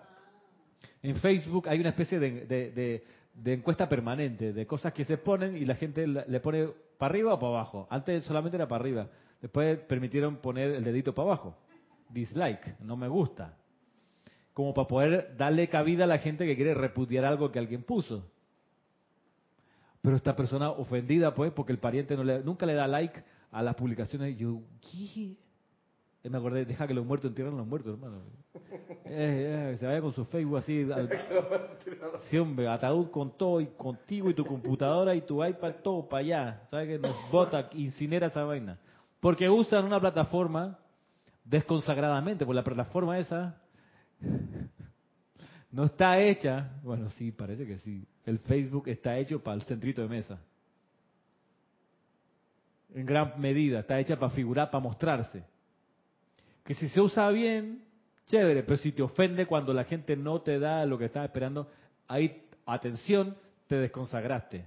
En 1.02 1.16
Facebook 1.16 1.68
hay 1.68 1.80
una 1.80 1.90
especie 1.90 2.18
de, 2.18 2.46
de- 2.46 2.70
de- 2.70 3.04
de 3.34 3.52
encuesta 3.52 3.88
permanente, 3.88 4.52
de 4.54 4.66
cosas 4.66 4.92
que 4.94 5.04
se 5.04 5.18
ponen 5.18 5.56
y 5.56 5.66
la 5.66 5.74
gente 5.74 6.06
le 6.06 6.40
pone 6.40 6.68
para 6.96 7.10
arriba 7.12 7.34
o 7.34 7.38
para 7.38 7.52
abajo. 7.52 7.86
Antes 7.90 8.24
solamente 8.24 8.56
era 8.56 8.66
para 8.66 8.80
arriba. 8.82 9.08
Después 9.42 9.78
permitieron 9.80 10.36
poner 10.36 10.70
el 10.70 10.82
dedito 10.84 11.14
para 11.14 11.28
abajo. 11.28 11.54
Dislike, 12.08 12.80
no 12.80 12.96
me 12.96 13.08
gusta. 13.08 13.54
Como 14.54 14.72
para 14.72 14.88
poder 14.88 15.36
darle 15.36 15.68
cabida 15.68 16.04
a 16.04 16.06
la 16.06 16.16
gente 16.18 16.46
que 16.46 16.56
quiere 16.56 16.72
repudiar 16.72 17.26
algo 17.26 17.52
que 17.52 17.58
alguien 17.58 17.82
puso. 17.82 18.24
Pero 20.06 20.14
esta 20.18 20.36
persona 20.36 20.70
ofendida, 20.70 21.34
pues, 21.34 21.50
porque 21.50 21.72
el 21.72 21.78
pariente 21.80 22.16
no 22.16 22.22
le, 22.22 22.40
nunca 22.44 22.64
le 22.64 22.74
da 22.74 22.86
like 22.86 23.24
a 23.50 23.60
las 23.60 23.74
publicaciones, 23.74 24.38
yo, 24.38 24.60
¿qué? 24.80 25.34
Eh, 26.22 26.30
Me 26.30 26.38
acordé, 26.38 26.64
deja 26.64 26.86
que 26.86 26.94
los 26.94 27.04
muertos 27.04 27.28
entierren 27.28 27.54
a 27.54 27.56
los 27.56 27.66
muertos, 27.66 27.94
hermano. 27.94 28.22
Eh, 28.54 29.72
eh, 29.74 29.76
se 29.80 29.84
vaya 29.84 30.00
con 30.00 30.14
su 30.14 30.24
Facebook 30.26 30.58
así. 30.58 30.82
al- 30.92 31.08
sí, 32.30 32.38
hombre, 32.38 32.68
ataúd 32.68 33.10
con 33.10 33.36
todo, 33.36 33.60
y 33.60 33.66
contigo 33.66 34.30
y 34.30 34.34
tu 34.34 34.44
computadora 34.44 35.12
y 35.12 35.22
tu 35.22 35.44
iPad, 35.44 35.74
todo 35.82 36.08
para 36.08 36.20
allá. 36.20 36.62
¿Sabes 36.70 36.86
que 36.86 36.98
nos 37.00 37.16
bota, 37.32 37.68
incinera 37.74 38.28
esa 38.28 38.44
vaina? 38.44 38.78
Porque 39.18 39.50
usan 39.50 39.86
una 39.86 39.98
plataforma 39.98 40.78
desconsagradamente, 41.44 42.46
porque 42.46 42.54
la 42.58 42.62
plataforma 42.62 43.18
esa 43.18 43.56
no 45.72 45.82
está 45.84 46.20
hecha, 46.20 46.70
bueno, 46.84 47.10
sí, 47.10 47.32
parece 47.32 47.66
que 47.66 47.78
sí. 47.80 48.06
El 48.26 48.40
Facebook 48.40 48.88
está 48.88 49.16
hecho 49.16 49.40
para 49.40 49.54
el 49.54 49.62
centrito 49.62 50.02
de 50.02 50.08
mesa. 50.08 50.38
En 52.92 53.06
gran 53.06 53.40
medida, 53.40 53.80
está 53.80 53.98
hecha 54.00 54.18
para 54.18 54.32
figurar, 54.32 54.70
para 54.70 54.82
mostrarse. 54.82 55.44
Que 56.64 56.74
si 56.74 56.88
se 56.88 57.00
usa 57.00 57.30
bien, 57.30 57.84
chévere, 58.26 58.64
pero 58.64 58.76
si 58.76 58.90
te 58.90 59.02
ofende 59.02 59.46
cuando 59.46 59.72
la 59.72 59.84
gente 59.84 60.16
no 60.16 60.40
te 60.40 60.58
da 60.58 60.84
lo 60.84 60.98
que 60.98 61.04
estás 61.04 61.24
esperando, 61.24 61.70
ahí, 62.08 62.44
atención, 62.66 63.36
te 63.68 63.76
desconsagraste. 63.76 64.66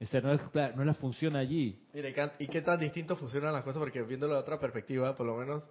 Esa 0.00 0.20
no 0.20 0.32
es, 0.32 0.40
no 0.54 0.82
es 0.82 0.86
la 0.86 0.94
función 0.94 1.36
allí. 1.36 1.80
Mire, 1.92 2.14
¿y 2.38 2.46
qué 2.48 2.62
tan 2.62 2.80
distinto 2.80 3.16
funcionan 3.16 3.52
las 3.52 3.62
cosas? 3.62 3.78
Porque 3.78 4.02
viéndolo 4.02 4.34
de 4.34 4.40
otra 4.40 4.58
perspectiva, 4.58 5.14
por 5.14 5.26
lo 5.26 5.36
menos, 5.36 5.64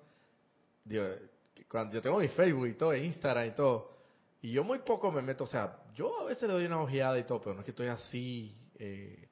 cuando 1.68 1.94
yo 1.94 2.02
tengo 2.02 2.20
mi 2.20 2.28
Facebook 2.30 2.68
y 2.68 2.74
todo, 2.74 2.96
Instagram 2.96 3.48
y 3.48 3.52
todo, 3.52 3.97
y 4.48 4.52
yo 4.52 4.64
muy 4.64 4.80
poco 4.80 5.12
me 5.12 5.22
meto, 5.22 5.44
o 5.44 5.48
sea, 5.48 5.78
yo 5.94 6.22
a 6.22 6.24
veces 6.24 6.48
le 6.48 6.54
doy 6.54 6.66
una 6.68 6.80
ojeada 6.80 7.20
y 7.20 7.26
todo, 7.26 7.42
pero 7.42 7.54
no 7.54 7.60
es 7.60 7.66
que 7.66 7.72
estoy 7.72 7.88
así 7.88 8.58
eh, 8.80 9.28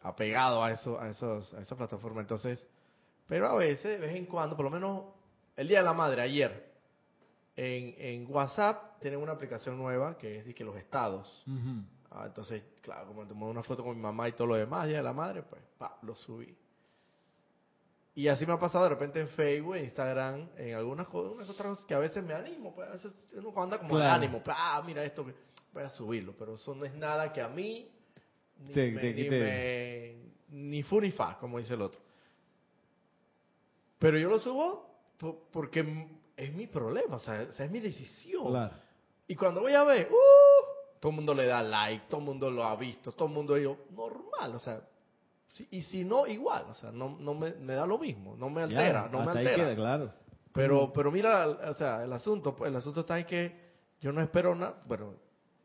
apegado 0.00 0.64
a 0.64 0.72
eso, 0.72 0.98
a 0.98 1.10
esos, 1.10 1.52
a 1.52 1.60
esa 1.60 1.76
plataforma. 1.76 2.22
Entonces, 2.22 2.58
pero 3.26 3.46
a 3.46 3.54
veces, 3.56 4.00
de 4.00 4.06
vez 4.06 4.16
en 4.16 4.24
cuando, 4.24 4.56
por 4.56 4.64
lo 4.64 4.70
menos 4.70 5.04
el 5.54 5.68
día 5.68 5.80
de 5.80 5.84
la 5.84 5.92
madre, 5.92 6.22
ayer, 6.22 6.72
en, 7.56 7.94
en 7.98 8.34
WhatsApp 8.34 8.98
tienen 9.02 9.20
una 9.20 9.32
aplicación 9.32 9.76
nueva 9.76 10.16
que 10.16 10.38
es 10.38 10.46
de 10.46 10.54
que 10.54 10.64
los 10.64 10.76
estados. 10.76 11.44
Ah, 12.10 12.24
entonces, 12.24 12.62
claro, 12.80 13.08
como 13.08 13.26
tomé 13.26 13.44
una 13.44 13.62
foto 13.62 13.84
con 13.84 13.96
mi 13.96 14.02
mamá 14.02 14.30
y 14.30 14.32
todo 14.32 14.46
lo 14.46 14.54
demás, 14.54 14.88
Día 14.88 14.96
de 14.96 15.02
la 15.02 15.12
Madre, 15.12 15.42
pues, 15.42 15.60
pa, 15.76 15.98
lo 16.00 16.14
subí. 16.14 16.56
Y 18.18 18.26
así 18.26 18.44
me 18.44 18.52
ha 18.52 18.58
pasado 18.58 18.82
de 18.82 18.90
repente 18.90 19.20
en 19.20 19.28
Facebook, 19.28 19.76
en 19.76 19.84
Instagram, 19.84 20.48
en 20.56 20.74
algunas 20.74 21.06
cosas, 21.06 21.32
unas 21.34 21.48
otras 21.48 21.68
cosas 21.68 21.84
que 21.86 21.94
a 21.94 22.00
veces 22.00 22.24
me 22.24 22.34
animo, 22.34 22.74
pues 22.74 22.88
a 22.88 22.92
veces 22.92 23.12
uno 23.32 23.62
anda 23.62 23.78
como 23.78 23.94
de 23.96 24.02
Claro. 24.02 24.14
ánimo, 24.16 24.42
pues, 24.42 24.56
ah, 24.58 24.82
mira 24.84 25.04
esto, 25.04 25.24
voy 25.72 25.82
a 25.84 25.88
subirlo, 25.88 26.34
pero 26.36 26.56
eso 26.56 26.74
no 26.74 26.84
es 26.84 26.92
nada 26.94 27.32
que 27.32 27.40
a 27.40 27.48
mí 27.48 27.88
ni, 28.58 28.72
Te- 28.72 28.90
me, 28.90 29.12
ni, 29.14 29.30
me- 29.30 30.16
ni 30.48 30.82
fu 30.82 31.00
ni 31.00 31.12
fa, 31.12 31.38
como 31.38 31.58
dice 31.60 31.74
el 31.74 31.82
otro. 31.82 32.00
Pero 34.00 34.18
yo 34.18 34.28
lo 34.28 34.40
subo 34.40 34.90
po- 35.16 35.48
porque 35.52 36.08
es 36.36 36.52
mi 36.54 36.66
problema, 36.66 37.16
o 37.16 37.20
sea, 37.20 37.42
es 37.42 37.70
mi 37.70 37.78
decisión. 37.78 38.48
Claro. 38.48 38.74
Y 39.28 39.36
cuando 39.36 39.60
voy 39.60 39.74
a 39.74 39.84
ver, 39.84 40.08
¡uh! 40.10 40.98
todo 41.00 41.10
el 41.10 41.16
mundo 41.16 41.34
le 41.34 41.46
da 41.46 41.62
like, 41.62 42.06
todo 42.08 42.18
el 42.20 42.26
mundo 42.26 42.50
lo 42.50 42.64
ha 42.64 42.74
visto, 42.74 43.12
todo 43.12 43.28
el 43.28 43.34
mundo 43.34 43.54
digo, 43.54 43.78
normal, 43.90 44.56
o 44.56 44.58
sea, 44.58 44.80
y 45.70 45.82
si 45.82 46.04
no, 46.04 46.26
igual, 46.26 46.64
o 46.68 46.74
sea, 46.74 46.90
no, 46.90 47.16
no 47.18 47.34
me, 47.34 47.52
me 47.54 47.74
da 47.74 47.86
lo 47.86 47.98
mismo, 47.98 48.36
no 48.36 48.50
me 48.50 48.62
altera, 48.62 49.04
Ya, 49.04 49.08
no 49.10 49.18
me 49.20 49.26
hasta 49.26 49.38
ahí 49.38 49.46
altera. 49.46 49.64
queda, 49.64 49.74
claro. 49.76 50.12
Pero, 50.52 50.92
pero 50.92 51.10
mira, 51.12 51.46
o 51.48 51.74
sea, 51.74 52.02
el 52.04 52.12
asunto, 52.12 52.54
pues, 52.56 52.70
el 52.70 52.76
asunto 52.76 53.00
está 53.00 53.18
en 53.18 53.26
que 53.26 53.52
yo 54.00 54.12
no 54.12 54.20
espero 54.22 54.54
nada, 54.54 54.82
bueno, 54.86 55.14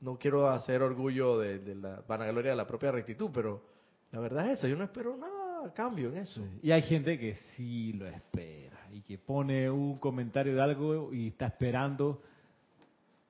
no 0.02 0.18
quiero 0.18 0.50
hacer 0.50 0.82
orgullo 0.82 1.40
de, 1.40 1.60
de 1.60 1.76
la 1.76 2.02
vanagloria 2.08 2.52
de 2.52 2.58
la 2.58 2.68
propia 2.68 2.92
rectitud, 2.92 3.30
pero 3.34 3.64
la 4.12 4.20
verdad 4.20 4.50
es 4.52 4.60
eso, 4.60 4.68
yo 4.68 4.76
no 4.76 4.84
espero 4.84 5.16
nada 5.18 5.66
a 5.66 5.74
cambio 5.74 6.10
en 6.10 6.18
eso. 6.18 6.42
Y 6.62 6.72
hay 6.72 6.82
gente 6.82 7.18
que 7.18 7.36
sí 7.56 7.94
lo 7.94 8.06
espera 8.08 8.78
y 8.92 9.02
que 9.02 9.18
pone 9.18 9.70
un 9.70 9.98
comentario 9.98 10.54
de 10.56 10.62
algo 10.62 11.14
y 11.14 11.30
está 11.30 11.48
esperando 11.48 12.22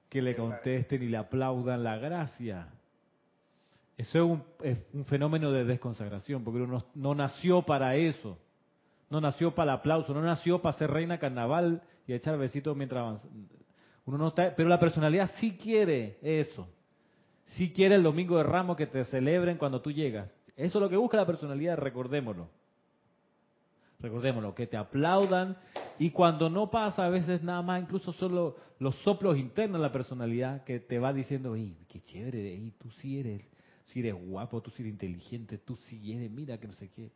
que 0.10 0.22
le 0.22 0.36
contesten 0.36 1.02
y 1.04 1.08
le 1.08 1.18
aplaudan 1.18 1.84
la 1.84 1.98
gracia. 1.98 2.68
Eso 3.98 4.18
es 4.18 4.24
un, 4.24 4.44
es 4.62 4.78
un 4.94 5.06
fenómeno 5.06 5.52
de 5.52 5.66
desconsagración, 5.66 6.44
porque 6.44 6.62
uno 6.62 6.74
no, 6.74 6.86
no 6.96 7.16
nació 7.16 7.62
para 7.62 7.96
eso. 7.96 8.38
No 9.10 9.22
nació 9.22 9.54
para 9.54 9.74
el 9.74 9.80
aplauso, 9.80 10.14
no 10.14 10.22
nació 10.22 10.62
para 10.62 10.78
ser 10.78 10.90
reina 10.90 11.20
carnaval 11.20 11.84
y 12.08 12.14
echar 12.14 12.38
besitos 12.38 12.76
mientras 12.76 13.02
avanza. 13.02 13.28
Uno 14.06 14.18
no 14.18 14.28
está, 14.30 14.56
pero 14.56 14.68
la 14.68 14.80
personalidad 14.80 15.30
sí 15.36 15.58
quiere 15.58 16.18
eso. 16.22 16.68
Sí 17.56 17.72
quiere 17.72 17.96
el 17.96 18.04
domingo 18.04 18.38
de 18.38 18.44
ramos 18.44 18.76
que 18.76 18.88
te 18.88 19.06
celebren 19.06 19.58
cuando 19.58 19.82
tú 19.82 19.92
llegas. 19.92 20.30
Eso 20.56 20.78
es 20.78 20.82
lo 20.82 20.90
que 20.90 20.98
busca 20.98 21.18
la 21.18 21.26
personalidad, 21.26 21.78
recordémoslo. 21.78 22.50
Recordémoslo, 24.00 24.56
que 24.56 24.68
te 24.68 24.76
aplaudan 24.76 25.58
y 26.00 26.10
cuando 26.10 26.50
no 26.50 26.70
pasa, 26.70 27.06
a 27.06 27.10
veces 27.10 27.44
nada 27.44 27.62
más, 27.62 27.82
incluso 27.82 28.12
solo 28.14 28.58
los 28.80 28.96
soplos 28.98 29.38
internos 29.38 29.80
de 29.80 29.88
la 29.88 29.94
personalidad 29.94 30.64
que 30.64 30.80
te 30.80 31.00
va 31.00 31.14
diciendo, 31.14 31.56
¡ey, 31.56 31.78
qué 31.88 32.02
chévere! 32.02 32.54
ey, 32.54 32.74
tú 32.80 32.90
sí 32.92 33.20
eres, 33.20 33.42
sí 33.94 34.00
eres 34.00 34.16
guapo, 34.16 34.62
tú 34.62 34.72
sí 34.72 34.82
eres 34.82 34.94
inteligente, 34.94 35.60
tú 35.60 35.76
sí 35.88 36.12
eres, 36.12 36.32
mira 36.32 36.58
que 36.58 36.68
no 36.68 36.74
sé 36.74 36.90
qué. 36.90 37.12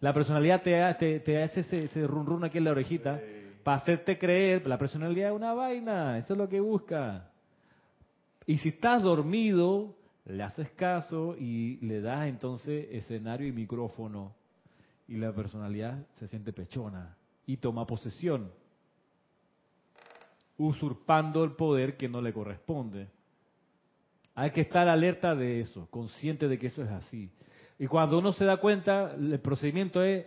La 0.00 0.12
personalidad 0.12 0.62
te, 0.62 1.20
te 1.20 1.42
hace 1.42 1.60
ese, 1.60 1.84
ese 1.84 2.06
run 2.06 2.26
run 2.26 2.44
aquí 2.44 2.58
en 2.58 2.64
la 2.64 2.70
orejita 2.70 3.20
para 3.64 3.78
hacerte 3.78 4.18
creer, 4.18 4.66
la 4.66 4.78
personalidad 4.78 5.30
es 5.30 5.36
una 5.36 5.54
vaina, 5.54 6.18
eso 6.18 6.34
es 6.34 6.38
lo 6.38 6.48
que 6.48 6.60
busca. 6.60 7.30
Y 8.46 8.58
si 8.58 8.70
estás 8.70 9.02
dormido, 9.02 9.94
le 10.24 10.42
haces 10.42 10.70
caso 10.70 11.36
y 11.38 11.76
le 11.84 12.00
das 12.00 12.28
entonces 12.28 12.86
escenario 12.90 13.46
y 13.46 13.52
micrófono 13.52 14.34
y 15.08 15.16
la 15.16 15.32
personalidad 15.32 16.06
se 16.14 16.28
siente 16.28 16.52
pechona 16.52 17.16
y 17.46 17.56
toma 17.56 17.86
posesión, 17.86 18.50
usurpando 20.58 21.44
el 21.44 21.52
poder 21.52 21.96
que 21.96 22.08
no 22.08 22.20
le 22.20 22.32
corresponde. 22.32 23.08
Hay 24.38 24.52
que 24.52 24.60
estar 24.60 24.86
alerta 24.86 25.34
de 25.34 25.58
eso, 25.58 25.88
consciente 25.90 26.46
de 26.46 26.60
que 26.60 26.68
eso 26.68 26.80
es 26.84 26.90
así. 26.90 27.28
Y 27.76 27.88
cuando 27.88 28.20
uno 28.20 28.32
se 28.32 28.44
da 28.44 28.58
cuenta, 28.58 29.16
el 29.16 29.40
procedimiento 29.40 30.00
es, 30.00 30.26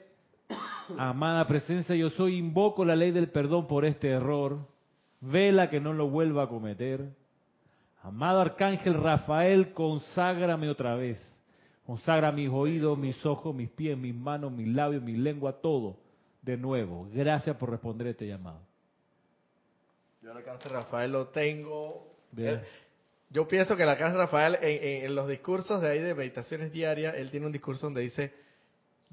amada 0.97 1.47
presencia, 1.47 1.95
yo 1.95 2.09
soy, 2.09 2.35
invoco 2.35 2.83
la 2.83 2.97
ley 2.97 3.11
del 3.11 3.29
perdón 3.29 3.67
por 3.67 3.85
este 3.85 4.09
error, 4.09 4.67
vela 5.21 5.69
que 5.69 5.79
no 5.79 5.93
lo 5.93 6.09
vuelva 6.09 6.43
a 6.43 6.49
cometer. 6.49 7.07
Amado 8.03 8.41
Arcángel 8.41 8.95
Rafael, 8.95 9.71
conságrame 9.71 10.67
otra 10.67 10.95
vez. 10.95 11.17
Consagra 11.85 12.33
mis 12.33 12.49
oídos, 12.49 12.97
mis 12.97 13.25
ojos, 13.25 13.55
mis 13.55 13.69
pies, 13.69 13.97
mis 13.97 14.13
manos, 14.13 14.51
mis 14.51 14.67
labios, 14.67 15.01
mi 15.01 15.15
lengua, 15.15 15.53
todo 15.61 15.95
de 16.41 16.57
nuevo. 16.57 17.07
Gracias 17.13 17.55
por 17.55 17.69
responder 17.69 18.07
este 18.07 18.27
llamado. 18.27 18.59
Yo 20.21 20.31
el 20.31 20.37
alcance 20.37 20.67
Rafael 20.67 21.13
lo 21.13 21.29
tengo. 21.29 22.07
Bien. 22.33 22.61
Yo 23.31 23.47
pienso 23.47 23.75
que 23.77 23.83
el 23.83 23.89
alcance 23.89 24.17
Rafael 24.17 24.55
en, 24.61 24.83
en- 24.83 25.05
en 25.05 25.15
los 25.15 25.27
discursos 25.27 25.81
de 25.81 25.89
ahí 25.89 25.99
de 25.99 26.13
meditaciones 26.13 26.71
diarias, 26.71 27.15
él 27.15 27.31
tiene 27.31 27.45
un 27.45 27.51
discurso 27.51 27.85
donde 27.87 28.01
dice, 28.01 28.33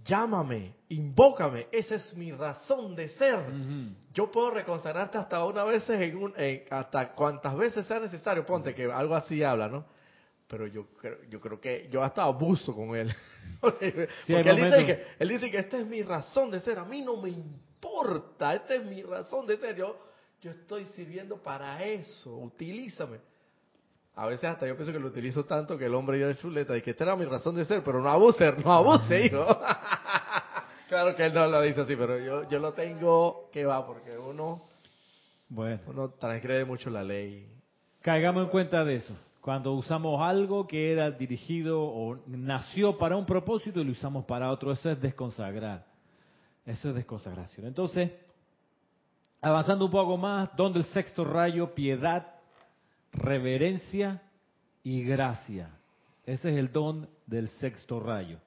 llámame, 0.05 0.75
invócame, 0.89 1.67
esa 1.73 1.97
es 1.97 2.15
mi 2.15 2.33
razón 2.33 2.95
de 2.97 3.09
ser. 3.11 3.41
Yo 4.15 4.31
puedo 4.31 4.51
reconsagrarte 4.51 5.19
hasta 5.19 5.45
una 5.45 5.65
vez 5.65 5.89
en 5.91 6.17
un, 6.17 6.35
en- 6.37 6.65
hasta 6.71 7.13
cuantas 7.13 7.57
veces 7.57 7.87
sea 7.87 8.01
necesario. 8.01 8.45
Ponte 8.45 8.75
que 8.75 8.85
algo 8.91 9.15
así 9.15 9.43
habla, 9.43 9.69
¿no? 9.69 9.85
Pero 10.49 10.67
yo 10.67 10.87
creo, 10.97 11.19
yo 11.29 11.41
creo 11.41 11.61
que 11.61 11.89
yo 11.91 12.03
hasta 12.03 12.23
abuso 12.23 12.75
con 12.75 12.97
él. 12.97 13.15
Porque 13.61 14.09
Sí, 14.27 14.33
él, 14.35 14.57
dice 14.57 14.87
que, 14.87 15.05
él 15.19 15.29
dice 15.29 15.51
que 15.51 15.59
esta 15.59 15.79
es 15.79 15.87
mi 15.87 16.03
razón 16.03 16.51
de 16.51 16.61
ser. 16.61 16.79
A 16.79 16.85
mí 16.85 17.03
no 17.03 17.17
me 17.21 17.29
importa. 17.29 18.55
Esta 18.55 18.75
es 18.77 18.85
mi 18.85 19.03
razón 19.03 19.47
de 19.47 19.59
ser. 19.59 19.77
Yo, 19.77 19.99
yo 20.41 20.51
estoy 20.53 20.87
sirviendo 20.97 21.37
para 21.43 21.85
eso. 21.85 22.35
Utilízame. 22.39 23.19
A 24.19 24.27
veces 24.27 24.51
hasta 24.51 24.67
yo 24.67 24.75
pienso 24.75 24.93
que 24.93 24.99
lo 24.99 25.07
utilizo 25.07 25.45
tanto 25.45 25.79
que 25.79 25.87
el 25.87 25.95
hombre 25.95 26.19
ya 26.19 26.27
es 26.27 26.41
chuleta 26.41 26.77
y 26.77 26.83
que 26.83 26.91
esta 26.91 27.05
era 27.05 27.15
mi 27.15 27.25
razón 27.25 27.55
de 27.55 27.65
ser, 27.65 27.85
pero 27.85 28.03
no 28.03 28.09
abuse, 28.09 28.53
no 28.65 28.73
abuse, 28.73 29.27
hijo. 29.27 29.47
claro 30.89 31.15
que 31.15 31.27
él 31.27 31.33
no 31.33 31.47
lo 31.47 31.63
dice 31.63 31.83
así, 31.83 31.95
pero 31.95 32.19
yo, 32.19 32.49
yo 32.49 32.59
lo 32.59 32.73
tengo 32.73 33.49
que 33.53 33.65
va, 33.65 33.87
porque 33.87 34.19
uno, 34.19 34.61
Bueno, 35.49 35.79
uno 35.87 36.09
transgrede 36.11 36.65
mucho 36.65 36.91
la 36.91 37.05
ley. 37.05 37.49
caigamos 38.01 38.43
en 38.43 38.49
cuenta 38.51 38.85
de 38.85 38.97
eso. 38.97 39.15
Cuando 39.41 39.73
usamos 39.75 40.21
algo 40.21 40.67
que 40.67 40.91
era 40.93 41.13
dirigido 41.13 41.81
o 41.81 42.19
nació 42.27 42.99
para 42.99 43.17
un 43.17 43.25
propósito 43.25 43.81
y 43.81 43.85
lo 43.85 43.93
usamos 43.93 44.25
para 44.25 44.51
otro, 44.51 44.73
eso 44.73 44.91
es 44.91 45.01
desconsagrar. 45.01 45.87
Eso 46.67 46.89
es 46.89 46.97
desconsagración. 46.97 47.69
Entonces, 47.69 48.11
avanzando 49.41 49.85
un 49.85 49.93
poco 49.93 50.17
más, 50.17 50.51
donde 50.57 50.81
el 50.81 50.87
sexto 50.87 51.25
rayo, 51.25 51.73
piedad, 51.73 52.35
reverencia 53.13 54.23
y 54.83 55.03
gracia. 55.03 55.71
Ese 56.25 56.51
es 56.51 56.57
el 56.59 56.73
don 56.73 57.09
del 57.27 57.49
sexto 57.49 58.01
rayo. 58.01 58.39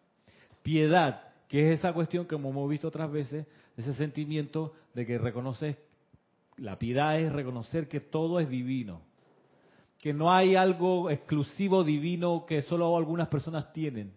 Piedad, 0.62 1.24
que 1.48 1.72
es 1.72 1.80
esa 1.80 1.94
cuestión 1.94 2.28
que 2.28 2.36
hemos 2.36 2.70
visto 2.70 2.88
otras 2.88 3.12
veces, 3.12 3.48
ese 3.76 3.94
sentimiento 3.94 4.74
de 4.94 5.06
que 5.06 5.18
reconoces, 5.18 5.78
la 6.58 6.78
piedad 6.78 7.20
es 7.20 7.32
reconocer 7.32 7.88
que 7.88 8.00
todo 8.00 8.40
es 8.40 8.50
divino, 8.50 9.02
que 10.00 10.14
no 10.14 10.32
hay 10.32 10.56
algo 10.56 11.10
exclusivo 11.10 11.84
divino 11.84 12.46
que 12.46 12.62
solo 12.62 12.96
algunas 12.96 13.28
personas 13.30 13.72
tienen. 13.74 14.14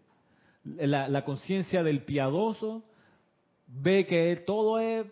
La, 0.64 1.08
la 1.08 1.24
conciencia 1.24 1.82
del 1.82 2.04
piadoso 2.04 2.84
ve 3.66 4.06
que 4.06 4.36
todo 4.46 4.78
es 4.78 5.06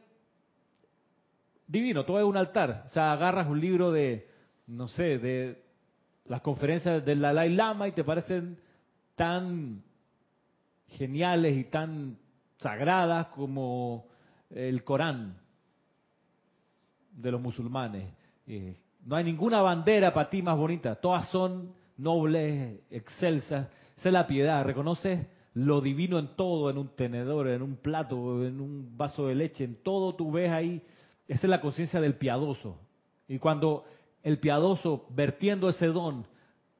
divino, 1.66 2.04
todo 2.04 2.18
es 2.18 2.24
un 2.24 2.36
altar. 2.36 2.84
O 2.88 2.90
sea, 2.92 3.12
agarras 3.12 3.48
un 3.48 3.60
libro 3.60 3.92
de, 3.92 4.31
no 4.66 4.88
sé, 4.88 5.18
de 5.18 5.62
las 6.26 6.40
conferencias 6.40 7.04
del 7.04 7.20
Dalai 7.20 7.50
Lama 7.50 7.88
y 7.88 7.92
te 7.92 8.04
parecen 8.04 8.58
tan 9.16 9.82
geniales 10.88 11.56
y 11.56 11.64
tan 11.64 12.18
sagradas 12.58 13.28
como 13.28 14.06
el 14.50 14.84
Corán 14.84 15.36
de 17.12 17.30
los 17.30 17.40
musulmanes. 17.40 18.12
Eh, 18.46 18.74
no 19.04 19.16
hay 19.16 19.24
ninguna 19.24 19.60
bandera 19.62 20.12
para 20.14 20.30
ti 20.30 20.42
más 20.42 20.56
bonita, 20.56 20.94
todas 20.94 21.28
son 21.28 21.74
nobles, 21.96 22.80
excelsas. 22.90 23.68
Esa 23.96 24.08
es 24.08 24.12
la 24.12 24.26
piedad, 24.26 24.64
reconoces 24.64 25.26
lo 25.54 25.80
divino 25.80 26.18
en 26.18 26.34
todo, 26.34 26.70
en 26.70 26.78
un 26.78 26.88
tenedor, 26.88 27.48
en 27.48 27.62
un 27.62 27.76
plato, 27.76 28.44
en 28.44 28.60
un 28.60 28.96
vaso 28.96 29.26
de 29.26 29.34
leche, 29.34 29.64
en 29.64 29.82
todo 29.82 30.14
tú 30.14 30.30
ves 30.32 30.50
ahí. 30.50 30.82
Esa 31.28 31.46
es 31.46 31.50
la 31.50 31.60
conciencia 31.60 32.00
del 32.00 32.14
piadoso. 32.14 32.78
Y 33.28 33.38
cuando 33.38 33.84
el 34.22 34.38
piadoso, 34.38 35.06
vertiendo 35.10 35.68
ese 35.68 35.86
don, 35.86 36.26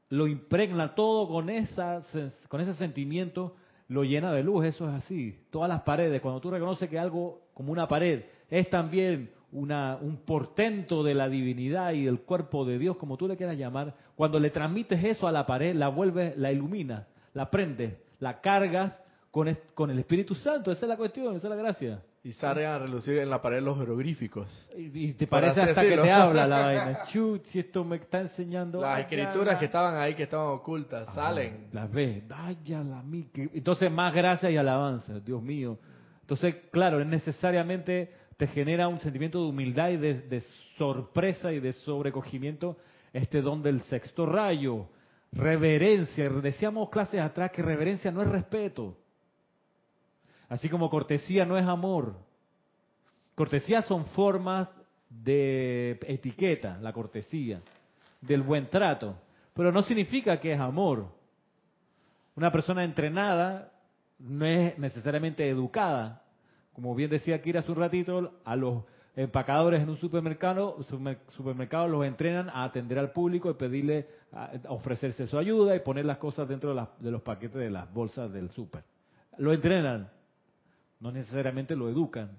lo 0.09 0.27
impregna 0.27 0.95
todo 0.95 1.29
con, 1.29 1.49
esa, 1.49 2.03
con 2.49 2.61
ese 2.61 2.75
sentimiento, 2.75 3.57
lo 3.89 4.05
llena 4.05 4.33
de 4.33 4.43
luz, 4.43 4.67
eso 4.67 4.89
es 4.89 4.95
así. 4.95 5.47
Todas 5.51 5.69
las 5.69 5.83
paredes, 5.83 6.21
cuando 6.21 6.41
tú 6.41 6.51
reconoces 6.51 6.89
que 6.89 6.99
algo 6.99 7.41
como 7.55 7.73
una 7.73 7.89
pared 7.89 8.25
es 8.51 8.69
también 8.69 9.31
una, 9.53 9.99
un 10.01 10.19
portento 10.19 11.03
de 11.03 11.15
la 11.15 11.29
divinidad 11.29 11.93
y 11.93 12.05
del 12.05 12.21
cuerpo 12.21 12.65
de 12.65 12.79
Dios, 12.79 12.97
como 12.97 13.17
tú 13.17 13.27
le 13.27 13.37
quieras 13.37 13.57
llamar, 13.57 13.95
cuando 14.15 14.39
le 14.39 14.51
transmites 14.51 15.03
eso 15.03 15.27
a 15.27 15.33
la 15.33 15.47
pared, 15.47 15.75
la 15.75 15.89
vuelves, 15.89 16.37
la 16.37 16.53
iluminas, 16.53 17.07
la 17.35 17.51
prendes, 17.51 17.95
la 18.19 18.41
cargas 18.41 18.99
con, 19.31 19.57
con 19.75 19.91
el 19.91 19.99
Espíritu 19.99 20.35
Santo, 20.35 20.73
esa 20.73 20.85
es 20.85 20.89
la 20.89 20.97
cuestión, 20.97 21.37
esa 21.37 21.49
es 21.49 21.51
la 21.51 21.57
gracia. 21.57 22.03
Y 22.25 22.31
salen 22.33 22.67
a 22.67 22.79
relucir 22.79 23.19
en 23.19 23.29
la 23.29 23.43
pared 23.43 23.61
los 23.61 23.77
jeroglíficos. 23.79 24.71
Y, 24.77 25.09
y 25.09 25.13
te 25.15 25.27
parece 25.27 25.61
hasta 25.61 25.75
que 25.83 25.89
decirlo. 25.89 26.05
te 26.05 26.11
habla 26.13 26.47
la 26.47 26.61
vaina. 26.67 27.03
Chut, 27.13 27.45
si 27.47 27.59
esto 27.59 27.85
me 27.85 27.97
está 27.97 28.21
enseñando. 28.21 28.81
Las 28.81 29.01
escrituras 29.01 29.55
ya, 29.55 29.59
que 29.59 29.65
estaban 29.65 29.97
ahí, 29.97 30.15
que 30.15 30.23
estaban 30.23 30.47
ocultas, 30.55 31.09
Ajá, 31.09 31.15
salen. 31.21 31.67
Las 31.73 31.91
ves. 31.91 32.23
La 32.29 32.55
que- 33.33 33.51
Entonces, 33.55 33.91
más 33.91 34.15
gracias 34.15 34.53
y 34.53 34.57
alabanza, 34.57 35.19
Dios 35.19 35.43
mío. 35.43 35.79
Entonces, 36.21 36.55
claro, 36.71 37.01
es 37.01 37.07
necesariamente 37.09 38.13
te 38.37 38.47
genera 38.47 38.87
un 38.89 39.01
sentimiento 39.01 39.43
de 39.43 39.49
humildad 39.51 39.91
y 39.91 39.97
de, 39.97 40.15
de 40.23 40.41
sorpresa 40.79 41.53
y 41.53 41.59
de 41.61 41.73
sobrecogimiento 41.73 42.77
este 43.13 43.43
don 43.43 43.63
del 43.63 43.83
sexto 43.83 44.27
rayo. 44.27 44.87
Reverencia. 45.33 46.29
Decíamos 46.29 46.89
clases 46.91 47.21
atrás 47.21 47.51
que 47.51 47.63
reverencia 47.63 48.11
no 48.13 48.23
es 48.23 48.29
respeto. 48.29 48.97
Así 50.53 50.69
como 50.69 50.91
cortesía 50.91 51.47
no 51.47 51.57
es 51.57 51.67
amor. 51.67 52.15
Cortesía 53.35 53.81
son 53.81 54.05
formas 54.05 54.69
de 55.09 55.99
etiqueta, 56.07 56.77
la 56.83 56.93
cortesía, 56.93 57.63
del 58.21 58.43
buen 58.43 58.69
trato. 58.69 59.17
Pero 59.55 59.73
no 59.73 59.83
significa 59.83 60.39
que 60.39 60.53
es 60.53 60.61
amor. 60.61 61.07
Una 62.37 62.53
persona 62.53 62.85
entrenada 62.85 63.73
no 64.19 64.45
es 64.45 64.79
necesariamente 64.79 65.49
educada. 65.49 66.23
Como 66.75 66.95
bien 66.95 67.09
decía 67.09 67.41
Kira 67.41 67.61
hace 67.61 67.73
un 67.73 67.79
ratito, 67.79 68.33
a 68.45 68.55
los 68.55 68.85
empacadores 69.17 69.83
en 69.83 69.89
un 69.89 69.97
supermercado, 69.97 70.77
supermer- 70.81 71.19
supermercado 71.29 71.89
los 71.89 72.05
entrenan 72.05 72.51
a 72.51 72.65
atender 72.65 72.99
al 72.99 73.13
público 73.13 73.49
y 73.51 73.55
pedirle, 73.55 74.07
a 74.33 74.51
ofrecerse 74.69 75.27
su 75.27 75.39
ayuda 75.39 75.75
y 75.75 75.81
poner 75.81 76.05
las 76.05 76.19
cosas 76.19 76.47
dentro 76.47 76.69
de, 76.71 76.77
las- 76.77 76.99
de 76.99 77.11
los 77.11 77.23
paquetes 77.23 77.59
de 77.59 77.71
las 77.71 77.91
bolsas 77.91 78.31
del 78.31 78.51
super. 78.51 78.83
Lo 79.39 79.55
entrenan, 79.55 80.11
no 81.03 81.11
necesariamente 81.11 81.75
lo 81.75 81.89
educan. 81.89 82.31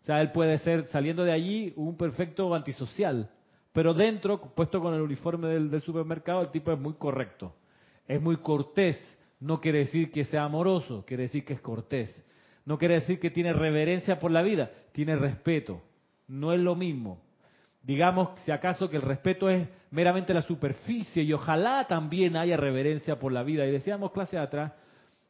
O 0.00 0.04
sea, 0.04 0.20
él 0.20 0.30
puede 0.30 0.58
ser, 0.58 0.86
saliendo 0.86 1.24
de 1.24 1.32
allí, 1.32 1.72
un 1.74 1.96
perfecto 1.96 2.54
antisocial, 2.54 3.28
pero 3.72 3.92
dentro, 3.92 4.40
puesto 4.40 4.80
con 4.80 4.94
el 4.94 5.00
uniforme 5.00 5.48
del, 5.48 5.82
supermercado, 5.82 6.42
el 6.42 6.50
tipo 6.50 6.72
es 6.72 6.78
muy 6.78 6.94
correcto, 6.94 7.56
es 8.06 8.22
muy 8.22 8.36
cortés. 8.36 8.96
No 9.40 9.60
quiere 9.60 9.78
decir 9.80 10.12
que 10.12 10.24
sea 10.24 10.44
amoroso, 10.44 11.04
quiere 11.04 11.24
decir 11.24 11.44
que 11.44 11.54
es 11.54 11.60
cortés. 11.60 12.24
No 12.64 12.78
quiere 12.78 12.94
decir 12.94 13.18
que 13.18 13.30
tiene 13.30 13.52
reverencia 13.52 14.20
por 14.20 14.30
la 14.30 14.42
vida, 14.42 14.70
tiene 14.92 15.16
respeto. 15.16 15.82
No 16.28 16.52
es 16.52 16.60
lo 16.60 16.76
mismo. 16.76 17.20
Digamos, 17.82 18.38
si 18.44 18.52
acaso, 18.52 18.88
que 18.88 18.96
el 18.96 19.02
respeto 19.02 19.50
es 19.50 19.68
meramente 19.90 20.32
la 20.32 20.42
superficie 20.42 21.24
y 21.24 21.32
ojalá 21.32 21.86
también 21.88 22.36
haya 22.36 22.56
reverencia 22.56 23.18
por 23.18 23.32
la 23.32 23.42
vida. 23.42 23.66
Y 23.66 23.72
decíamos 23.72 24.12
clase 24.12 24.38
atrás 24.38 24.72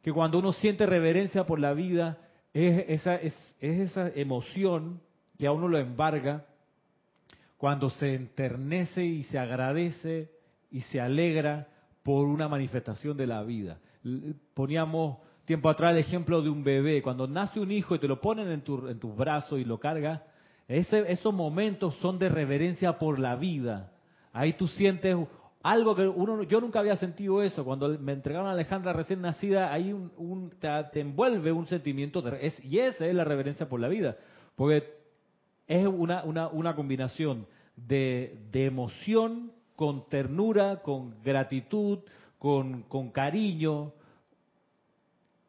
que 0.02 0.12
cuando 0.12 0.38
uno 0.38 0.52
siente 0.52 0.84
reverencia 0.84 1.44
por 1.44 1.58
la 1.58 1.72
vida, 1.72 2.18
es 2.54 2.84
esa, 2.88 3.16
es, 3.16 3.34
es 3.60 3.90
esa 3.90 4.08
emoción 4.14 5.00
que 5.38 5.46
a 5.46 5.52
uno 5.52 5.68
lo 5.68 5.78
embarga 5.78 6.46
cuando 7.58 7.90
se 7.90 8.14
enternece 8.14 9.04
y 9.04 9.24
se 9.24 9.38
agradece 9.38 10.30
y 10.70 10.82
se 10.82 11.00
alegra 11.00 11.68
por 12.02 12.26
una 12.26 12.48
manifestación 12.48 13.16
de 13.16 13.26
la 13.26 13.42
vida. 13.42 13.78
Poníamos 14.54 15.18
tiempo 15.44 15.68
atrás 15.68 15.92
el 15.92 15.98
ejemplo 15.98 16.42
de 16.42 16.50
un 16.50 16.62
bebé. 16.62 17.02
Cuando 17.02 17.26
nace 17.26 17.58
un 17.58 17.72
hijo 17.72 17.94
y 17.94 17.98
te 17.98 18.08
lo 18.08 18.20
ponen 18.20 18.48
en 18.50 18.60
tu, 18.62 18.86
en 18.88 18.98
tus 18.98 19.16
brazos 19.16 19.58
y 19.58 19.64
lo 19.64 19.78
cargas, 19.78 20.20
esos 20.68 21.34
momentos 21.34 21.94
son 21.96 22.18
de 22.18 22.28
reverencia 22.28 22.98
por 22.98 23.18
la 23.18 23.36
vida. 23.36 23.92
Ahí 24.32 24.54
tú 24.54 24.66
sientes 24.66 25.16
algo 25.64 25.96
que 25.96 26.06
uno, 26.06 26.42
yo 26.42 26.60
nunca 26.60 26.80
había 26.80 26.94
sentido 26.96 27.42
eso. 27.42 27.64
Cuando 27.64 27.88
me 27.98 28.12
entregaron 28.12 28.46
a 28.46 28.52
Alejandra 28.52 28.92
recién 28.92 29.22
nacida, 29.22 29.72
ahí 29.72 29.94
un, 29.94 30.52
te, 30.60 31.00
envuelve 31.00 31.52
un 31.52 31.66
sentimiento 31.66 32.20
de, 32.20 32.46
es, 32.46 32.62
y 32.62 32.78
esa 32.80 33.06
es 33.06 33.14
la 33.14 33.24
reverencia 33.24 33.66
por 33.66 33.80
la 33.80 33.88
vida, 33.88 34.18
porque 34.56 34.84
es 35.66 35.86
una, 35.86 36.22
una, 36.22 36.76
combinación 36.76 37.46
de, 37.76 38.46
de 38.52 38.66
emoción 38.66 39.52
con 39.74 40.06
ternura, 40.10 40.82
con 40.82 41.22
gratitud, 41.22 42.00
con, 42.38 42.82
con 42.82 43.10
cariño, 43.10 43.94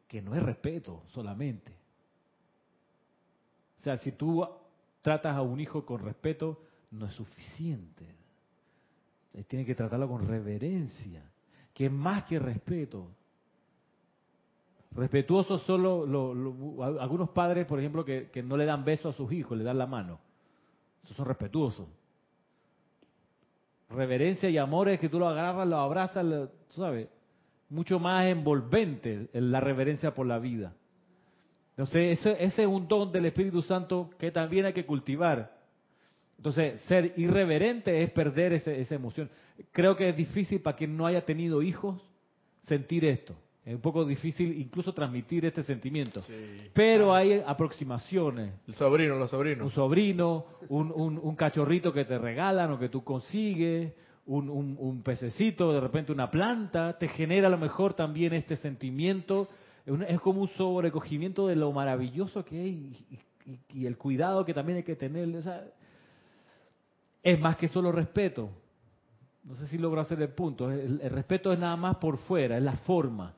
que 0.08 0.22
no 0.22 0.34
es 0.34 0.42
respeto 0.42 1.02
solamente. 1.08 1.76
O 3.80 3.82
sea, 3.82 3.98
si 3.98 4.12
tú 4.12 4.48
tratas 5.02 5.36
a 5.36 5.42
un 5.42 5.60
hijo 5.60 5.84
con 5.84 6.02
respeto, 6.02 6.62
no 6.90 7.04
es 7.04 7.12
suficiente. 7.12 8.25
Eh, 9.36 9.44
Tiene 9.44 9.64
que 9.64 9.74
tratarlo 9.74 10.08
con 10.08 10.26
reverencia, 10.26 11.22
que 11.74 11.86
es 11.86 11.92
más 11.92 12.24
que 12.24 12.38
respeto. 12.38 13.08
Respetuosos 14.92 15.62
son 15.62 15.82
lo- 15.82 16.06
lo- 16.06 16.34
lo- 16.34 16.82
a- 16.82 17.02
algunos 17.02 17.28
padres, 17.30 17.66
por 17.66 17.78
ejemplo, 17.78 18.04
que, 18.04 18.30
no 18.42 18.56
le 18.56 18.64
dan 18.64 18.84
beso 18.84 19.10
a 19.10 19.12
sus 19.12 19.30
hijos, 19.30 19.56
le 19.58 19.64
dan 19.64 19.76
la 19.78 19.86
mano. 19.86 20.18
Esos 21.04 21.16
son 21.16 21.26
respetuosos. 21.26 21.86
Reverencia 23.90 24.48
y 24.48 24.58
amor 24.58 24.88
es 24.88 24.98
que 24.98 25.08
tú 25.08 25.18
lo 25.18 25.28
agarras, 25.28 25.68
lo 25.68 25.76
abrazas, 25.76 26.24
lo- 26.24 26.48
tú 26.48 26.76
sabes, 26.80 27.08
mucho 27.68 27.98
más 27.98 28.24
envolvente 28.26 29.28
en 29.32 29.52
la 29.52 29.60
reverencia 29.60 30.14
por 30.14 30.26
la 30.26 30.38
vida. 30.38 30.72
Entonces, 31.70 32.18
ese, 32.18 32.42
ese 32.42 32.62
es 32.62 32.68
un 32.68 32.88
don 32.88 33.12
del 33.12 33.26
Espíritu 33.26 33.60
Santo 33.60 34.08
que 34.18 34.30
también 34.30 34.64
hay 34.64 34.72
que 34.72 34.86
cultivar. 34.86 35.55
Entonces, 36.36 36.80
ser 36.82 37.14
irreverente 37.16 38.02
es 38.02 38.10
perder 38.10 38.52
ese- 38.52 38.80
esa 38.80 38.94
emoción. 38.94 39.30
Creo 39.72 39.96
que 39.96 40.08
es 40.10 40.16
difícil 40.16 40.60
para 40.60 40.76
quien 40.76 40.96
no 40.96 41.06
haya 41.06 41.24
tenido 41.24 41.62
hijos 41.62 42.00
sentir 42.62 43.04
esto. 43.04 43.34
Es 43.64 43.74
un 43.74 43.80
poco 43.80 44.04
difícil 44.04 44.60
incluso 44.60 44.92
transmitir 44.92 45.44
este 45.44 45.62
sentimiento. 45.64 46.22
Sí. 46.22 46.34
Pero 46.72 47.12
hay 47.14 47.42
aproximaciones. 47.44 48.52
El 48.68 48.74
sobrino, 48.74 49.14
los 49.16 49.32
Un 49.32 49.38
sobrinos. 49.38 49.72
sobrino, 49.74 50.46
un, 50.68 50.92
un- 50.94 51.18
un 51.20 51.36
cachorrito 51.36 51.92
que 51.92 52.04
te 52.04 52.16
regalan 52.18 52.70
o 52.70 52.78
que 52.78 52.88
tú 52.88 53.02
consigues, 53.02 53.92
un, 54.26 54.48
un- 54.50 54.76
un 54.78 55.02
pececito, 55.02 55.72
de 55.72 55.80
repente 55.80 56.12
una 56.12 56.30
planta, 56.30 56.96
te 56.98 57.08
genera 57.08 57.48
a 57.48 57.50
lo 57.50 57.58
mejor 57.58 57.94
también 57.94 58.34
este 58.34 58.56
sentimiento. 58.56 59.48
Es 59.84 59.92
un- 59.92 60.02
Es 60.02 60.20
como 60.20 60.42
un 60.42 60.48
sobrecogimiento 60.50 61.46
de 61.48 61.56
lo 61.56 61.72
maravilloso 61.72 62.44
que 62.44 62.60
es 62.68 62.70
y, 62.72 63.18
y- 63.46 63.58
y 63.80 63.86
el 63.86 63.96
cuidado 63.96 64.44
que 64.44 64.54
también 64.54 64.78
hay 64.78 64.84
que 64.84 64.96
tener. 64.96 65.28
O 65.36 65.42
sea, 65.42 65.64
es 67.26 67.40
más 67.40 67.56
que 67.56 67.66
solo 67.66 67.90
respeto. 67.90 68.48
No 69.42 69.54
sé 69.56 69.66
si 69.66 69.78
logro 69.78 70.00
hacer 70.00 70.22
el 70.22 70.28
punto. 70.28 70.70
El, 70.70 71.00
respeto 71.10 71.52
es 71.52 71.58
nada 71.58 71.74
más 71.74 71.96
por 71.96 72.18
fuera, 72.18 72.56
es 72.56 72.62
la 72.62 72.76
forma. 72.76 73.34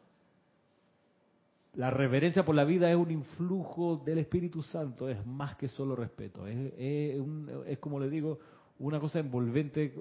La 1.73 1.89
reverencia 1.89 2.45
por 2.45 2.55
la 2.55 2.65
vida 2.65 2.91
es 2.91 2.97
un 2.97 3.11
influjo 3.11 3.97
del 4.05 4.19
Espíritu 4.19 4.63
Santo, 4.63 5.09
es 5.09 5.25
más 5.25 5.57
que 5.57 5.69
solo 5.69 5.97
respeto. 5.97 6.47
Es, 6.47 6.75
es 6.77 7.19
un- 7.19 7.63
es 7.67 7.79
como 7.79 7.99
le 7.99 8.11
digo, 8.11 8.39
una 8.79 9.01
cosa 9.01 9.21
envolvente. 9.21 9.95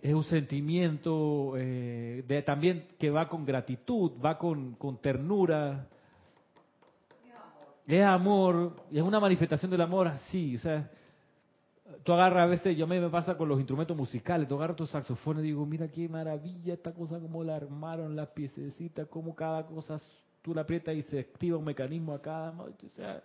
Es 0.00 0.14
un 0.14 0.22
sentimiento 0.22 1.54
eh, 1.56 2.22
de, 2.28 2.42
también 2.42 2.86
que 2.96 3.10
va 3.10 3.28
con 3.28 3.44
gratitud, 3.44 4.12
va 4.24 4.38
con, 4.38 4.74
con 4.76 4.98
ternura. 4.98 5.88
Es 7.88 8.04
amor, 8.04 8.76
es 8.92 9.02
una 9.02 9.18
manifestación 9.18 9.68
del 9.68 9.80
amor 9.80 10.06
así. 10.06 10.54
O 10.54 10.58
sea, 10.60 10.92
tú 12.04 12.12
agarras 12.12 12.44
a 12.44 12.46
veces, 12.46 12.76
yo 12.76 12.84
a 12.84 12.88
mí 12.88 12.98
me 12.98 13.08
pasa 13.08 13.36
con 13.36 13.48
los 13.48 13.58
instrumentos 13.58 13.96
musicales, 13.96 14.48
tú 14.48 14.56
agarras 14.56 14.76
tu 14.76 14.86
saxofón 14.86 15.38
y 15.40 15.42
digo, 15.42 15.64
mira 15.66 15.88
qué 15.88 16.08
maravilla 16.08 16.74
esta 16.74 16.92
cosa, 16.92 17.18
cómo 17.18 17.44
la 17.44 17.56
armaron 17.56 18.14
las 18.14 18.28
piececitas, 18.28 19.08
cómo 19.08 19.34
cada 19.34 19.66
cosa 19.66 20.00
tú 20.42 20.54
la 20.54 20.62
aprietas 20.62 20.94
y 20.94 21.02
se 21.02 21.20
activa 21.20 21.58
un 21.58 21.64
mecanismo 21.64 22.12
a 22.12 22.22
cada... 22.22 22.50
O 22.50 22.72
sea, 22.94 23.22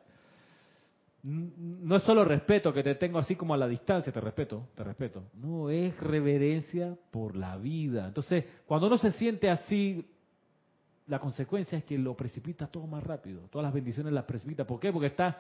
no 1.24 1.96
es 1.96 2.04
solo 2.04 2.26
respeto 2.26 2.74
que 2.74 2.84
te 2.84 2.96
tengo 2.96 3.18
así 3.18 3.36
como 3.36 3.54
a 3.54 3.58
la 3.58 3.68
distancia, 3.68 4.12
te 4.12 4.20
respeto, 4.20 4.68
te 4.76 4.84
respeto. 4.84 5.24
No, 5.36 5.70
es 5.70 5.98
reverencia 5.98 6.98
por 7.12 7.38
la 7.38 7.56
vida. 7.56 8.08
Entonces, 8.08 8.44
cuando 8.66 8.88
uno 8.88 8.98
se 8.98 9.12
siente 9.12 9.50
así, 9.50 10.06
la 11.08 11.20
consecuencia 11.20 11.78
es 11.78 11.86
que 11.86 11.98
lo 11.98 12.16
precipita 12.16 12.68
todo 12.68 12.88
más 12.88 13.04
rápido. 13.04 13.48
Todas 13.50 13.64
las 13.64 13.74
bendiciones 13.74 14.12
las 14.12 14.26
precipita. 14.26 14.68
¿Por 14.68 14.82
qué? 14.82 14.92
Porque 14.92 15.08
está 15.08 15.38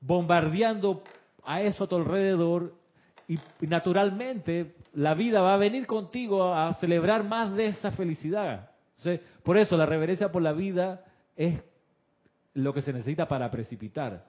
bombardeando 0.00 1.04
a 1.44 1.62
eso 1.62 1.84
a 1.84 1.88
tu 1.88 1.96
alrededor 1.96 2.74
y, 3.28 3.38
naturalmente 3.66 4.74
la 4.94 5.14
vida 5.14 5.40
va 5.40 5.54
a 5.54 5.56
venir 5.56 5.86
contigo 5.86 6.52
a 6.52 6.74
celebrar 6.74 7.22
más 7.22 7.54
de 7.54 7.68
esa 7.68 7.92
felicidad. 7.92 8.70
Entonces, 8.96 9.20
por 9.44 9.56
eso 9.56 9.76
la 9.76 9.86
reverencia 9.86 10.32
por 10.32 10.42
la 10.42 10.52
vida 10.52 11.04
es 11.36 11.62
lo 12.54 12.74
que 12.74 12.82
se 12.82 12.92
necesita 12.92 13.28
para 13.28 13.48
precipitar. 13.50 14.26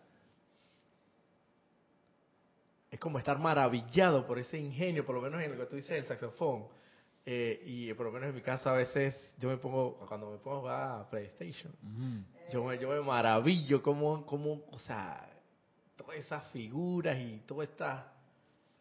Es 2.92 3.00
como 3.00 3.18
estar 3.18 3.40
maravillado 3.40 4.28
por 4.28 4.38
ese 4.38 4.60
ingenio, 4.60 5.04
por 5.04 5.16
lo 5.16 5.22
menos 5.22 5.42
en 5.42 5.52
lo 5.52 5.58
que 5.58 5.66
tú 5.66 5.76
dices 5.78 5.92
del 5.92 6.06
saxofón. 6.06 6.66
Eh, 7.26 7.64
y 7.66 7.94
por 7.94 8.08
lo 8.08 8.12
menos 8.12 8.30
en 8.30 8.36
mi 8.36 8.42
casa 8.42 8.72
a 8.72 8.78
veces 8.78 9.36
yo 9.40 9.50
me 9.50 9.58
pongo, 9.58 9.98
cuando 10.08 10.30
me 10.32 10.38
pongo 10.38 10.70
a 10.70 11.08
PlayStation, 11.10 11.72
yo 12.52 12.64
me, 12.64 12.78
yo 12.80 12.90
me 12.90 13.02
maravillo 13.02 13.82
como, 13.82 14.26
como, 14.26 14.64
o 14.72 14.80
sea, 14.80 15.31
todas 15.96 16.18
esas 16.18 16.46
figuras 16.52 17.18
y 17.20 17.42
toda 17.46 17.64
esta, 17.64 18.14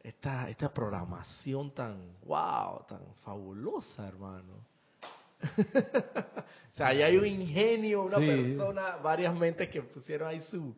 esta, 0.03 0.49
esta 0.49 0.73
programación 0.73 1.73
tan, 1.75 2.17
wow, 2.25 2.85
tan 2.89 3.01
fabulosa, 3.25 4.07
hermano. 4.09 4.55
O 6.73 6.75
sea, 6.77 6.89
ahí 6.89 7.03
hay 7.03 7.17
un 7.17 7.27
ingenio, 7.27 8.05
una 8.05 8.19
Sí. 8.19 8.27
persona, 8.27 8.97
varias 8.99 9.35
mentes 9.35 9.69
que 9.69 9.83
pusieron 9.83 10.29
ahí 10.29 10.41
su, 10.43 10.75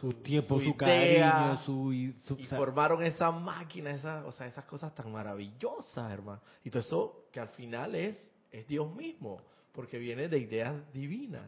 Su 0.00 0.12
tiempo, 0.14 0.56
su, 0.58 0.62
idea, 0.70 0.76
cariño, 0.76 1.62
su... 1.64 2.14
su- 2.24 2.38
y 2.40 2.46
formaron 2.46 3.02
esa 3.02 3.30
máquina, 3.30 3.90
esa, 3.90 4.24
o 4.26 4.32
sea, 4.32 4.46
esas 4.46 4.64
cosas 4.64 4.94
tan 4.94 5.12
maravillosas, 5.12 6.10
hermano. 6.10 6.40
Y 6.64 6.70
todo 6.70 6.80
eso 6.80 7.24
que 7.30 7.40
al 7.40 7.48
final 7.48 7.94
es, 7.94 8.16
es 8.50 8.66
Dios 8.66 8.92
mismo, 8.94 9.42
porque 9.72 9.98
viene 9.98 10.28
de 10.28 10.38
ideas 10.38 10.74
divinas. 10.92 11.44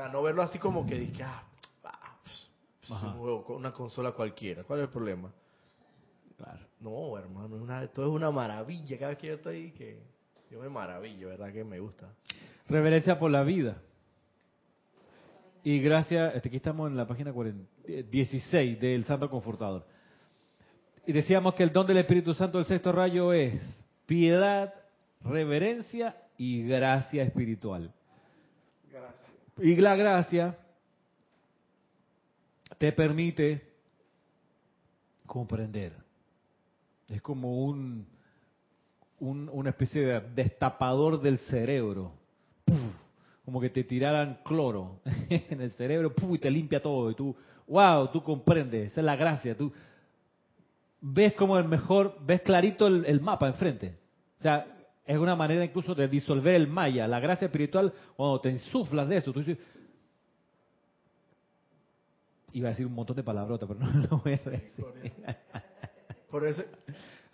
Sea, 0.00 0.08
no 0.08 0.22
verlo 0.22 0.40
así 0.40 0.58
como 0.58 0.86
que 0.86 0.94
dije, 0.94 1.22
ah, 1.22 1.42
pues, 2.22 2.50
pues, 2.88 3.02
un 3.02 3.12
juego, 3.18 3.44
una 3.54 3.70
consola 3.72 4.12
cualquiera. 4.12 4.64
¿Cuál 4.64 4.80
es 4.80 4.84
el 4.84 4.90
problema? 4.90 5.30
claro. 6.38 6.60
No, 6.80 7.18
hermano, 7.18 7.56
una, 7.56 7.86
todo 7.88 8.06
es 8.06 8.12
una 8.12 8.30
maravilla. 8.30 8.96
Cada 8.98 9.10
vez 9.10 9.18
que 9.18 9.26
yo 9.26 9.34
estoy, 9.34 9.72
que 9.72 10.00
yo 10.50 10.58
me 10.58 10.70
maravillo, 10.70 11.28
¿verdad? 11.28 11.52
Que 11.52 11.64
me 11.64 11.78
gusta. 11.78 12.08
Reverencia 12.66 13.18
por 13.18 13.30
la 13.30 13.42
vida. 13.42 13.82
Y 15.62 15.80
gracias, 15.80 16.34
este, 16.34 16.48
aquí 16.48 16.56
estamos 16.56 16.90
en 16.90 16.96
la 16.96 17.06
página 17.06 17.30
40 17.30 17.62
eh, 17.84 18.06
16 18.10 18.80
del 18.80 19.04
Santo 19.04 19.28
Confortador. 19.28 19.84
Y 21.06 21.12
decíamos 21.12 21.54
que 21.54 21.62
el 21.62 21.74
don 21.74 21.86
del 21.86 21.98
Espíritu 21.98 22.32
Santo 22.32 22.56
del 22.56 22.66
sexto 22.66 22.90
rayo 22.90 23.34
es 23.34 23.60
piedad, 24.06 24.72
reverencia 25.22 26.16
y 26.38 26.66
gracia 26.66 27.22
espiritual. 27.22 27.92
Y 29.62 29.76
la 29.76 29.96
gracia 29.96 30.56
te 32.78 32.92
permite 32.92 33.62
comprender. 35.26 35.92
Es 37.08 37.20
como 37.22 37.64
un, 37.64 38.06
un- 39.18 39.50
una 39.52 39.70
especie 39.70 40.02
de 40.04 40.20
destapador 40.34 41.20
del 41.20 41.38
cerebro. 41.38 42.12
Como 43.44 43.60
que 43.60 43.70
te 43.70 43.84
tiraran 43.84 44.40
cloro 44.44 45.00
en 45.28 45.60
el 45.60 45.70
cerebro 45.72 46.12
y 46.30 46.38
te 46.38 46.50
limpia 46.50 46.80
todo. 46.80 47.10
Y 47.10 47.14
tú, 47.14 47.34
wow, 47.66 48.08
tú 48.12 48.22
comprendes. 48.22 48.92
Esa 48.92 49.00
es 49.00 49.04
la 49.04 49.16
gracia. 49.16 49.56
Tú 49.56 49.72
ves 51.00 51.34
como 51.34 51.58
el 51.58 51.64
mejor, 51.66 52.16
ves 52.24 52.42
clarito 52.42 52.86
el, 52.86 53.04
el 53.06 53.20
mapa 53.20 53.48
enfrente. 53.48 53.98
O 54.38 54.42
sea, 54.42 54.66
es 55.10 55.18
una 55.18 55.34
manera 55.36 55.64
incluso 55.64 55.94
de 55.94 56.06
disolver 56.08 56.54
el 56.54 56.68
maya. 56.68 57.06
La 57.08 57.18
gracia 57.20 57.46
espiritual, 57.46 57.92
cuando 58.16 58.40
te 58.40 58.50
insuflas 58.50 59.08
de 59.08 59.16
eso, 59.16 59.32
tú 59.32 59.40
dices, 59.40 59.58
Iba 62.52 62.68
a 62.68 62.70
decir 62.70 62.84
un 62.86 62.94
montón 62.94 63.14
de 63.16 63.22
palabrotas, 63.22 63.68
pero 63.68 63.80
no 63.92 64.06
lo 64.10 64.18
voy 64.18 64.32
a 64.34 64.50
decir. 64.50 64.84
Por 66.30 66.46
eso, 66.46 66.64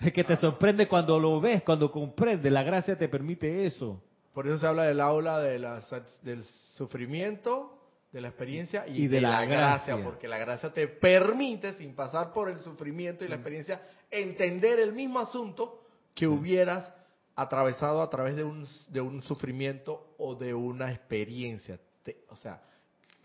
Es 0.00 0.12
que 0.12 0.24
te 0.24 0.36
sorprende 0.36 0.86
cuando 0.88 1.18
lo 1.18 1.40
ves, 1.40 1.62
cuando 1.62 1.90
comprendes. 1.90 2.52
La 2.52 2.62
gracia 2.62 2.96
te 2.98 3.08
permite 3.08 3.64
eso. 3.66 4.02
por 4.34 4.46
eso 4.46 4.58
se 4.58 4.66
habla 4.66 4.84
del 4.84 5.00
aula 5.00 5.38
de 5.40 5.58
la, 5.58 5.80
del 6.22 6.42
sufrimiento, 6.76 7.78
de 8.12 8.20
la 8.20 8.28
experiencia 8.28 8.86
y, 8.86 9.04
Y 9.04 9.08
de 9.08 9.16
de, 9.16 9.20
la 9.22 9.30
la, 9.30 9.44
gracia, 9.46 9.94
gracia. 9.94 10.04
porque 10.04 10.28
la 10.28 10.38
gracia 10.38 10.70
te 10.72 10.86
permite, 10.88 11.72
sin 11.74 11.94
pasar 11.94 12.32
por 12.34 12.50
el 12.50 12.60
sufrimiento 12.60 13.24
Mm. 13.24 13.26
y 13.26 13.30
la 13.30 13.36
experiencia, 13.36 13.80
entender 14.10 14.78
el 14.80 14.92
mismo 14.92 15.18
asunto 15.18 15.82
que 16.14 16.26
hubieras 16.26 16.92
atravesado 17.36 18.02
a 18.02 18.10
través 18.10 18.34
de 18.34 18.42
un, 18.44 18.66
de 18.88 19.00
un 19.00 19.22
sufrimiento 19.22 20.14
o 20.18 20.34
de 20.34 20.52
una 20.54 20.90
experiencia. 20.90 21.78
Te- 22.02 22.24
o 22.30 22.36
sea, 22.36 22.60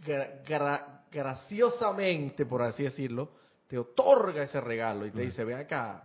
gra- 0.06 0.44
gra- 0.46 1.02
graciosamente, 1.12 2.46
por 2.46 2.62
así 2.62 2.84
decirlo, 2.84 3.30
te 3.68 3.78
otorga 3.78 4.44
ese 4.44 4.60
regalo 4.60 5.06
y 5.06 5.12
te 5.12 5.22
dice, 5.22 5.46
ven 5.46 5.58
acá, 5.58 6.04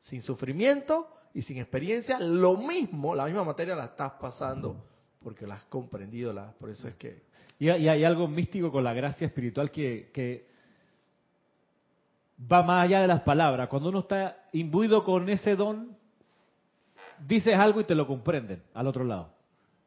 sin 0.00 0.22
sufrimiento 0.22 1.06
y 1.34 1.42
sin 1.42 1.58
experiencia, 1.58 2.18
lo 2.18 2.56
mismo, 2.56 3.14
la 3.14 3.26
misma 3.26 3.44
materia 3.44 3.74
la 3.74 3.86
estás 3.86 4.12
pasando 4.12 4.82
porque 5.22 5.46
la 5.46 5.56
has 5.56 5.64
comprendido, 5.64 6.32
la, 6.32 6.52
por 6.52 6.70
eso 6.70 6.88
es 6.88 6.94
que... 6.96 7.22
Y, 7.58 7.68
hay- 7.68 7.84
y 7.84 7.88
hay 7.88 8.04
algo 8.04 8.26
místico 8.26 8.70
con 8.72 8.82
la 8.84 8.92
gracia 8.94 9.26
espiritual 9.26 9.70
que, 9.70 10.10
que 10.12 10.46
va 12.50 12.62
más 12.62 12.84
allá 12.84 13.00
de 13.00 13.06
las 13.06 13.20
palabras. 13.22 13.68
Cuando 13.68 13.88
uno 13.90 14.00
está 14.00 14.48
imbuido 14.52 15.04
con 15.04 15.28
ese 15.28 15.56
don, 15.56 15.96
dices 17.26 17.56
algo 17.56 17.80
y 17.80 17.84
te 17.84 17.94
lo 17.94 18.06
comprenden 18.06 18.62
al 18.74 18.86
otro 18.86 19.04
lado. 19.04 19.30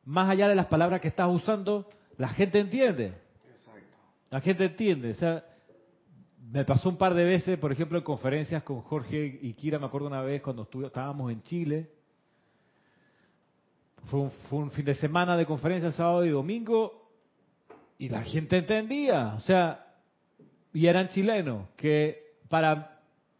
Más 0.05 0.29
allá 0.29 0.47
de 0.47 0.55
las 0.55 0.67
palabras 0.67 1.01
que 1.01 1.07
estás 1.07 1.29
usando, 1.29 1.87
la 2.17 2.29
gente 2.29 2.59
entiende. 2.59 3.13
La 4.29 4.41
gente 4.41 4.65
entiende. 4.65 5.11
O 5.11 5.15
sea, 5.15 5.43
me 6.51 6.65
pasó 6.65 6.89
un 6.89 6.97
par 6.97 7.13
de 7.13 7.23
veces, 7.23 7.57
por 7.59 7.71
ejemplo, 7.71 7.97
en 7.97 8.03
conferencias 8.03 8.63
con 8.63 8.81
Jorge 8.81 9.39
y 9.41 9.53
Kira, 9.53 9.79
me 9.79 9.85
acuerdo 9.85 10.07
una 10.07 10.21
vez 10.21 10.41
cuando 10.41 10.63
estuve, 10.63 10.87
estábamos 10.87 11.31
en 11.31 11.41
Chile. 11.43 11.91
Fue 14.05 14.21
un, 14.21 14.31
fue 14.49 14.59
un 14.59 14.71
fin 14.71 14.85
de 14.85 14.93
semana 14.93 15.35
de 15.35 15.45
conferencias, 15.45 15.95
sábado 15.95 16.23
y 16.25 16.29
domingo, 16.29 17.09
y 17.97 18.09
la 18.09 18.23
gente 18.23 18.57
entendía. 18.57 19.33
O 19.35 19.41
sea, 19.41 19.87
y 20.71 20.87
eran 20.87 21.09
chilenos, 21.09 21.67
que 21.75 22.35
para, 22.47 22.96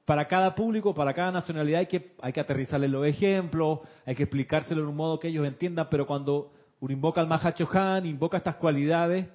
para 0.08 0.26
cada 0.26 0.56
público, 0.56 0.94
para 0.94 1.14
cada 1.14 1.34
nacionalidad 1.34 1.82
hay 1.82 1.88
que, 1.88 2.14
hay 2.22 2.32
que 2.32 2.40
aterrizarle 2.40 2.88
los 2.88 3.06
ejemplos, 3.06 3.80
hay 4.06 4.16
que 4.16 4.24
explicárselo 4.24 4.82
de 4.84 4.88
un 4.88 4.96
modo 4.96 5.20
que 5.20 5.28
ellos 5.28 5.46
entiendan, 5.46 5.90
pero 5.92 6.08
cuando 6.08 6.54
uno 6.80 6.94
invoca 6.94 7.20
al 7.20 7.28
Mahacho 7.28 7.68
Han, 7.74 8.06
invoca 8.06 8.38
estas 8.38 8.56
cualidades, 8.56 9.28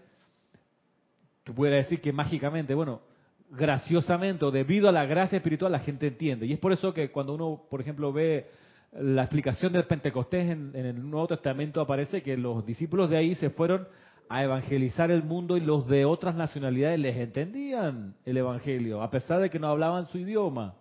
tú 1.44 1.54
puedes 1.54 1.84
decir 1.84 2.00
que 2.00 2.10
mágicamente, 2.10 2.72
bueno, 2.72 3.02
graciosamente 3.50 4.46
o 4.46 4.50
debido 4.50 4.88
a 4.88 4.92
la 4.92 5.04
gracia 5.04 5.36
espiritual 5.36 5.72
la 5.72 5.80
gente 5.80 6.06
entiende. 6.06 6.46
Y 6.46 6.54
es 6.54 6.58
por 6.58 6.72
eso 6.72 6.94
que 6.94 7.10
cuando 7.10 7.34
uno, 7.34 7.64
por 7.68 7.82
ejemplo, 7.82 8.10
ve 8.10 8.48
la 8.92 9.24
explicación 9.24 9.74
del 9.74 9.84
Pentecostés 9.84 10.52
en, 10.52 10.72
en 10.74 10.86
el 10.86 11.10
Nuevo 11.10 11.26
Testamento 11.26 11.82
aparece 11.82 12.22
que 12.22 12.38
los 12.38 12.64
discípulos 12.64 13.10
de 13.10 13.18
ahí 13.18 13.34
se 13.34 13.50
fueron 13.50 13.86
a 14.32 14.42
evangelizar 14.42 15.10
el 15.10 15.22
mundo 15.22 15.58
y 15.58 15.60
los 15.60 15.86
de 15.86 16.06
otras 16.06 16.34
nacionalidades 16.34 16.98
les 16.98 17.18
entendían 17.18 18.14
el 18.24 18.38
Evangelio, 18.38 19.02
a 19.02 19.10
pesar 19.10 19.42
de 19.42 19.50
que 19.50 19.58
no 19.58 19.68
hablaban 19.68 20.06
su 20.06 20.16
idioma. 20.16 20.74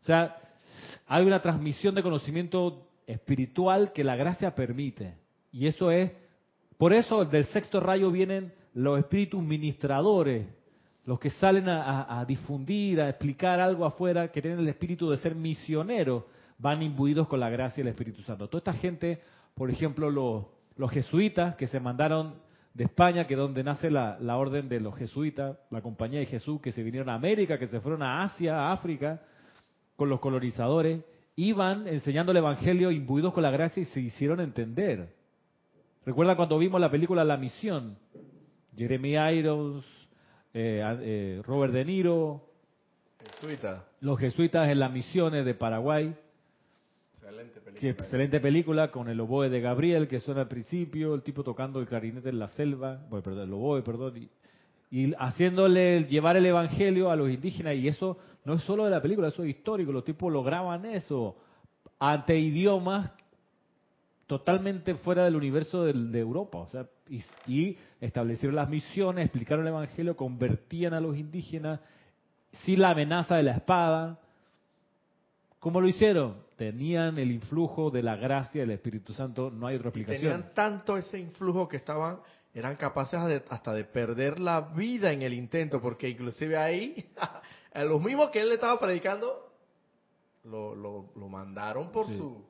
O 0.00 0.04
sea, 0.04 0.36
hay 1.06 1.24
una 1.24 1.40
transmisión 1.40 1.94
de 1.94 2.02
conocimiento 2.02 2.88
espiritual 3.06 3.92
que 3.92 4.02
la 4.02 4.16
gracia 4.16 4.56
permite. 4.56 5.14
Y 5.52 5.68
eso 5.68 5.92
es, 5.92 6.10
por 6.76 6.92
eso 6.92 7.24
del 7.24 7.44
sexto 7.44 7.78
rayo 7.78 8.10
vienen 8.10 8.52
los 8.74 8.98
espíritus 8.98 9.40
ministradores, 9.40 10.48
los 11.04 11.20
que 11.20 11.30
salen 11.30 11.68
a, 11.68 12.24
difundir, 12.26 13.00
a 13.00 13.10
explicar 13.10 13.60
algo 13.60 13.84
afuera, 13.84 14.32
que 14.32 14.42
tienen 14.42 14.58
el 14.58 14.68
espíritu 14.68 15.08
de 15.08 15.18
ser 15.18 15.36
misioneros, 15.36 16.24
van 16.58 16.82
imbuidos 16.82 17.28
con 17.28 17.38
la 17.38 17.48
gracia 17.48 17.84
del 17.84 17.92
Espíritu 17.92 18.22
Santo. 18.22 18.48
Toda 18.48 18.58
esta 18.58 18.72
gente, 18.72 19.22
por 19.54 19.70
ejemplo, 19.70 20.10
los, 20.10 20.46
los 20.76 20.90
jesuitas 20.90 21.54
que 21.54 21.68
se 21.68 21.78
mandaron 21.78 22.50
de 22.74 22.84
España, 22.84 23.26
que 23.26 23.34
es 23.34 23.38
donde 23.38 23.62
nace 23.62 23.90
la, 23.90 24.18
la 24.20 24.36
orden 24.36 24.68
de 24.68 24.80
los 24.80 24.96
jesuitas, 24.96 25.58
la 25.70 25.82
compañía 25.82 26.20
de 26.20 26.26
Jesús, 26.26 26.60
que 26.60 26.72
se 26.72 26.82
vinieron 26.82 27.08
a 27.08 27.14
América, 27.14 27.58
que 27.58 27.68
se 27.68 27.80
fueron 27.80 28.02
a 28.02 28.24
Asia, 28.24 28.56
a 28.58 28.72
África, 28.72 29.20
con 29.96 30.08
los 30.08 30.20
colonizadores, 30.20 31.04
iban 31.36 31.86
enseñando 31.86 32.32
el 32.32 32.38
Evangelio 32.38 32.90
imbuidos 32.90 33.32
con 33.32 33.42
la 33.42 33.50
gracia 33.50 33.82
y 33.82 33.86
se 33.86 34.00
hicieron 34.00 34.40
entender. 34.40 35.14
Recuerda 36.04 36.36
cuando 36.36 36.58
vimos 36.58 36.80
la 36.80 36.90
película 36.90 37.24
La 37.24 37.36
Misión, 37.36 37.96
Jeremy 38.76 39.16
Irons, 39.38 39.84
eh, 40.54 40.82
eh, 41.00 41.42
Robert 41.44 41.72
De 41.72 41.84
Niro, 41.84 42.48
Jesuita, 43.24 43.84
los 44.00 44.18
jesuitas 44.18 44.68
en 44.68 44.80
las 44.80 44.90
misiones 44.90 45.44
de 45.44 45.54
Paraguay, 45.54 46.14
excelente 47.22 47.60
película. 47.60 47.80
que 47.80 47.88
excelente 47.90 48.40
película 48.40 48.90
con 48.90 49.08
el 49.08 49.20
oboe 49.20 49.48
de 49.48 49.60
Gabriel 49.60 50.08
que 50.08 50.20
suena 50.20 50.42
al 50.42 50.48
principio, 50.48 51.14
el 51.14 51.22
tipo 51.22 51.42
tocando 51.44 51.80
el 51.80 51.86
clarinete 51.86 52.28
en 52.30 52.38
la 52.38 52.48
selva, 52.48 53.00
bueno, 53.08 53.42
el 53.42 53.52
oboe, 53.52 53.82
perdón, 53.82 54.28
y, 54.90 55.14
haciéndole 55.18 56.04
llevar 56.04 56.36
el 56.36 56.44
evangelio 56.46 57.10
a 57.10 57.16
los 57.16 57.30
indígenas 57.30 57.76
y 57.76 57.88
eso 57.88 58.18
no 58.44 58.54
es 58.54 58.62
solo 58.64 58.84
de 58.84 58.90
la 58.90 59.00
película, 59.00 59.28
eso 59.28 59.42
es 59.42 59.50
histórico, 59.50 59.90
los 59.92 60.04
tipos 60.04 60.30
lograban 60.32 60.84
eso 60.84 61.36
ante 61.98 62.38
idiomas 62.38 63.10
totalmente 64.26 64.94
fuera 64.96 65.24
del 65.24 65.36
universo 65.36 65.84
del- 65.84 66.10
de 66.12 66.18
Europa, 66.20 66.58
o 66.58 66.66
sea, 66.68 66.86
y, 67.08 67.22
y 67.46 67.76
establecieron 68.00 68.56
las 68.56 68.68
misiones, 68.68 69.24
explicaron 69.26 69.64
el 69.66 69.72
evangelio, 69.72 70.16
convertían 70.16 70.92
a 70.94 71.00
los 71.00 71.16
indígenas 71.16 71.80
sin 72.64 72.80
la 72.80 72.90
amenaza 72.90 73.36
de 73.36 73.42
la 73.44 73.52
espada. 73.52 74.18
¿Cómo 75.58 75.80
lo 75.80 75.88
hicieron? 75.88 76.36
Tenían 76.70 77.18
el 77.18 77.32
influjo 77.32 77.90
de 77.90 78.04
la 78.04 78.14
gracia 78.14 78.60
del 78.60 78.70
Espíritu 78.70 79.12
Santo, 79.12 79.50
no 79.50 79.66
hay 79.66 79.74
otra 79.74 79.88
explicación. 79.88 80.20
Tenían 80.30 80.54
tanto 80.54 80.96
ese 80.96 81.18
influjo 81.18 81.66
que 81.66 81.76
estaban, 81.76 82.20
eran 82.54 82.76
capaces 82.76 83.18
hasta 83.50 83.72
de 83.72 83.82
perder 83.84 84.38
la 84.38 84.60
vida 84.60 85.10
en 85.10 85.22
el 85.22 85.32
intento, 85.34 85.80
porque 85.80 86.08
inclusive 86.08 86.56
ahí, 86.56 87.04
a 87.74 87.82
los 87.82 88.00
mismos 88.00 88.30
que 88.30 88.40
él 88.42 88.48
le 88.48 88.54
estaba 88.54 88.78
predicando, 88.78 89.50
lo, 90.44 90.76
lo, 90.76 91.10
lo 91.16 91.28
mandaron 91.28 91.90
por 91.90 92.06
Sí. 92.06 92.16
su, 92.16 92.44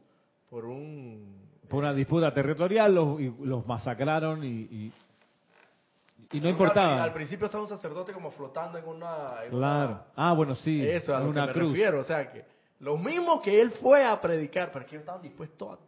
por 0.51 0.67
un... 0.67 1.49
Por 1.71 1.79
una 1.83 1.95
disputa 1.95 2.35
territorial 2.35 2.95
los, 2.95 3.19
y 3.19 3.35
los 3.45 3.67
masacraron 3.67 4.45
y, 4.45 4.49
y, 4.49 4.93
y 6.33 6.39
no 6.41 6.47
Al 6.49 6.51
importaba. 6.53 7.15
principio 7.15 7.47
estaba 7.47 7.63
un 7.65 7.71
sacerdote 7.71 8.13
como 8.13 8.31
flotando 8.31 8.77
en 8.77 8.87
una... 8.87 9.43
en 9.45 9.51
Claro. 9.53 10.05
Ah, 10.17 10.35
bueno, 10.35 10.55
sí. 10.57 10.87
Eso, 10.87 11.15
a 11.15 11.19
en 11.21 11.25
lo 11.25 11.31
una 11.31 11.43
que 11.45 11.47
me 11.47 11.53
cruz. 11.55 11.71
refiero. 11.73 12.01
O 12.01 12.05
sea, 12.05 12.31
que 12.31 12.52
los 12.83 13.01
mismos 13.01 13.41
que 13.43 13.61
él 13.61 13.70
fue 13.70 14.05
a 14.05 14.20
predicar, 14.20 14.70
pero 14.72 14.85
que 14.85 14.97
ellos 14.97 15.03
estaban 15.03 15.22
dispuestos 15.22 15.78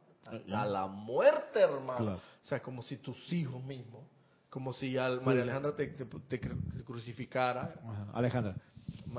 a 0.53 0.64
la 0.66 0.86
muerte, 0.86 1.61
hermano. 1.61 1.99
Claro. 1.99 2.16
O 2.42 2.47
sea, 2.47 2.61
como 2.62 2.82
si 2.82 2.97
tus 2.97 3.30
hijos 3.32 3.62
mismos, 3.62 4.03
como 4.49 4.72
si 4.72 4.97
al 4.97 5.20
María 5.20 5.42
Alejandra 5.42 5.74
te, 5.76 5.88
te- 5.88 6.05
te 6.05 6.40
cru- 6.40 6.84
crucificara, 6.84 7.74
Ajá, 7.84 8.07
Alejandra. 8.14 8.57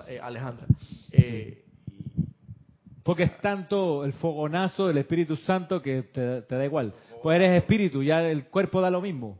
eh, 0.07 0.19
Alejandra. 0.19 0.65
Eh, 1.11 1.61
Porque 3.03 3.23
es 3.23 3.37
tanto 3.39 4.03
el 4.03 4.13
fogonazo 4.13 4.87
del 4.87 4.97
Espíritu 4.97 5.35
Santo 5.35 5.81
que 5.81 6.03
te, 6.03 6.41
te 6.41 6.55
da 6.55 6.65
igual. 6.65 6.91
Pues 7.21 7.35
eres 7.35 7.57
espíritu, 7.61 8.01
ya 8.01 8.21
el 8.23 8.45
cuerpo 8.47 8.81
da 8.81 8.89
lo 8.89 9.01
mismo. 9.01 9.37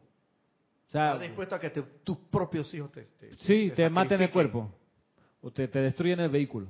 O 0.88 0.92
sea, 0.92 1.08
¿Estás 1.14 1.22
dispuesto 1.22 1.56
a 1.56 1.60
que 1.60 1.70
te- 1.72 1.82
tus 2.04 2.18
propios 2.30 2.72
hijos 2.74 2.92
te, 2.92 3.02
te, 3.04 3.34
sí, 3.42 3.72
te 3.76 3.90
maten 3.90 4.22
el 4.22 4.30
cuerpo. 4.32 4.70
O 5.42 5.50
te, 5.52 5.68
te 5.68 5.80
destruyen 5.80 6.20
el 6.20 6.30
vehículo. 6.30 6.68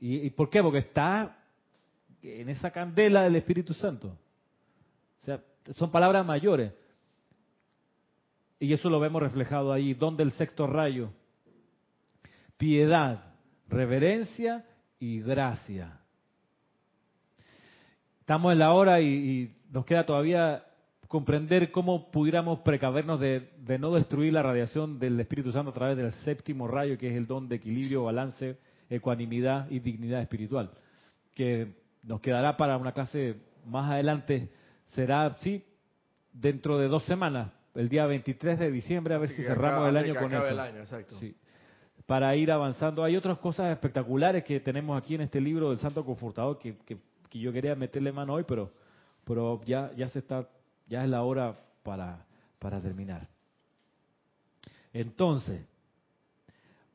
¿Y, 0.00 0.26
y 0.26 0.30
por 0.30 0.50
qué? 0.50 0.62
Porque 0.62 0.78
está 0.78 1.38
en 2.22 2.48
esa 2.48 2.70
candela 2.70 3.22
del 3.22 3.36
Espíritu 3.36 3.74
Santo. 3.74 4.16
O 5.22 5.24
sea, 5.24 5.40
son 5.76 5.90
palabras 5.90 6.24
mayores. 6.24 6.72
Y 8.58 8.72
eso 8.72 8.88
lo 8.88 9.00
vemos 9.00 9.22
reflejado 9.22 9.72
ahí. 9.72 9.94
Donde 9.94 10.22
el 10.22 10.32
sexto 10.32 10.66
rayo? 10.66 11.10
Piedad, 12.56 13.34
reverencia 13.68 14.64
y 14.98 15.20
gracia. 15.20 16.00
Estamos 18.20 18.52
en 18.52 18.58
la 18.58 18.72
hora 18.72 19.00
y, 19.00 19.54
nos 19.70 19.84
queda 19.84 20.06
todavía 20.06 20.64
comprender 21.08 21.72
cómo 21.72 22.10
pudiéramos 22.10 22.60
precavernos 22.60 23.20
de, 23.20 23.50
de 23.58 23.78
no 23.78 23.92
destruir 23.92 24.32
la 24.32 24.42
radiación 24.42 24.98
del 24.98 25.18
Espíritu 25.20 25.52
Santo 25.52 25.70
a 25.70 25.74
través 25.74 25.96
del 25.96 26.12
séptimo 26.12 26.68
rayo, 26.68 26.96
que 26.96 27.08
es 27.08 27.16
el 27.16 27.26
don 27.26 27.48
de 27.48 27.56
equilibrio, 27.56 28.04
balance, 28.04 28.56
ecuanimidad 28.96 29.70
y 29.70 29.78
dignidad 29.80 30.20
espiritual, 30.22 30.70
que 31.34 31.74
nos 32.02 32.20
quedará 32.20 32.56
para 32.56 32.76
una 32.76 32.92
clase 32.92 33.36
más 33.66 33.90
adelante, 33.90 34.50
será, 34.88 35.36
sí, 35.40 35.64
dentro 36.32 36.78
de 36.78 36.88
dos 36.88 37.04
semanas, 37.04 37.50
el 37.74 37.88
día 37.88 38.06
23 38.06 38.58
de 38.58 38.70
diciembre, 38.70 39.14
a 39.14 39.18
ver 39.18 39.28
Antes 39.30 39.44
si 39.44 39.48
cerramos 39.48 39.80
acabe- 39.80 39.88
el 39.90 39.96
año 39.96 40.14
con 40.20 40.32
eso. 40.34 40.48
el 40.48 40.60
año, 40.60 40.78
exacto. 40.80 41.16
Sí. 41.18 41.34
Para 42.06 42.36
ir 42.36 42.52
avanzando. 42.52 43.02
Hay 43.02 43.16
otras 43.16 43.38
cosas 43.38 43.72
espectaculares 43.72 44.44
que 44.44 44.60
tenemos 44.60 44.96
aquí 45.00 45.14
en 45.14 45.22
este 45.22 45.40
libro 45.40 45.70
del 45.70 45.78
Santo 45.78 46.04
Confortador 46.04 46.58
que, 46.58 46.76
que- 46.84 46.98
que 47.30 47.38
yo 47.38 47.52
quería 47.52 47.74
meterle 47.74 48.12
mano 48.12 48.34
hoy, 48.34 48.44
pero, 48.46 48.70
pero 49.24 49.60
ya, 49.64 49.90
ya 49.96 50.08
se 50.08 50.18
está, 50.20 50.46
ya 50.86 51.02
es 51.02 51.08
la 51.10 51.22
hora 51.22 51.56
para, 51.82 52.24
para 52.58 52.80
terminar. 52.80 53.26
Entonces, 54.92 55.62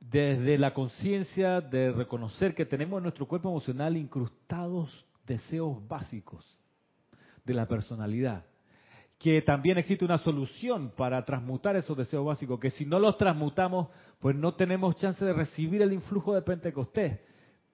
desde 0.10 0.58
la 0.58 0.74
conciencia 0.74 1.62
de 1.62 1.92
reconocer 1.92 2.56
que 2.56 2.66
tenemos 2.66 2.98
en 2.98 3.04
nuestro 3.04 3.28
cuerpo 3.28 3.50
emocional 3.50 3.96
incrustados 3.96 5.06
deseos 5.26 5.88
básicos 5.88 6.58
de 7.46 7.54
la 7.54 7.68
personalidad, 7.68 8.46
que 9.20 9.42
también 9.42 9.78
existe 9.78 10.06
una 10.06 10.18
solución 10.18 10.94
para 10.96 11.24
transmutar 11.26 11.76
esos 11.76 11.96
deseos 11.96 12.26
básicos, 12.26 12.60
que 12.60 12.72
si 12.72 12.86
no 12.86 12.98
los 13.00 13.18
transmutamos, 13.18 13.90
pues 14.20 14.36
no 14.36 14.56
tenemos 14.56 14.96
chance 14.96 15.24
de 15.24 15.34
recibir 15.34 15.82
el 15.82 15.94
influjo 15.94 16.34
de 16.34 16.42
Pentecostés, 16.42 17.20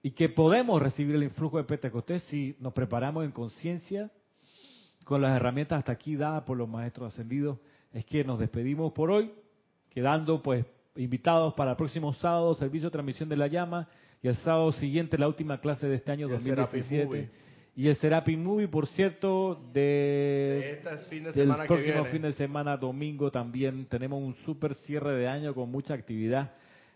y 0.02 0.10
que 0.10 0.28
podemos 0.28 0.80
recibir 0.80 1.16
el 1.16 1.24
influjo 1.24 1.56
de 1.56 1.64
Pentecostés 1.64 2.22
si 2.24 2.54
nos 2.60 2.74
preparamos 2.74 3.24
en 3.24 3.32
conciencia 3.32 4.10
con 5.04 5.22
las 5.22 5.34
herramientas 5.34 5.78
hasta 5.78 5.92
aquí 5.92 6.16
dadas 6.16 6.42
por 6.42 6.56
los 6.56 6.68
maestros 6.68 7.14
ascendidos, 7.14 7.58
es 7.92 8.04
que 8.04 8.24
nos 8.24 8.38
despedimos 8.38 8.92
por 8.92 9.10
hoy, 9.10 9.32
quedando 9.88 10.42
pues 10.42 10.66
invitados 10.96 11.54
para 11.54 11.72
el 11.72 11.76
próximo 11.76 12.12
sábado, 12.14 12.54
servicio 12.54 12.88
de 12.88 12.92
transmisión 12.92 13.28
de 13.28 13.36
la 13.36 13.46
llama, 13.46 13.88
y 14.22 14.28
el 14.28 14.36
sábado 14.36 14.72
siguiente 14.72 15.18
la 15.18 15.28
última 15.28 15.60
clase 15.60 15.86
de 15.88 15.96
este 15.96 16.12
año 16.12 16.28
Y 16.28 16.32
el 16.32 16.40
Serapis 16.40 16.82
2017. 16.82 17.06
Movie. 17.06 17.30
Y 17.76 17.88
el 17.88 17.96
Serapis 17.96 18.38
Movie, 18.38 18.68
por 18.68 18.86
cierto, 18.86 19.60
de 19.72 20.78
Este 20.78 20.94
es 20.94 21.06
fin 21.08 21.24
de 21.24 21.32
del 21.32 21.44
semana 21.44 21.62
que 21.64 21.68
próximo 21.68 21.94
viene. 21.94 22.10
fin 22.10 22.22
de 22.22 22.32
semana, 22.32 22.76
domingo 22.76 23.30
también, 23.30 23.84
tenemos 23.86 24.22
un 24.22 24.34
super 24.46 24.74
cierre 24.74 25.14
de 25.14 25.28
año 25.28 25.54
con 25.54 25.70
mucha 25.70 25.92
actividad 25.92 26.52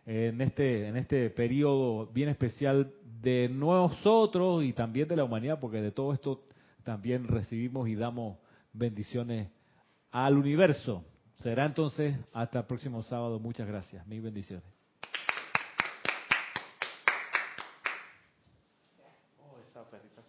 en 0.06 0.40
este, 0.40 0.88
en 0.88 0.96
este 0.96 1.28
periodo 1.30 2.06
bien 2.06 2.30
especial 2.30 2.92
de 3.20 3.50
nosotros 3.50 4.64
y 4.64 4.72
también 4.72 5.06
de 5.06 5.16
la 5.16 5.24
humanidad, 5.24 5.60
porque 5.60 5.82
de 5.82 5.92
todo 5.92 6.14
esto 6.14 6.44
también 6.82 7.28
recibimos 7.28 7.86
y 7.88 7.94
damos 7.94 8.38
bendiciones 8.72 9.48
al 10.10 10.38
universo. 10.38 11.04
Será 11.42 11.64
entonces 11.64 12.16
hasta 12.32 12.60
el 12.60 12.66
próximo 12.66 13.02
sábado. 13.02 13.38
Muchas 13.38 13.66
gracias. 13.66 14.06
Mil 14.06 14.20
bendiciones. 14.20 14.79